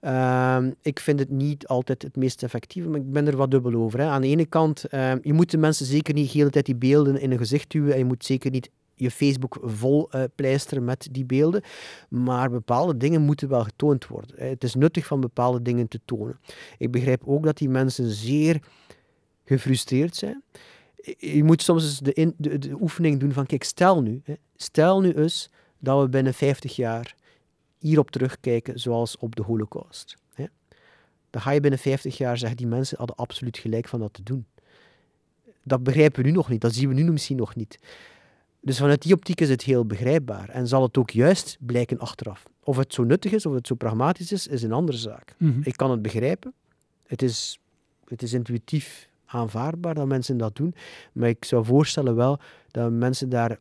Uh, 0.00 0.58
ik 0.82 1.00
vind 1.00 1.18
het 1.18 1.30
niet 1.30 1.66
altijd 1.66 2.02
het 2.02 2.16
meest 2.16 2.42
effectieve, 2.42 2.88
maar 2.88 3.00
ik 3.00 3.12
ben 3.12 3.26
er 3.26 3.36
wat 3.36 3.50
dubbel 3.50 3.74
over. 3.74 3.98
Hè. 3.98 4.06
Aan 4.06 4.20
de 4.20 4.28
ene 4.28 4.46
kant, 4.46 4.84
uh, 4.90 5.12
je 5.22 5.32
moet 5.32 5.50
de 5.50 5.58
mensen 5.58 5.86
zeker 5.86 6.14
niet 6.14 6.32
de 6.32 6.38
hele 6.38 6.50
tijd 6.50 6.66
die 6.66 6.74
beelden 6.74 7.20
in 7.20 7.30
een 7.30 7.38
gezicht 7.38 7.70
duwen 7.70 7.92
en 7.92 7.98
je 7.98 8.04
moet 8.04 8.24
zeker 8.24 8.50
niet 8.50 8.70
je 8.96 9.10
Facebook 9.10 9.58
vol 9.62 10.08
uh, 10.14 10.24
pleisteren 10.34 10.84
met 10.84 11.08
die 11.10 11.24
beelden. 11.24 11.62
Maar 12.08 12.50
bepaalde 12.50 12.96
dingen 12.96 13.22
moeten 13.22 13.48
wel 13.48 13.64
getoond 13.64 14.06
worden. 14.06 14.48
Het 14.48 14.64
is 14.64 14.74
nuttig 14.74 15.06
van 15.06 15.20
bepaalde 15.20 15.62
dingen 15.62 15.88
te 15.88 16.00
tonen. 16.04 16.40
Ik 16.78 16.90
begrijp 16.90 17.22
ook 17.24 17.44
dat 17.44 17.56
die 17.56 17.68
mensen 17.68 18.10
zeer 18.10 18.62
gefrustreerd 19.44 20.16
zijn. 20.16 20.42
Je 21.18 21.44
moet 21.44 21.62
soms 21.62 21.84
eens 21.84 21.98
de, 21.98 22.58
de 22.58 22.76
oefening 22.80 23.20
doen 23.20 23.32
van, 23.32 23.46
kijk, 23.46 23.64
stel 23.64 24.02
nu, 24.02 24.20
hè, 24.24 24.34
stel 24.56 25.00
nu 25.00 25.12
eens 25.12 25.50
dat 25.78 26.02
we 26.02 26.08
binnen 26.08 26.34
50 26.34 26.76
jaar 26.76 27.14
hierop 27.78 28.10
terugkijken 28.10 28.80
zoals 28.80 29.16
op 29.16 29.36
de 29.36 29.42
holocaust. 29.42 30.16
Hè. 30.34 30.44
Dan 31.30 31.42
ga 31.42 31.50
je 31.50 31.60
binnen 31.60 31.78
50 31.78 32.18
jaar 32.18 32.38
zeggen, 32.38 32.56
die 32.56 32.66
mensen 32.66 32.98
hadden 32.98 33.16
absoluut 33.16 33.58
gelijk 33.58 33.88
van 33.88 34.00
dat 34.00 34.12
te 34.12 34.22
doen. 34.22 34.46
Dat 35.62 35.82
begrijpen 35.82 36.22
we 36.22 36.28
nu 36.28 36.34
nog 36.34 36.48
niet, 36.48 36.60
dat 36.60 36.74
zien 36.74 36.88
we 36.88 36.94
nu 36.94 37.12
misschien 37.12 37.36
nog 37.36 37.54
niet. 37.54 37.78
Dus 38.66 38.78
vanuit 38.78 39.02
die 39.02 39.12
optiek 39.12 39.40
is 39.40 39.48
het 39.48 39.62
heel 39.62 39.84
begrijpbaar 39.84 40.48
en 40.48 40.68
zal 40.68 40.82
het 40.82 40.96
ook 40.96 41.10
juist 41.10 41.56
blijken 41.60 41.98
achteraf. 41.98 42.42
Of 42.62 42.76
het 42.76 42.94
zo 42.94 43.04
nuttig 43.04 43.32
is, 43.32 43.46
of 43.46 43.54
het 43.54 43.66
zo 43.66 43.74
pragmatisch 43.74 44.32
is, 44.32 44.46
is 44.46 44.62
een 44.62 44.72
andere 44.72 44.98
zaak. 44.98 45.34
Mhm. 45.38 45.60
Ik 45.62 45.76
kan 45.76 45.90
het 45.90 46.02
begrijpen. 46.02 46.52
Het 47.06 47.22
is, 47.22 47.58
het 48.04 48.22
is 48.22 48.32
intuïtief 48.32 49.08
aanvaardbaar 49.26 49.94
dat 49.94 50.06
mensen 50.06 50.36
dat 50.36 50.56
doen, 50.56 50.74
maar 51.12 51.28
ik 51.28 51.44
zou 51.44 51.64
voorstellen 51.64 52.14
wel 52.14 52.38
dat 52.70 52.90
mensen 52.90 53.28
daar 53.28 53.58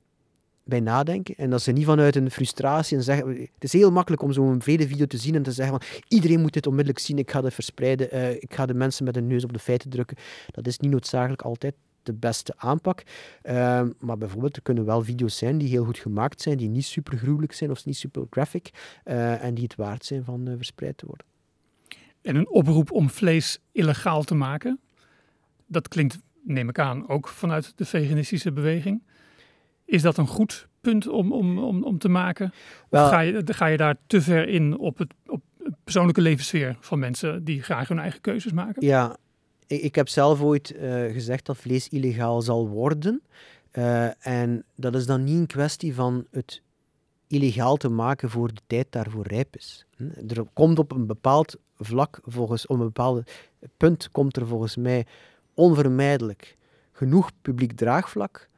bij 0.63 0.79
nadenken 0.79 1.35
en 1.35 1.49
dat 1.49 1.61
ze 1.61 1.71
niet 1.71 1.85
vanuit 1.85 2.15
een 2.15 2.31
frustratie 2.31 2.97
en 2.97 3.03
zeggen... 3.03 3.27
Het 3.27 3.63
is 3.63 3.73
heel 3.73 3.91
makkelijk 3.91 4.21
om 4.21 4.33
zo'n 4.33 4.61
video 4.61 5.05
te 5.05 5.17
zien 5.17 5.35
en 5.35 5.43
te 5.43 5.51
zeggen 5.51 5.79
van 5.79 6.03
iedereen 6.07 6.41
moet 6.41 6.53
dit 6.53 6.67
onmiddellijk 6.67 7.05
zien, 7.05 7.17
ik 7.17 7.31
ga 7.31 7.43
het 7.43 7.53
verspreiden, 7.53 8.15
uh, 8.15 8.31
ik 8.31 8.53
ga 8.53 8.65
de 8.65 8.73
mensen 8.73 9.05
met 9.05 9.17
een 9.17 9.27
neus 9.27 9.43
op 9.43 9.53
de 9.53 9.59
feiten 9.59 9.89
drukken. 9.89 10.17
Dat 10.51 10.67
is 10.67 10.79
niet 10.79 10.91
noodzakelijk 10.91 11.41
altijd 11.41 11.73
de 12.05 12.13
beste 12.13 12.53
aanpak. 12.57 13.03
Ehm, 13.41 13.91
maar 13.99 14.17
bijvoorbeeld, 14.17 14.55
er 14.55 14.61
kunnen 14.61 14.85
wel 14.85 15.03
video's 15.03 15.37
zijn 15.37 15.57
die 15.57 15.69
heel 15.69 15.85
goed 15.85 15.97
gemaakt 15.97 16.41
zijn, 16.41 16.57
die 16.57 16.69
niet 16.69 16.85
super 16.85 17.17
gruwelijk 17.17 17.53
zijn 17.53 17.71
of 17.71 17.85
niet 17.85 17.97
super 17.97 18.25
graphic, 18.29 18.69
uh, 19.05 19.43
en 19.43 19.53
die 19.53 19.63
het 19.63 19.75
waard 19.75 20.05
zijn 20.05 20.23
van 20.23 20.49
uh, 20.49 20.55
verspreid 20.55 20.97
te 20.97 21.05
worden. 21.05 21.25
En 22.21 22.35
een 22.35 22.49
oproep 22.49 22.91
om 22.91 23.09
vlees 23.09 23.59
illegaal 23.71 24.23
te 24.23 24.35
maken, 24.35 24.79
dat 25.67 25.87
klinkt, 25.87 26.17
neem 26.43 26.69
ik 26.69 26.79
aan, 26.79 27.09
ook 27.09 27.27
vanuit 27.27 27.73
de 27.75 27.85
veganistische 27.85 28.51
beweging. 28.51 29.03
Is 29.85 30.01
dat 30.01 30.17
een 30.17 30.27
goed 30.27 30.67
punt 30.81 31.07
om, 31.07 31.31
om, 31.31 31.57
om, 31.57 31.83
om 31.83 31.97
te 31.97 32.09
maken? 32.09 32.53
Wel, 32.89 33.03
of 33.03 33.09
ga 33.09 33.19
je, 33.19 33.43
ga 33.45 33.65
je 33.65 33.77
daar 33.77 33.95
te 34.07 34.21
ver 34.21 34.47
in 34.47 34.77
op 34.77 34.97
het 34.97 35.13
op 35.25 35.41
persoonlijke 35.83 36.21
levenssfeer 36.21 36.77
van 36.79 36.99
mensen 36.99 37.43
die 37.43 37.63
graag 37.63 37.87
hun 37.87 37.99
eigen 37.99 38.21
keuzes 38.21 38.51
maken? 38.51 38.85
Ja, 38.85 39.17
ik, 39.67 39.95
heb 39.95 40.07
zelf 40.07 40.41
ooit 40.41 40.73
uh, 40.75 41.11
gezegd 41.11 41.45
dat 41.45 41.57
vlees 41.57 41.89
illegaal 41.89 42.41
zal 42.41 42.67
worden. 42.67 43.21
Uh, 43.71 44.27
en 44.27 44.63
dat 44.75 44.95
is 44.95 45.05
dan 45.05 45.23
niet 45.23 45.39
een 45.39 45.47
kwestie 45.47 45.95
van 45.95 46.25
het 46.31 46.61
illegaal 47.27 47.75
te 47.75 47.89
maken 47.89 48.29
voor 48.29 48.53
de 48.53 48.61
tijd 48.67 48.87
daarvoor 48.89 49.27
rijp 49.27 49.55
is. 49.55 49.85
Hm? 49.95 50.03
Er 50.27 50.43
komt 50.53 50.79
op 50.79 50.91
een 50.91 51.05
bepaald 51.05 51.55
vlak, 51.77 52.19
volgens, 52.23 52.67
op 52.67 52.79
een 52.79 52.85
bepaald 52.85 53.31
punt, 53.77 54.09
komt 54.11 54.37
er 54.37 54.47
volgens 54.47 54.75
mij 54.75 55.05
onvermijdelijk 55.53 56.57
genoeg 56.91 57.31
publiek 57.41 57.71
draagvlak 57.71 58.49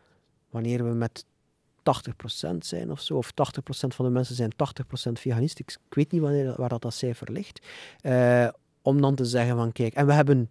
wanneer 0.49 0.83
we 0.83 0.93
met 0.93 1.25
80% 1.87 2.57
zijn 2.59 2.91
of 2.91 3.01
zo, 3.01 3.17
of 3.17 3.31
80% 3.31 3.33
van 3.69 4.05
de 4.05 4.11
mensen 4.11 4.35
zijn 4.35 4.53
80% 4.53 5.11
veganist. 5.11 5.59
Ik, 5.59 5.77
weet 5.89 6.11
niet 6.11 6.21
wanneer, 6.21 6.53
waar 6.57 6.69
dat, 6.69 6.81
dat 6.81 6.93
cijfer 6.93 7.31
ligt. 7.31 7.65
Uh, 8.01 8.47
om 8.81 9.01
dan 9.01 9.15
te 9.15 9.25
zeggen 9.25 9.55
van 9.55 9.71
kijk, 9.71 9.93
en 9.93 10.05
we 10.05 10.13
hebben 10.13 10.49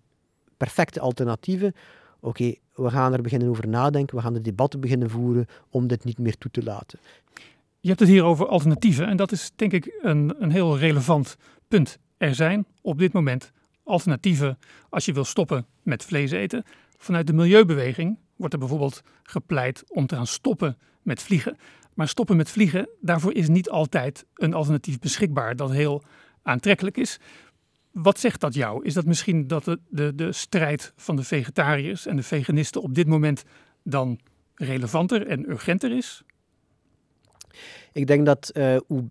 perfecte 0.57 1.01
alternatieven. 1.01 1.75
Oké, 2.21 2.55
we 2.75 2.91
gaan 2.91 3.13
er 3.13 3.23
beginnen 3.23 3.49
over 3.49 3.69
nadenken, 3.69 4.17
we 4.17 4.23
gaan 4.23 4.33
de 4.33 4.41
debatten 4.41 4.81
beginnen 4.81 5.11
voeren 5.11 5.47
om 5.71 5.87
dit 5.87 6.05
niet 6.05 6.19
meer 6.19 6.39
toe 6.39 6.51
te 6.51 6.63
laten. 6.63 6.99
Je 7.81 7.89
hebt 7.89 8.01
het 8.01 8.09
hier 8.09 8.25
over 8.25 8.47
alternatieven 8.47 9.07
en 9.07 9.17
dat 9.17 9.33
is 9.33 9.53
denk 9.57 9.73
ik 9.73 9.99
een, 10.03 10.35
een 10.39 10.51
heel 10.51 10.79
relevant 10.79 11.37
punt. 11.69 11.99
Er 12.17 12.35
zijn 12.35 12.67
op 12.83 12.99
dit 12.99 13.13
moment 13.13 13.53
alternatieven 13.83 14.59
als 14.89 15.05
je 15.05 15.13
wil 15.13 15.25
stoppen 15.25 15.67
met 15.83 16.05
vlees 16.05 16.31
eten. 16.31 16.65
Vanuit 16.97 17.27
de 17.27 17.33
milieubeweging 17.33 18.19
wordt 18.37 18.55
er 18.55 18.61
bijvoorbeeld 18.61 19.03
gepleit 19.23 19.85
om 19.89 20.07
te 20.07 20.15
gaan 20.15 20.27
stoppen 20.27 20.79
met 21.03 21.23
vliegen. 21.23 21.57
Maar 21.95 22.09
stoppen 22.09 22.37
met 22.37 22.51
vliegen, 22.51 22.89
daarvoor 23.01 23.35
is 23.35 23.49
niet 23.49 23.71
altijd 23.71 24.27
een 24.35 24.55
alternatief 24.55 24.99
beschikbaar 24.99 25.57
dat 25.57 25.71
heel 25.71 26.03
aantrekkelijk 26.43 26.97
is. 26.97 27.21
Wat 28.03 28.21
zegt 28.21 28.41
dat 28.41 28.55
jou? 28.55 28.85
Is 28.85 28.95
dat 28.95 29.05
misschien 29.05 29.47
dat 29.47 29.65
de, 29.65 29.79
de, 29.89 30.15
de 30.15 30.33
strijd 30.33 30.93
van 30.97 31.17
de 31.17 31.23
vegetariërs 31.23 32.07
en 32.07 32.17
de 32.17 32.23
veganisten 32.23 32.83
op 32.83 32.95
dit 32.95 33.07
moment 33.07 33.45
dan 33.83 34.21
relevanter 34.55 35.27
en 35.27 35.51
urgenter 35.51 35.97
is? 35.97 36.23
Ik 37.93 38.07
denk 38.07 38.27
dat 38.27 38.51
uh, 38.55 38.77
hoe 38.87 39.05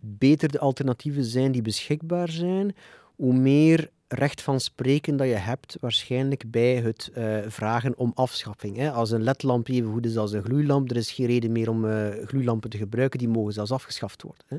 beter 0.00 0.48
de 0.48 0.58
alternatieven 0.58 1.24
zijn 1.24 1.52
die 1.52 1.62
beschikbaar 1.62 2.28
zijn, 2.28 2.74
hoe 3.16 3.34
meer 3.34 3.90
recht 4.08 4.42
van 4.42 4.60
spreken 4.60 5.16
dat 5.16 5.26
je 5.26 5.34
hebt 5.34 5.76
waarschijnlijk 5.80 6.50
bij 6.50 6.76
het 6.76 7.10
uh, 7.18 7.38
vragen 7.46 7.98
om 7.98 8.12
afschaffing. 8.14 8.76
Hè. 8.76 8.90
Als 8.90 9.10
een 9.10 9.22
ledlamp 9.22 9.68
even 9.68 9.92
goed 9.92 10.06
is 10.06 10.16
als 10.16 10.32
een 10.32 10.42
gloeilamp, 10.42 10.90
er 10.90 10.96
is 10.96 11.10
geen 11.10 11.26
reden 11.26 11.52
meer 11.52 11.70
om 11.70 11.84
uh, 11.84 12.08
gloeilampen 12.24 12.70
te 12.70 12.76
gebruiken, 12.76 13.18
die 13.18 13.28
mogen 13.28 13.52
zelfs 13.52 13.70
afgeschaft 13.70 14.22
worden. 14.22 14.44
Hè. 14.46 14.56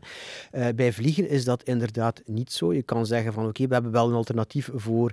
Uh, 0.67 0.75
bij 0.75 0.93
vliegen 0.93 1.29
is 1.29 1.43
dat 1.43 1.63
inderdaad 1.63 2.21
niet 2.25 2.51
zo. 2.51 2.73
Je 2.73 2.83
kan 2.83 3.05
zeggen 3.05 3.33
van 3.33 3.47
oké, 3.47 3.67
we 3.67 3.73
hebben 3.73 3.91
wel 3.91 4.07
een 4.07 4.13
alternatief 4.13 4.69
voor 4.73 5.11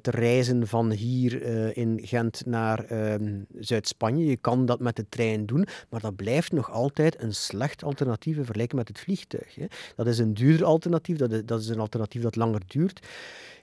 te 0.00 0.10
reizen 0.10 0.66
van 0.66 0.90
hier 0.90 1.42
in 1.76 2.00
Gent 2.02 2.46
naar 2.46 2.84
ehm, 2.84 3.40
Zuid-Spanje. 3.58 4.24
Je 4.24 4.36
kan 4.36 4.66
dat 4.66 4.80
met 4.80 4.96
de 4.96 5.06
trein 5.08 5.46
doen, 5.46 5.66
maar 5.88 6.00
dat 6.00 6.16
blijft 6.16 6.52
nog 6.52 6.70
altijd 6.70 7.22
een 7.22 7.34
slecht 7.34 7.84
alternatief 7.84 8.36
in 8.36 8.44
vergelijking 8.44 8.78
met 8.78 8.88
het 8.88 9.00
vliegtuig. 9.00 9.54
Hè. 9.54 9.66
Dat 9.96 10.06
is 10.06 10.18
een 10.18 10.34
duurder 10.34 10.66
alternatief, 10.66 11.16
dat 11.44 11.60
is 11.60 11.68
een 11.68 11.80
alternatief 11.80 12.22
dat 12.22 12.36
langer 12.36 12.62
duurt. 12.66 13.00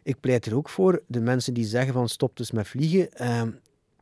Ik 0.04 0.20
pleit 0.20 0.46
er 0.46 0.56
ook 0.56 0.70
voor, 0.70 1.02
de 1.08 1.22
mensen 1.22 1.54
die 1.54 1.66
zeggen 1.66 1.94
van 1.94 2.10
stop 2.10 2.38
dus 2.38 2.52
met 2.52 2.68
vliegen, 2.68 3.14
ehm, 3.14 3.50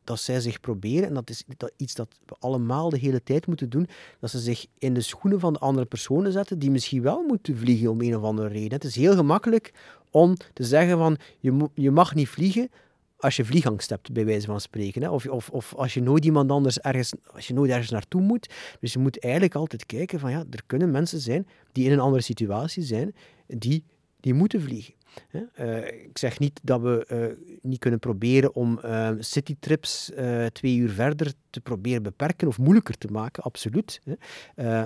dat 0.04 0.20
zij 0.20 0.40
zich 0.40 0.60
proberen, 0.60 1.08
en 1.08 1.14
dat 1.14 1.30
is 1.30 1.44
iets 1.76 1.94
dat 1.94 2.08
we 2.26 2.36
allemaal 2.38 2.90
de 2.90 2.98
hele 2.98 3.22
tijd 3.22 3.46
moeten 3.46 3.70
doen, 3.70 3.88
dat 4.20 4.30
ze 4.30 4.38
zich 4.38 4.66
in 4.78 4.94
de 4.94 5.00
schoenen 5.00 5.40
van 5.40 5.52
de 5.52 5.58
andere 5.58 5.86
personen 5.86 6.32
zetten 6.32 6.58
die 6.58 6.70
misschien 6.70 7.02
wel 7.02 7.22
moeten 7.22 7.56
vliegen 7.56 7.90
om 7.90 8.00
een 8.00 8.16
of 8.16 8.22
andere 8.22 8.48
reden. 8.48 8.72
Het 8.72 8.84
is 8.84 8.96
heel 8.96 9.14
gemakkelijk 9.14 9.72
om 10.10 10.36
te 10.52 10.64
zeggen 10.64 10.98
van 10.98 11.16
je, 11.38 11.68
je 11.74 11.90
mag 11.90 12.14
niet 12.14 12.28
vliegen 12.28 12.70
als 13.18 13.36
je 13.36 13.44
vliegangst 13.44 13.90
hebt, 13.90 14.12
bij 14.12 14.24
wijze 14.24 14.46
van 14.46 14.60
spreken. 14.60 15.02
Hè? 15.02 15.08
Of, 15.08 15.26
of, 15.26 15.50
of 15.50 15.74
als 15.74 15.94
je 15.94 16.02
nooit 16.02 16.24
iemand 16.24 16.50
anders 16.50 16.78
ergens, 16.78 17.12
als 17.32 17.46
je 17.46 17.54
nooit 17.54 17.70
ergens 17.70 17.90
naartoe 17.90 18.20
moet. 18.20 18.48
Dus 18.80 18.92
je 18.92 18.98
moet 18.98 19.20
eigenlijk 19.20 19.54
altijd 19.54 19.86
kijken 19.86 20.20
van 20.20 20.30
ja, 20.30 20.44
er 20.50 20.62
kunnen 20.66 20.90
mensen 20.90 21.20
zijn 21.20 21.46
die 21.72 21.84
in 21.84 21.92
een 21.92 22.00
andere 22.00 22.22
situatie 22.22 22.82
zijn, 22.82 23.14
die, 23.46 23.84
die 24.20 24.34
moeten 24.34 24.60
vliegen. 24.60 24.94
Uh, 25.32 25.86
ik 25.86 26.18
zeg 26.18 26.38
niet 26.38 26.60
dat 26.62 26.80
we 26.80 27.06
uh, 27.12 27.58
niet 27.62 27.78
kunnen 27.78 27.98
proberen 27.98 28.54
om 28.54 28.80
uh, 28.84 29.10
citytrips 29.18 30.12
twee 30.52 30.76
uur 30.76 30.90
verder 30.90 31.32
te 31.50 31.60
proberen 31.60 32.02
beperken 32.02 32.48
of 32.48 32.58
moeilijker 32.58 32.98
te 32.98 33.08
maken, 33.08 33.42
absoluut. 33.42 34.00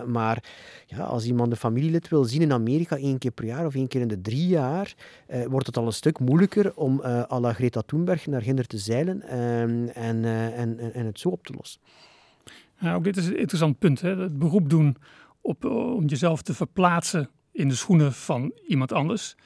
maar 0.07 0.45
ja, 0.87 0.99
als 0.99 1.25
iemand 1.25 1.51
een 1.51 1.57
familielid 1.57 2.09
wil 2.09 2.25
zien 2.25 2.43
in 2.43 2.53
Amerika 2.53 2.97
één 2.97 3.19
keer 3.19 3.31
per 3.31 3.45
jaar 3.45 3.67
of 3.67 3.75
één 3.75 3.89
keer 3.89 4.01
in 4.01 4.09
de 4.09 4.21
drie 4.21 4.47
jaar, 4.47 4.95
wordt 5.47 5.67
het 5.67 5.77
al 5.77 5.87
een 5.87 5.93
stuk 5.93 6.19
moeilijker 6.19 6.77
om 6.77 7.03
à 7.05 7.41
la 7.41 7.53
Greta 7.53 7.83
Thunberg 7.87 8.27
naar 8.27 8.43
Ginder 8.43 8.67
te 8.67 8.79
zeilen 8.79 9.23
ehm, 9.23 9.87
en, 9.87 10.25
en, 10.55 10.95
en 10.95 11.07
het 11.07 11.21
zo 11.21 11.29
op 11.29 11.47
te 11.47 11.53
lossen. 11.57 11.81
Ook 12.85 13.05
dit 13.05 13.17
is 13.17 13.27
een 13.27 13.39
interessant 13.39 13.79
punt. 13.79 14.01
Hè? 14.01 14.17
Het 14.17 14.39
beroep 14.39 14.71
doen 14.71 14.97
op, 15.41 15.65
om 15.65 16.07
jezelf 16.07 16.43
te 16.43 16.55
verplaatsen 16.55 17.31
in 17.53 17.69
de 17.69 17.75
schoenen 17.75 18.13
van 18.13 18.53
iemand 18.69 18.93
anders. 18.93 19.37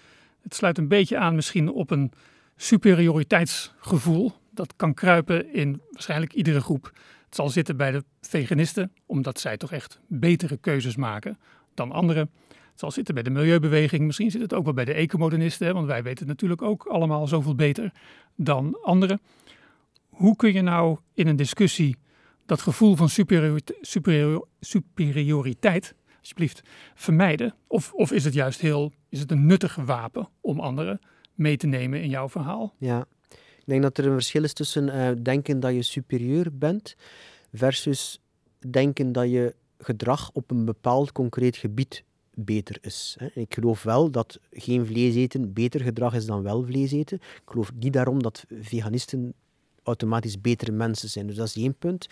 Het 0.44 0.54
sluit 0.54 0.78
een 0.78 0.88
beetje 0.88 1.18
aan 1.18 1.34
misschien 1.34 1.70
op 1.70 1.90
een 1.90 2.12
superioriteitsgevoel. 2.56 4.32
Dat 4.50 4.76
kan 4.76 4.94
kruipen 4.94 5.52
in 5.52 5.80
waarschijnlijk 5.90 6.32
iedere 6.32 6.60
groep. 6.60 6.92
Het 7.24 7.34
zal 7.34 7.48
zitten 7.48 7.76
bij 7.76 7.90
de 7.90 8.04
veganisten, 8.20 8.92
omdat 9.06 9.40
zij 9.40 9.56
toch 9.56 9.72
echt 9.72 10.00
betere 10.06 10.56
keuzes 10.56 10.96
maken 10.96 11.38
dan 11.74 11.92
anderen. 11.92 12.30
Het 12.48 12.82
zal 12.82 12.90
zitten 12.90 13.14
bij 13.14 13.22
de 13.22 13.30
milieubeweging, 13.30 14.04
misschien 14.04 14.30
zit 14.30 14.40
het 14.40 14.54
ook 14.54 14.64
wel 14.64 14.72
bij 14.72 14.84
de 14.84 14.92
ecomodernisten, 14.92 15.74
want 15.74 15.86
wij 15.86 16.02
weten 16.02 16.26
natuurlijk 16.26 16.62
ook 16.62 16.86
allemaal 16.86 17.26
zoveel 17.26 17.54
beter 17.54 17.92
dan 18.36 18.78
anderen. 18.82 19.20
Hoe 20.08 20.36
kun 20.36 20.52
je 20.52 20.62
nou 20.62 20.98
in 21.14 21.26
een 21.26 21.36
discussie 21.36 21.96
dat 22.46 22.60
gevoel 22.60 22.96
van 22.96 23.08
superioriteit 24.60 25.94
alsjeblieft, 26.24 26.62
vermijden? 26.94 27.54
Of, 27.66 27.92
of 27.92 28.12
is 28.12 28.24
het 28.24 28.34
juist 28.34 28.60
heel, 28.60 28.92
is 29.08 29.20
het 29.20 29.30
een 29.30 29.46
nuttig 29.46 29.74
wapen 29.74 30.28
om 30.40 30.60
anderen 30.60 31.00
mee 31.34 31.56
te 31.56 31.66
nemen 31.66 32.02
in 32.02 32.08
jouw 32.08 32.28
verhaal? 32.28 32.74
Ja, 32.78 33.06
ik 33.30 33.64
denk 33.64 33.82
dat 33.82 33.98
er 33.98 34.06
een 34.06 34.12
verschil 34.12 34.44
is 34.44 34.52
tussen 34.52 34.88
uh, 34.88 35.10
denken 35.22 35.60
dat 35.60 35.74
je 35.74 35.82
superieur 35.82 36.48
bent 36.52 36.96
versus 37.52 38.20
denken 38.70 39.12
dat 39.12 39.30
je 39.30 39.54
gedrag 39.78 40.30
op 40.32 40.50
een 40.50 40.64
bepaald 40.64 41.12
concreet 41.12 41.56
gebied 41.56 42.04
beter 42.34 42.78
is. 42.80 43.16
Ik 43.34 43.54
geloof 43.54 43.82
wel 43.82 44.10
dat 44.10 44.38
geen 44.50 44.86
vlees 44.86 45.14
eten 45.14 45.52
beter 45.52 45.80
gedrag 45.80 46.14
is 46.14 46.26
dan 46.26 46.42
wel 46.42 46.64
vlees 46.64 46.92
eten. 46.92 47.16
Ik 47.16 47.42
geloof 47.44 47.72
niet 47.78 47.92
daarom 47.92 48.22
dat 48.22 48.44
veganisten 48.60 49.34
automatisch 49.82 50.40
betere 50.40 50.72
mensen 50.72 51.08
zijn. 51.08 51.26
Dus 51.26 51.36
dat 51.36 51.46
is 51.46 51.56
één 51.56 51.74
punt. 51.74 52.06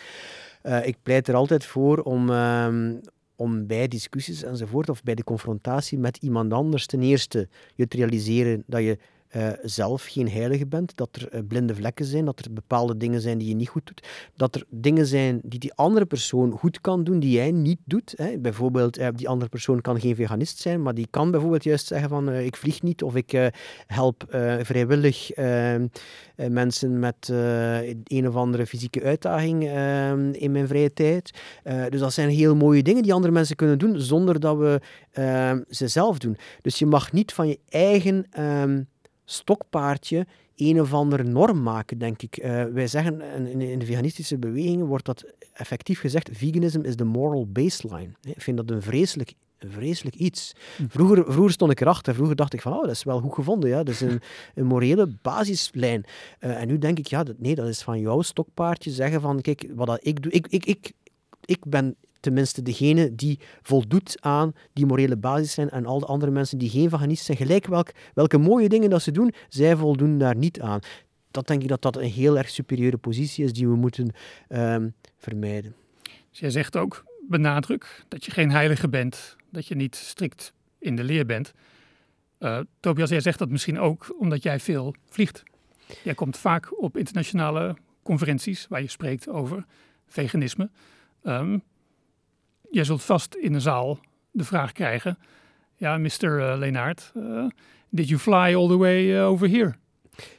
Uh, 0.63 0.87
ik 0.87 0.97
pleit 1.03 1.29
er 1.29 1.35
altijd 1.35 1.65
voor 1.65 1.99
om, 1.99 2.31
uh, 2.31 2.95
om 3.43 3.67
bij 3.67 3.89
discussies 3.89 4.43
enzovoort 4.43 4.89
of 4.89 5.03
bij 5.03 5.15
de 5.15 5.25
confrontatie 5.25 5.99
met 5.99 6.17
iemand 6.17 6.53
anders 6.53 6.87
ten 6.87 7.03
eerste 7.03 7.49
je 7.75 7.89
te 7.89 7.97
realiseren 7.97 8.63
dat 8.67 8.83
je 8.83 8.99
uh, 9.37 9.49
zelf 9.63 10.05
geen 10.05 10.29
heilige 10.29 10.67
bent, 10.67 10.97
dat 10.97 11.09
er 11.13 11.35
uh, 11.35 11.41
blinde 11.49 11.75
vlekken 11.75 12.05
zijn, 12.05 12.25
dat 12.25 12.39
er 12.39 12.53
bepaalde 12.53 12.97
dingen 12.97 13.21
zijn 13.21 13.39
die 13.39 13.49
je 13.49 13.55
niet 13.55 13.69
goed 13.69 13.87
doet, 13.87 14.07
dat 14.37 14.55
er 14.55 14.65
dingen 14.69 15.07
zijn 15.07 15.41
die 15.45 15.59
die 15.59 15.75
andere 15.75 16.07
persoon 16.07 16.51
goed 16.51 16.81
kan 16.81 17.05
doen, 17.05 17.21
die 17.21 17.31
jij 17.31 17.51
niet 17.51 17.79
doet. 17.85 18.15
Hè. 18.17 18.39
Bijvoorbeeld, 18.39 18.99
uh, 18.99 19.09
die 19.15 19.29
andere 19.29 19.51
persoon 19.51 19.81
kan 19.81 20.01
geen 20.01 20.15
veganist 20.15 20.59
zijn, 20.59 20.83
maar 20.83 20.95
die 20.95 21.07
kan 21.11 21.31
bijvoorbeeld 21.31 21.65
juist 21.65 21.87
zeggen 21.87 22.09
van 22.09 22.33
ik 22.33 22.57
vlieg 22.57 22.83
niet 22.83 23.03
of 23.03 23.15
ik 23.15 23.51
help 23.87 24.25
vrijwillig 24.63 25.31
mensen 26.35 26.99
met 26.99 27.29
een 28.05 28.29
of 28.29 28.35
andere 28.35 28.67
fysieke 28.67 29.03
uitdaging 29.03 29.63
in 30.37 30.53
mijn 30.53 30.67
vrije 30.67 30.93
tijd. 30.93 31.31
dus 31.89 32.01
dat 32.01 32.13
zijn 32.13 32.29
heel 32.29 32.57
mooie 32.57 32.83
dingen 32.83 33.03
die 33.03 33.13
andere 33.13 33.33
mensen 33.33 33.57
kunnen 33.57 33.79
doen 33.79 34.01
zonder 34.01 34.41
dat 34.41 34.57
we 34.57 34.81
ze 35.69 35.89
zelf 35.89 36.19
doen. 36.19 36.37
Dus 36.63 36.79
je 36.79 36.87
mag 36.87 37.13
niet 37.13 37.33
van 37.33 37.49
je 37.49 37.59
eigen 37.69 38.27
stokpaardje 39.25 40.27
een 40.57 40.81
of 40.81 40.93
andere 40.93 41.23
norm 41.23 41.63
maken, 41.63 41.99
denk 41.99 42.23
ik. 42.23 42.45
Uh, 42.45 42.65
wij 42.65 42.87
zeggen, 42.87 43.21
in, 43.21 43.61
in, 43.61 43.79
de 43.79 43.87
veganistische 43.87 44.39
bewegingen 44.39 44.87
wordt 44.87 45.05
dat 45.05 45.25
effectief 45.53 46.01
gezegd, 46.01 46.31
veganism 46.33 46.81
is 46.81 46.97
de 46.97 47.05
moral 47.05 47.47
baseline. 47.47 48.13
Ik 48.23 48.41
vind 48.41 48.57
dat 48.57 48.71
een 48.71 48.83
vreselijk 48.83 49.35
vreselijk 49.69 50.17
iets. 50.17 50.53
Hm. 50.77 50.85
Vroeger, 50.89 51.33
vroeger 51.33 51.53
stond 51.53 51.71
ik 51.71 51.81
erachter. 51.81 52.15
Vroeger 52.15 52.37
dacht 52.37 52.55
ik 52.55 52.61
van, 52.61 52.73
oh, 52.73 52.83
dat 52.83 52.91
is 52.91 53.05
wel 53.05 53.21
goed 53.21 53.35
gevonden. 53.35 53.71
Ja? 53.71 53.83
Dat 53.83 53.95
is 53.95 54.01
een, 54.01 54.21
een 54.55 54.67
morele 54.67 55.07
basislijn. 55.23 56.05
Uh, 56.41 56.61
en 56.61 56.69
nu 56.69 56.79
denk 56.79 56.99
ik, 56.99 57.07
ja, 57.07 57.23
dat, 57.23 57.39
nee, 57.39 57.55
dat 57.55 57.69
is 57.69 57.83
van 57.83 58.01
jouw 58.01 58.23
stokpaardje 58.23 58.91
zeggen 58.91 59.21
van, 59.21 59.41
kijk, 59.41 59.67
wat 59.75 59.87
dat 59.87 59.99
ik 60.03 60.23
doe. 60.23 60.33
Ik, 60.33 60.47
ik, 60.47 60.65
ik, 60.65 60.93
ik 61.45 61.65
ben 61.67 61.97
tenminste 62.23 62.63
degene 62.63 63.15
die 63.15 63.39
voldoet 63.63 64.17
aan 64.21 64.53
die 64.73 64.87
morele 64.87 65.17
basis 65.17 65.53
zijn 65.53 65.71
en 65.71 65.87
al 65.87 65.99
de 65.99 66.07
andere 66.07 66.33
mensen 66.33 66.59
die 66.59 66.71
geen 66.71 66.89
veganist 66.89 67.25
zijn, 67.25 67.37
gelijk 67.37 67.67
welk, 67.67 67.91
welke 68.15 68.39
mooie 68.39 68.69
dingen 68.69 68.91
dat 68.91 69.03
ze 69.03 69.11
doen, 69.11 69.33
zij 69.49 69.77
voldoen 69.77 70.19
daar 70.19 70.37
niet 70.37 70.61
aan. 70.61 70.81
Dat 71.31 71.47
denk 71.47 71.63
ik 71.63 71.69
dat 71.69 71.83
dat 71.83 71.97
een 71.97 72.11
heel 72.11 72.39
erg 72.39 72.51
superieure 72.51 72.97
positie 72.97 73.45
is 73.45 73.53
die 73.53 73.69
we 73.69 73.77
moeten 73.77 74.11
um, 74.49 74.95
vermijden. 75.19 75.75
Dus 76.31 76.39
jij 76.39 76.51
zegt 76.51 76.77
ook, 76.77 77.05
benadruk, 77.29 78.05
dat 78.09 78.25
je 78.25 78.31
geen 78.31 78.51
heilige 78.51 78.89
bent, 78.89 79.37
dat 79.51 79.67
je 79.67 79.75
niet 79.75 79.97
strikt 79.97 80.53
in 80.79 80.97
de 80.97 81.05
leer 81.05 81.27
bent. 81.27 81.53
Uh, 82.39 82.61
Tobias, 82.81 83.11
jij 83.11 83.21
zegt 83.21 83.39
dat 83.39 83.49
misschien 83.49 83.79
ook 83.79 84.15
omdat 84.19 84.43
jij 84.43 84.61
veel 84.61 84.95
vliegt. 85.09 85.43
Jij 86.03 86.15
komt 86.15 86.37
vaak 86.37 86.83
op 86.83 86.97
internationale 86.97 87.77
conferenties 88.03 88.67
waar 88.69 88.81
je 88.81 88.89
spreekt 88.89 89.29
over 89.29 89.65
veganisme. 90.07 90.71
Um, 91.23 91.63
jij 92.73 92.85
zult 92.85 93.03
vast 93.03 93.35
in 93.35 93.53
de 93.53 93.61
zaal 93.61 93.99
de 94.31 94.45
vraag 94.45 94.73
krijgen: 94.73 95.19
Ja, 95.77 95.99
Mr. 95.99 96.09
Uh, 96.23 96.55
Leenaert, 96.59 97.13
uh, 97.17 97.47
did 97.89 98.09
you 98.09 98.21
fly 98.21 98.55
all 98.55 98.69
the 98.69 98.77
way 98.77 99.19
uh, 99.19 99.27
over 99.27 99.49
here? 99.49 99.75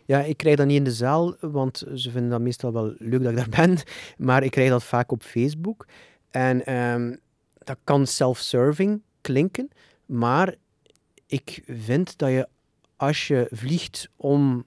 Ja, 0.05 0.19
ik 0.21 0.38
krijg 0.38 0.55
dat 0.55 0.67
niet 0.67 0.77
in 0.77 0.84
de 0.84 0.91
zaal, 0.91 1.36
want 1.39 1.84
ze 1.95 2.11
vinden 2.11 2.29
dat 2.29 2.41
meestal 2.41 2.73
wel 2.73 2.93
leuk 2.97 3.23
dat 3.23 3.31
ik 3.31 3.38
daar 3.38 3.67
ben. 3.67 3.77
Maar 4.17 4.43
ik 4.43 4.51
krijg 4.51 4.69
dat 4.69 4.84
vaak 4.84 5.11
op 5.11 5.23
Facebook. 5.23 5.86
En 6.31 6.75
um, 6.75 7.19
dat 7.57 7.77
kan 7.84 8.07
self-serving 8.07 9.01
klinken, 9.21 9.69
maar 10.05 10.55
ik 11.27 11.63
vind 11.67 12.17
dat 12.17 12.29
je 12.29 12.47
als 12.95 13.27
je 13.27 13.47
vliegt 13.51 14.09
om 14.15 14.65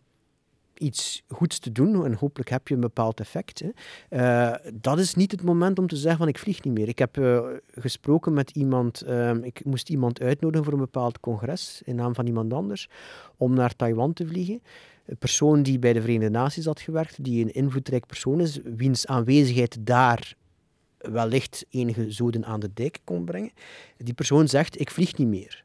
iets 0.79 1.22
goeds 1.29 1.59
te 1.59 1.72
doen 1.72 2.05
en 2.05 2.14
hopelijk 2.14 2.51
heb 2.51 2.68
je 2.68 2.74
een 2.74 2.81
bepaald 2.81 3.20
effect. 3.20 3.62
Hè. 3.62 3.70
Uh, 4.11 4.72
dat 4.74 4.99
is 4.99 5.14
niet 5.14 5.31
het 5.31 5.43
moment 5.43 5.79
om 5.79 5.87
te 5.87 5.97
zeggen 5.97 6.18
van 6.18 6.29
ik 6.29 6.39
vlieg 6.39 6.64
niet 6.64 6.74
meer. 6.74 6.89
Ik 6.89 6.99
heb 6.99 7.18
uh, 7.18 7.41
gesproken 7.70 8.33
met 8.33 8.51
iemand, 8.51 9.09
um, 9.09 9.45
ik 9.45 9.64
moest 9.64 9.89
iemand 9.89 10.20
uitnodigen 10.20 10.64
voor 10.64 10.74
een 10.74 10.81
bepaald 10.81 11.20
congres 11.20 11.83
in 11.85 11.95
naam 11.95 12.14
van 12.14 12.27
iemand 12.27 12.53
anders 12.53 12.89
om 13.37 13.55
naar 13.55 13.77
Taiwan 13.77 14.12
te 14.12 14.27
vliegen. 14.27 14.62
persoon 15.18 15.62
die 15.62 15.79
bij 15.79 15.93
de 15.93 16.01
Verenigde 16.01 16.31
Naties 16.31 16.64
had 16.64 16.81
gewerkt, 16.81 17.24
die 17.24 17.45
een 17.45 17.55
invloedrijk 17.55 18.07
persoon 18.07 18.41
is, 18.41 18.61
wiens 18.64 19.07
aanwezigheid 19.07 19.77
daar 19.81 20.37
wellicht 20.99 21.66
enige 21.70 22.11
zoden 22.11 22.45
aan 22.45 22.61
de 22.61 22.70
dijk 22.74 22.99
kon 23.05 23.24
brengen. 23.24 23.53
Die 23.97 24.14
persoon 24.14 24.49
zegt, 24.49 24.81
ik 24.81 24.91
vlieg 24.91 25.16
niet 25.16 25.29
meer. 25.29 25.64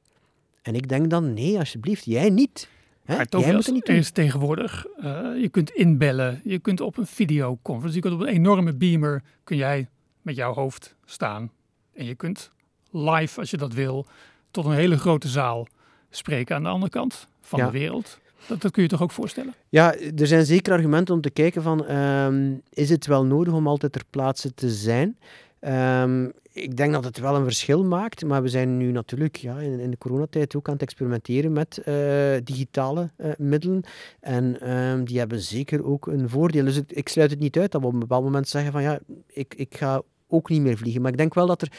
En 0.62 0.76
ik 0.76 0.90
denk 0.90 1.10
dan, 1.10 1.34
nee, 1.34 1.58
alsjeblieft, 1.58 2.06
jij 2.06 2.30
niet. 2.30 2.70
Hè? 3.12 3.18
Maar 3.18 3.40
Jij 3.42 3.54
moet 3.54 3.72
niet 3.72 3.90
is 3.90 4.12
tegenwoordig, 4.12 4.86
uh, 4.98 5.06
je 5.42 5.50
kunt 5.50 5.70
inbellen, 5.70 6.42
je 6.44 6.60
kunt 6.60 6.82
op 6.82 6.98
een 6.98 7.06
videoconference, 7.06 7.96
je 7.96 8.02
kunt 8.02 8.14
op 8.14 8.22
een 8.22 8.34
enorme 8.34 8.74
beamer, 8.74 9.24
kun 9.44 9.58
jij 9.58 9.90
met 10.22 10.36
jouw 10.36 10.54
hoofd 10.54 10.96
staan. 11.06 11.52
En 11.94 12.06
je 12.06 12.16
kunt 12.16 12.52
live, 12.92 13.40
als 13.40 13.50
je 13.50 13.58
dat 13.58 13.74
wil, 13.74 14.06
tot 14.52 14.66
een 14.66 14.72
hele 14.72 14.98
grote 14.98 15.28
zaal 15.28 15.68
spreken 16.10 16.56
aan 16.56 16.64
de 16.64 16.70
andere 16.70 16.92
kant 16.92 17.28
van 17.42 17.60
de 17.60 17.72
wereld. 17.72 18.20
Dat, 18.48 18.62
dat, 18.62 18.72
kun 18.72 18.84
je 18.84 18.90
toch 18.90 19.02
ook 19.02 19.12
voorstellen? 19.12 19.54
Ja, 19.70 19.96
er 19.96 20.28
zijn 20.28 20.46
zeker 20.46 20.74
argumenten 20.74 21.16
om 21.16 21.22
te 21.22 21.30
kijken 21.30 21.62
van, 21.62 21.86
ehm, 21.86 22.54
is 22.70 22.90
het 22.90 23.06
wel 23.06 23.26
nodig 23.26 23.54
om 23.54 23.68
altijd 23.68 23.92
ter 23.92 24.04
plaatse 24.10 24.54
te 24.54 24.70
zijn? 24.70 25.18
Ehm, 25.62 26.30
ik 26.52 26.78
denk 26.78 26.94
dat 26.94 27.04
het 27.04 27.20
wel 27.20 27.36
een 27.36 27.44
verschil 27.44 27.84
maakt, 27.84 28.26
maar 28.26 28.42
we 28.42 28.48
zijn 28.48 28.78
nu 28.78 28.92
natuurlijk 28.92 29.36
ja, 29.36 29.60
in, 29.60 29.80
in 29.80 29.92
de 29.92 29.98
coronatijd 29.98 30.56
ook 30.56 30.68
aan 30.68 30.74
het 30.74 30.82
experimenteren 30.82 31.54
met 31.54 31.78
eh, 31.78 31.96
digitale 32.44 33.10
uh, 33.18 33.32
middelen. 33.38 33.84
En 34.20 34.72
um, 34.72 35.06
die 35.06 35.20
hebben 35.20 35.40
zeker 35.40 35.86
ook 35.86 36.08
een 36.08 36.30
voordeel. 36.30 36.66
Dus 36.66 36.78
ik, 36.78 36.92
ik, 36.92 37.10
sluit 37.10 37.32
het 37.32 37.40
niet 37.40 37.58
uit 37.58 37.72
dat 37.72 37.82
we 37.82 37.88
op 37.88 37.94
een 37.94 38.00
bepaald 38.00 38.24
moment 38.24 38.48
zeggen 38.48 38.72
van 38.72 38.82
ja, 38.82 39.00
ik, 39.28 39.54
ik 39.56 39.78
ga 39.78 40.02
ook 40.32 40.50
niet 40.50 40.62
meer 40.62 40.78
vliegen. 40.78 41.02
Maar 41.02 41.12
ik 41.12 41.18
denk 41.18 41.34
wel 41.34 41.48
dat 41.48 41.62
er 41.62 41.72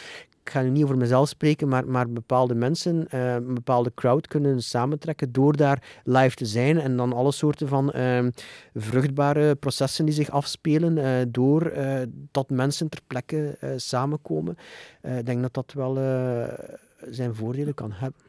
ik 0.45 0.51
ga 0.51 0.63
nu 0.63 0.71
niet 0.71 0.83
over 0.83 0.97
mezelf 0.97 1.29
spreken, 1.29 1.69
maar, 1.69 1.87
maar 1.87 2.11
bepaalde 2.11 2.55
mensen, 2.55 3.07
uh, 3.15 3.35
een 3.35 3.55
bepaalde 3.55 3.93
crowd 3.95 4.27
kunnen 4.27 4.63
samentrekken 4.63 5.33
door 5.33 5.57
daar 5.57 6.01
live 6.05 6.37
te 6.37 6.47
zijn 6.47 6.81
en 6.81 6.97
dan 6.97 7.13
alle 7.13 7.33
soorten 7.33 7.69
van 7.69 7.93
uh, 7.97 8.27
vruchtbare 8.75 9.55
processen 9.55 10.05
die 10.05 10.15
zich 10.15 10.31
afspelen 10.31 10.97
uh, 10.97 11.11
door 11.29 11.73
uh, 11.73 12.01
dat 12.31 12.51
mensen 12.51 12.89
ter 12.89 13.01
plekke 13.07 13.59
samenkomen. 13.77 14.57
Ik 15.03 15.27
denk 15.27 15.43
dat 15.43 15.55
dat 15.55 15.73
wel 15.73 15.95
zijn 17.11 17.35
voordelen 17.35 17.75
kan 17.75 17.93
hebben. 17.93 18.21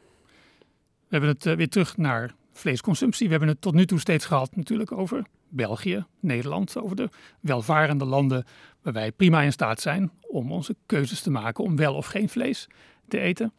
We 1.08 1.20
hebben 1.20 1.30
het 1.30 1.44
weer 1.44 1.70
terug 1.70 1.98
naar 1.98 2.36
vleesconsumptie. 2.52 3.26
We 3.26 3.32
hebben 3.32 3.50
het 3.50 3.62
tot 3.62 3.74
nu 3.74 3.86
toe 3.86 4.00
steeds 4.00 4.26
gehad 4.26 4.56
natuurlijk 4.56 4.92
over 4.92 5.24
België, 5.54 6.06
Nederland, 6.20 6.78
over 6.78 6.96
de 6.96 7.10
welvarende 7.40 8.06
landen 8.06 8.46
waar 8.82 8.94
wij 8.94 9.12
prima 9.12 9.42
in 9.42 9.52
staat 9.52 9.82
zijn 9.82 10.12
om 10.22 10.52
onze 10.52 10.76
keuzes 10.86 11.22
te 11.22 11.32
maken 11.32 11.64
om 11.64 11.76
wel 11.76 11.94
of 11.94 12.06
geen 12.06 12.30
vlees 12.30 12.68
te 13.08 13.20
eten. 13.20 13.54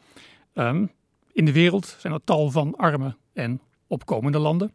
Um, 0.54 0.90
in 1.32 1.44
de 1.44 1.52
wereld 1.52 1.96
zijn 1.98 2.12
er 2.12 2.24
tal 2.24 2.50
van 2.50 2.76
arme 2.76 3.16
en 3.32 3.60
opkomende 3.86 4.38
landen. 4.38 4.72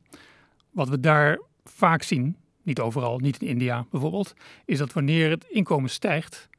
Wat 0.72 0.90
we 0.90 1.00
daar 1.00 1.40
vaak 1.64 2.04
zien, 2.04 2.36
niet 2.62 2.80
overal, 2.80 3.20
niet 3.20 3.42
in 3.42 3.48
India 3.48 3.86
bijvoorbeeld, 3.92 4.34
is 4.66 4.78
dat 4.78 4.94
wanneer 4.94 5.30
het 5.30 5.44
inkomen 5.44 5.90
stijgt, 5.90 6.50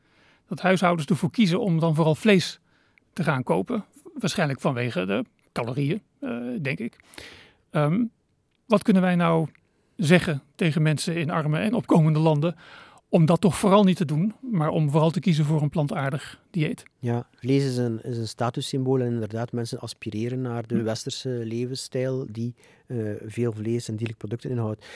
dat 0.46 0.60
huishoudens 0.60 1.08
ervoor 1.08 1.30
kiezen 1.30 1.60
om 1.60 1.80
dan 1.80 1.94
vooral 1.94 2.14
vlees 2.14 2.60
te 3.12 3.22
gaan 3.24 3.42
kopen. 3.42 3.84
Waarschijnlijk 4.14 4.60
vanwege 4.60 5.06
de 5.06 5.24
calorieën, 5.52 6.02
uh, 6.20 6.58
denk 6.62 6.78
ik. 6.78 6.96
Um, 7.70 8.10
wat 8.66 8.82
kunnen 8.82 9.02
wij 9.02 9.16
nou 9.16 9.48
zeggen 10.00 10.42
tegen 10.54 10.82
mensen 10.82 11.16
in 11.16 11.30
arme 11.30 11.58
en 11.58 11.74
opkomende 11.74 12.18
landen 12.18 12.56
om 13.08 13.26
dat 13.26 13.40
toch 13.40 13.56
vooral 13.56 13.84
niet 13.84 13.96
te 13.96 14.04
doen, 14.04 14.34
maar 14.40 14.68
om 14.68 14.90
vooral 14.90 15.10
te 15.10 15.20
kiezen 15.20 15.44
voor 15.44 15.62
een 15.62 15.70
plantaardig 15.70 16.40
dieet. 16.50 16.82
Ja, 16.98 17.26
vlees 17.34 17.64
is 17.64 17.76
een, 17.76 18.02
is 18.02 18.16
een 18.16 18.28
statussymbool 18.28 19.00
en 19.00 19.12
inderdaad, 19.12 19.52
mensen 19.52 19.78
aspireren 19.78 20.40
naar 20.40 20.66
de 20.66 20.78
hm. 20.78 20.84
westerse 20.84 21.28
levensstijl 21.28 22.26
die 22.30 22.54
uh, 22.90 23.10
veel 23.26 23.52
vlees 23.52 23.88
en 23.88 23.96
dierlijke 23.96 24.26
producten 24.26 24.50
inhoudt. 24.50 24.86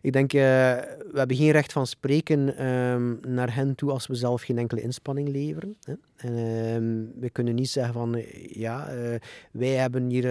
Ik 0.00 0.12
denk, 0.12 0.32
uh, 0.32 0.40
we 0.40 1.12
hebben 1.14 1.36
geen 1.36 1.50
recht 1.50 1.72
van 1.72 1.86
spreken 1.86 2.66
um, 2.66 3.18
naar 3.28 3.54
hen 3.54 3.74
toe 3.74 3.90
als 3.90 4.06
we 4.06 4.14
zelf 4.14 4.42
geen 4.42 4.58
enkele 4.58 4.80
inspanning 4.80 5.28
leveren. 5.28 5.76
Hè. 5.84 5.92
Uh, 5.92 7.10
we 7.20 7.30
kunnen 7.30 7.54
niet 7.54 7.68
zeggen 7.68 7.94
van, 7.94 8.22
ja, 8.48 8.94
uh, 8.94 9.14
wij 9.50 9.68
hebben 9.68 10.10
hier 10.10 10.26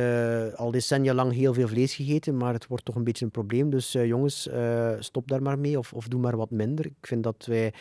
al 0.56 0.72
decennia 0.72 1.14
lang 1.14 1.34
heel 1.34 1.54
veel 1.54 1.68
vlees 1.68 1.96
gegeten, 1.96 2.38
maar 2.38 2.54
het 2.54 2.68
wordt 2.68 2.86
toch 2.86 2.96
een 2.96 3.04
beetje 3.04 3.26
een 3.26 3.32
probleem. 3.32 3.70
Dus 3.70 3.92
jongens, 3.92 4.50
stop 5.00 5.28
daar 5.28 5.42
maar 5.42 5.60
mee 5.60 5.78
of, 5.78 5.94
of 5.94 6.08
doe 6.08 6.20
maar 6.20 6.38
wat 6.38 6.52
minder. 6.52 6.86
Ik 6.86 6.94
vind 7.02 7.24
dat 7.24 7.46
wij 7.46 7.74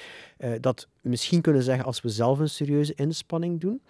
dat 0.60 0.88
misschien 1.00 1.40
kunnen 1.40 1.62
zeggen 1.62 1.84
als 1.84 2.00
we 2.00 2.08
zelf 2.08 2.38
een 2.38 2.48
serieuze 2.48 2.94
inspanning 2.94 3.60
doen. 3.60 3.80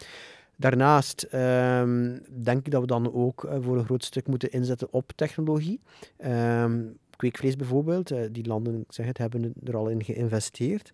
Daarnaast 0.56 1.26
um, 1.34 2.20
denk 2.42 2.66
ik 2.66 2.72
dat 2.72 2.80
we 2.80 2.86
dan 2.86 3.14
ook 3.14 3.44
uh, 3.44 3.56
voor 3.60 3.78
een 3.78 3.84
groot 3.84 4.04
stuk 4.04 4.26
moeten 4.26 4.50
inzetten 4.50 4.88
op 4.90 5.12
technologie. 5.14 5.80
Um, 6.26 6.96
kweekvlees 7.16 7.56
bijvoorbeeld, 7.56 8.12
uh, 8.12 8.18
die 8.30 8.46
landen, 8.46 8.80
ik 8.80 8.92
zeg 8.92 9.06
het, 9.06 9.18
hebben 9.18 9.52
er 9.64 9.76
al 9.76 9.88
in 9.88 10.04
geïnvesteerd. 10.04 10.92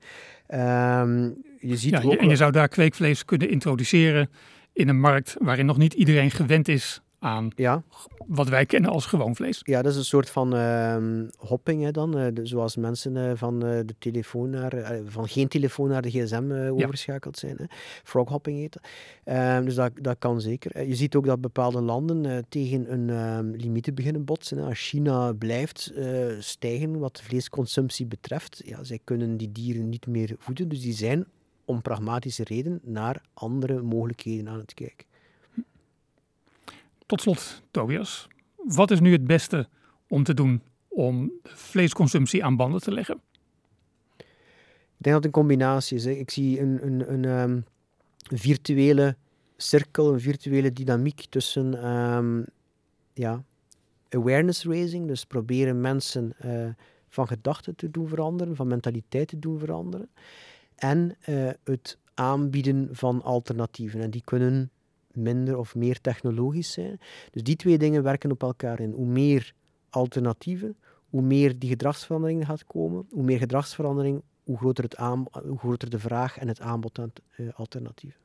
Um, 0.49 1.43
je 1.61 1.77
ziet 1.77 1.91
ja, 1.91 2.03
ook... 2.03 2.15
En 2.15 2.29
je 2.29 2.37
zou 2.37 2.53
daar 2.53 2.69
kweekvlees 2.69 3.25
kunnen 3.25 3.51
introduceren 3.51 4.31
in 4.73 4.89
een 4.89 5.01
markt 5.01 5.37
waarin 5.39 5.67
nog 5.67 5.77
niet 5.77 5.95
iedereen 5.95 6.31
gewend 6.31 6.69
is 6.69 7.03
aan 7.21 7.51
ja. 7.57 7.83
wat 8.27 8.49
wij 8.49 8.67
kennen 8.67 8.91
als 8.91 9.07
gewoon 9.07 9.37
vlees. 9.37 9.61
Ja, 9.63 9.83
dat 9.83 9.93
is 9.93 9.99
een 9.99 10.05
soort 10.05 10.31
van 10.31 10.57
uh, 10.57 10.97
hopping 11.39 11.83
hè, 11.83 11.91
dan. 11.91 12.19
Uh, 12.19 12.27
zoals 12.43 12.77
mensen 12.77 13.17
uh, 13.17 13.33
van, 13.35 13.67
uh, 13.67 13.81
de 13.87 13.95
telefoon 13.99 14.51
naar, 14.51 15.01
van 15.07 15.29
geen 15.29 15.49
telefoon 15.49 15.89
naar 15.89 16.03
de 16.03 16.11
gsm 16.11 16.71
overschakeld 16.71 17.39
zijn. 17.39 17.57
Hè. 17.57 17.65
Froghopping 18.05 18.59
heet 18.59 18.73
dat. 18.73 18.83
Ehm, 19.25 19.65
dus 19.65 19.75
dat, 19.75 19.93
dat 19.95 20.17
kan 20.19 20.41
zeker. 20.41 20.87
je 20.87 20.95
ziet 20.95 21.15
ook 21.15 21.27
dat 21.27 21.41
bepaalde 21.41 21.81
landen 21.81 22.45
tegen 22.49 22.93
een 22.93 23.11
ehm, 23.11 23.51
limieten 23.51 23.95
beginnen 23.95 24.25
botsen. 24.25 24.59
Hè. 24.59 24.65
Als 24.65 24.89
China 24.89 25.33
blijft 25.33 25.93
stijgen 26.39 26.99
wat 26.99 27.21
vleesconsumptie 27.23 28.07
betreft, 28.07 28.63
ja, 28.65 28.85
zij 28.85 29.01
kunnen 29.05 29.37
die 29.37 29.53
dieren 29.53 29.89
niet 29.89 30.07
meer 30.07 30.35
voeden. 30.39 30.69
Dus 30.69 30.81
die 30.81 30.95
zijn 30.95 31.27
om 31.65 31.83
pragmatische 31.83 32.45
reden 32.45 32.81
naar 32.83 33.23
andere 33.35 33.83
mogelijkheden 33.83 34.49
aan 34.49 34.59
het 34.59 34.75
kijken. 34.75 35.10
Tot 37.11 37.21
slot, 37.21 37.63
Tobias, 37.71 38.29
wat 38.57 38.91
is 38.91 39.01
nu 39.01 39.13
het 39.13 39.27
beste 39.27 39.69
om 40.09 40.23
te 40.23 40.35
doen 40.35 40.63
om 40.89 41.33
vleesconsumptie 41.43 42.45
aan 42.45 42.57
banden 42.57 42.81
te 42.81 42.93
leggen? 42.93 43.21
Ik 44.17 44.27
denk 44.97 45.15
dat 45.15 45.15
het 45.15 45.25
een 45.25 45.31
combinatie 45.31 45.97
is. 45.97 46.07
Ik 46.07 46.31
zie 46.31 46.61
een, 46.61 46.87
een, 46.87 47.13
een 47.13 47.25
um, 47.25 47.65
virtuele 48.23 49.17
cirkel, 49.57 50.13
een 50.13 50.21
virtuele 50.21 50.73
dynamiek 50.73 51.27
tussen 51.29 51.89
um, 51.91 52.45
ja, 53.13 53.45
awareness 54.09 54.65
raising, 54.65 55.07
dus 55.07 55.25
proberen 55.25 55.81
mensen 55.81 56.33
uh, 56.45 56.69
van 57.09 57.27
gedachten 57.27 57.77
te 57.77 57.91
doen 57.91 58.09
veranderen, 58.09 58.57
van 58.57 58.67
mentaliteit 58.67 59.29
te 59.29 59.39
doen 59.39 59.59
veranderen, 59.59 60.11
en 60.75 61.17
uh, 61.29 61.51
het 61.65 61.99
aanbieden 62.15 62.89
van 62.93 63.23
alternatieven. 63.23 64.01
En 64.01 64.11
die 64.11 64.23
kunnen 64.25 64.71
minder 65.13 65.57
of 65.57 65.75
meer 65.75 66.01
technologisch 66.01 66.73
zijn. 66.73 67.01
Dus 67.31 67.43
die 67.43 67.57
twee 67.57 67.79
dingen 67.79 68.03
werken 68.03 68.31
op 68.31 68.43
elkaar 68.43 68.81
in. 68.81 68.93
Hoe 68.93 69.07
meer 69.07 69.53
alternatieven, 69.91 70.77
hoe 71.09 71.23
meer 71.23 71.59
die 71.59 71.69
gedragsverandering 71.69 72.47
gaat 72.47 72.67
komen, 72.67 73.07
hoe 73.11 73.23
meer 73.23 73.39
gedragsverandering, 73.39 74.23
hoe 74.45 74.57
groter, 74.57 74.85
het 74.85 74.99
hoe 74.99 75.59
groter 75.59 75.91
de 75.91 75.99
vraag 75.99 76.39
en 76.39 76.49
het 76.49 76.61
aanbod 76.61 76.99
aan 76.99 77.13
uh, 77.37 77.49
alternatieven. 77.55 78.21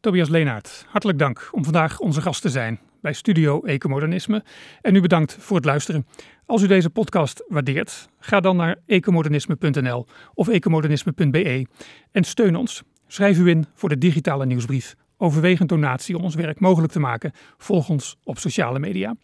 Tobias 0.00 0.28
Leenaert, 0.28 0.84
hartelijk 0.88 1.18
dank 1.18 1.48
om 1.52 1.64
vandaag 1.64 1.98
onze 2.00 2.20
gast 2.20 2.42
te 2.42 2.48
zijn 2.48 2.80
bij 3.00 3.12
Studio 3.12 3.62
Ecomodernisme. 3.62 4.44
En 4.80 4.94
u 4.94 5.00
bedankt 5.00 5.36
voor 5.38 5.56
het 5.56 5.64
luisteren. 5.64 6.06
Als 6.46 6.62
u 6.62 6.66
deze 6.66 6.90
podcast 6.90 7.44
waardeert, 7.48 8.08
ga 8.18 8.40
dan 8.40 8.56
naar 8.56 8.78
ecomodernisme.nl 8.86 10.06
of 10.34 10.48
ecomodernisme.be 10.48 11.66
en 12.10 12.24
steun 12.24 12.56
ons. 12.56 12.82
Schrijf 13.06 13.38
u 13.38 13.48
in 13.48 13.64
voor 13.74 13.88
de 13.88 13.98
digitale 13.98 14.46
nieuwsbrief 14.46 14.96
Overweeg 15.22 15.60
een 15.60 15.66
donatie 15.66 16.16
om 16.16 16.22
ons 16.22 16.34
werk 16.34 16.60
mogelijk 16.60 16.92
te 16.92 17.00
maken. 17.00 17.32
Volg 17.58 17.88
ons 17.88 18.16
op 18.24 18.38
sociale 18.38 18.78
media. 18.78 19.14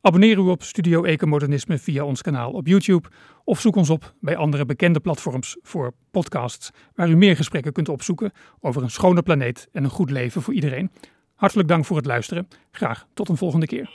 Abonneer 0.00 0.36
u 0.36 0.40
op 0.40 0.62
Studio 0.62 1.04
Ecomodernisme 1.04 1.78
via 1.78 2.04
ons 2.04 2.22
kanaal 2.22 2.50
op 2.50 2.66
YouTube 2.66 3.08
of 3.44 3.60
zoek 3.60 3.76
ons 3.76 3.90
op 3.90 4.14
bij 4.20 4.36
andere 4.36 4.64
bekende 4.64 5.00
platforms 5.00 5.56
voor 5.62 5.92
podcasts 6.10 6.70
waar 6.94 7.08
u 7.08 7.16
meer 7.16 7.36
gesprekken 7.36 7.72
kunt 7.72 7.88
opzoeken 7.88 8.32
over 8.60 8.82
een 8.82 8.90
schone 8.90 9.22
planeet 9.22 9.68
en 9.72 9.84
een 9.84 9.90
goed 9.90 10.10
leven 10.10 10.42
voor 10.42 10.54
iedereen. 10.54 10.90
Hartelijk 11.34 11.68
dank 11.68 11.84
voor 11.84 11.96
het 11.96 12.06
luisteren. 12.06 12.48
Graag 12.70 13.06
tot 13.14 13.28
een 13.28 13.36
volgende 13.36 13.66
keer. 13.66 13.90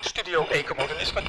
Studio 0.00 0.46
Ecomodernisme. 0.46 1.22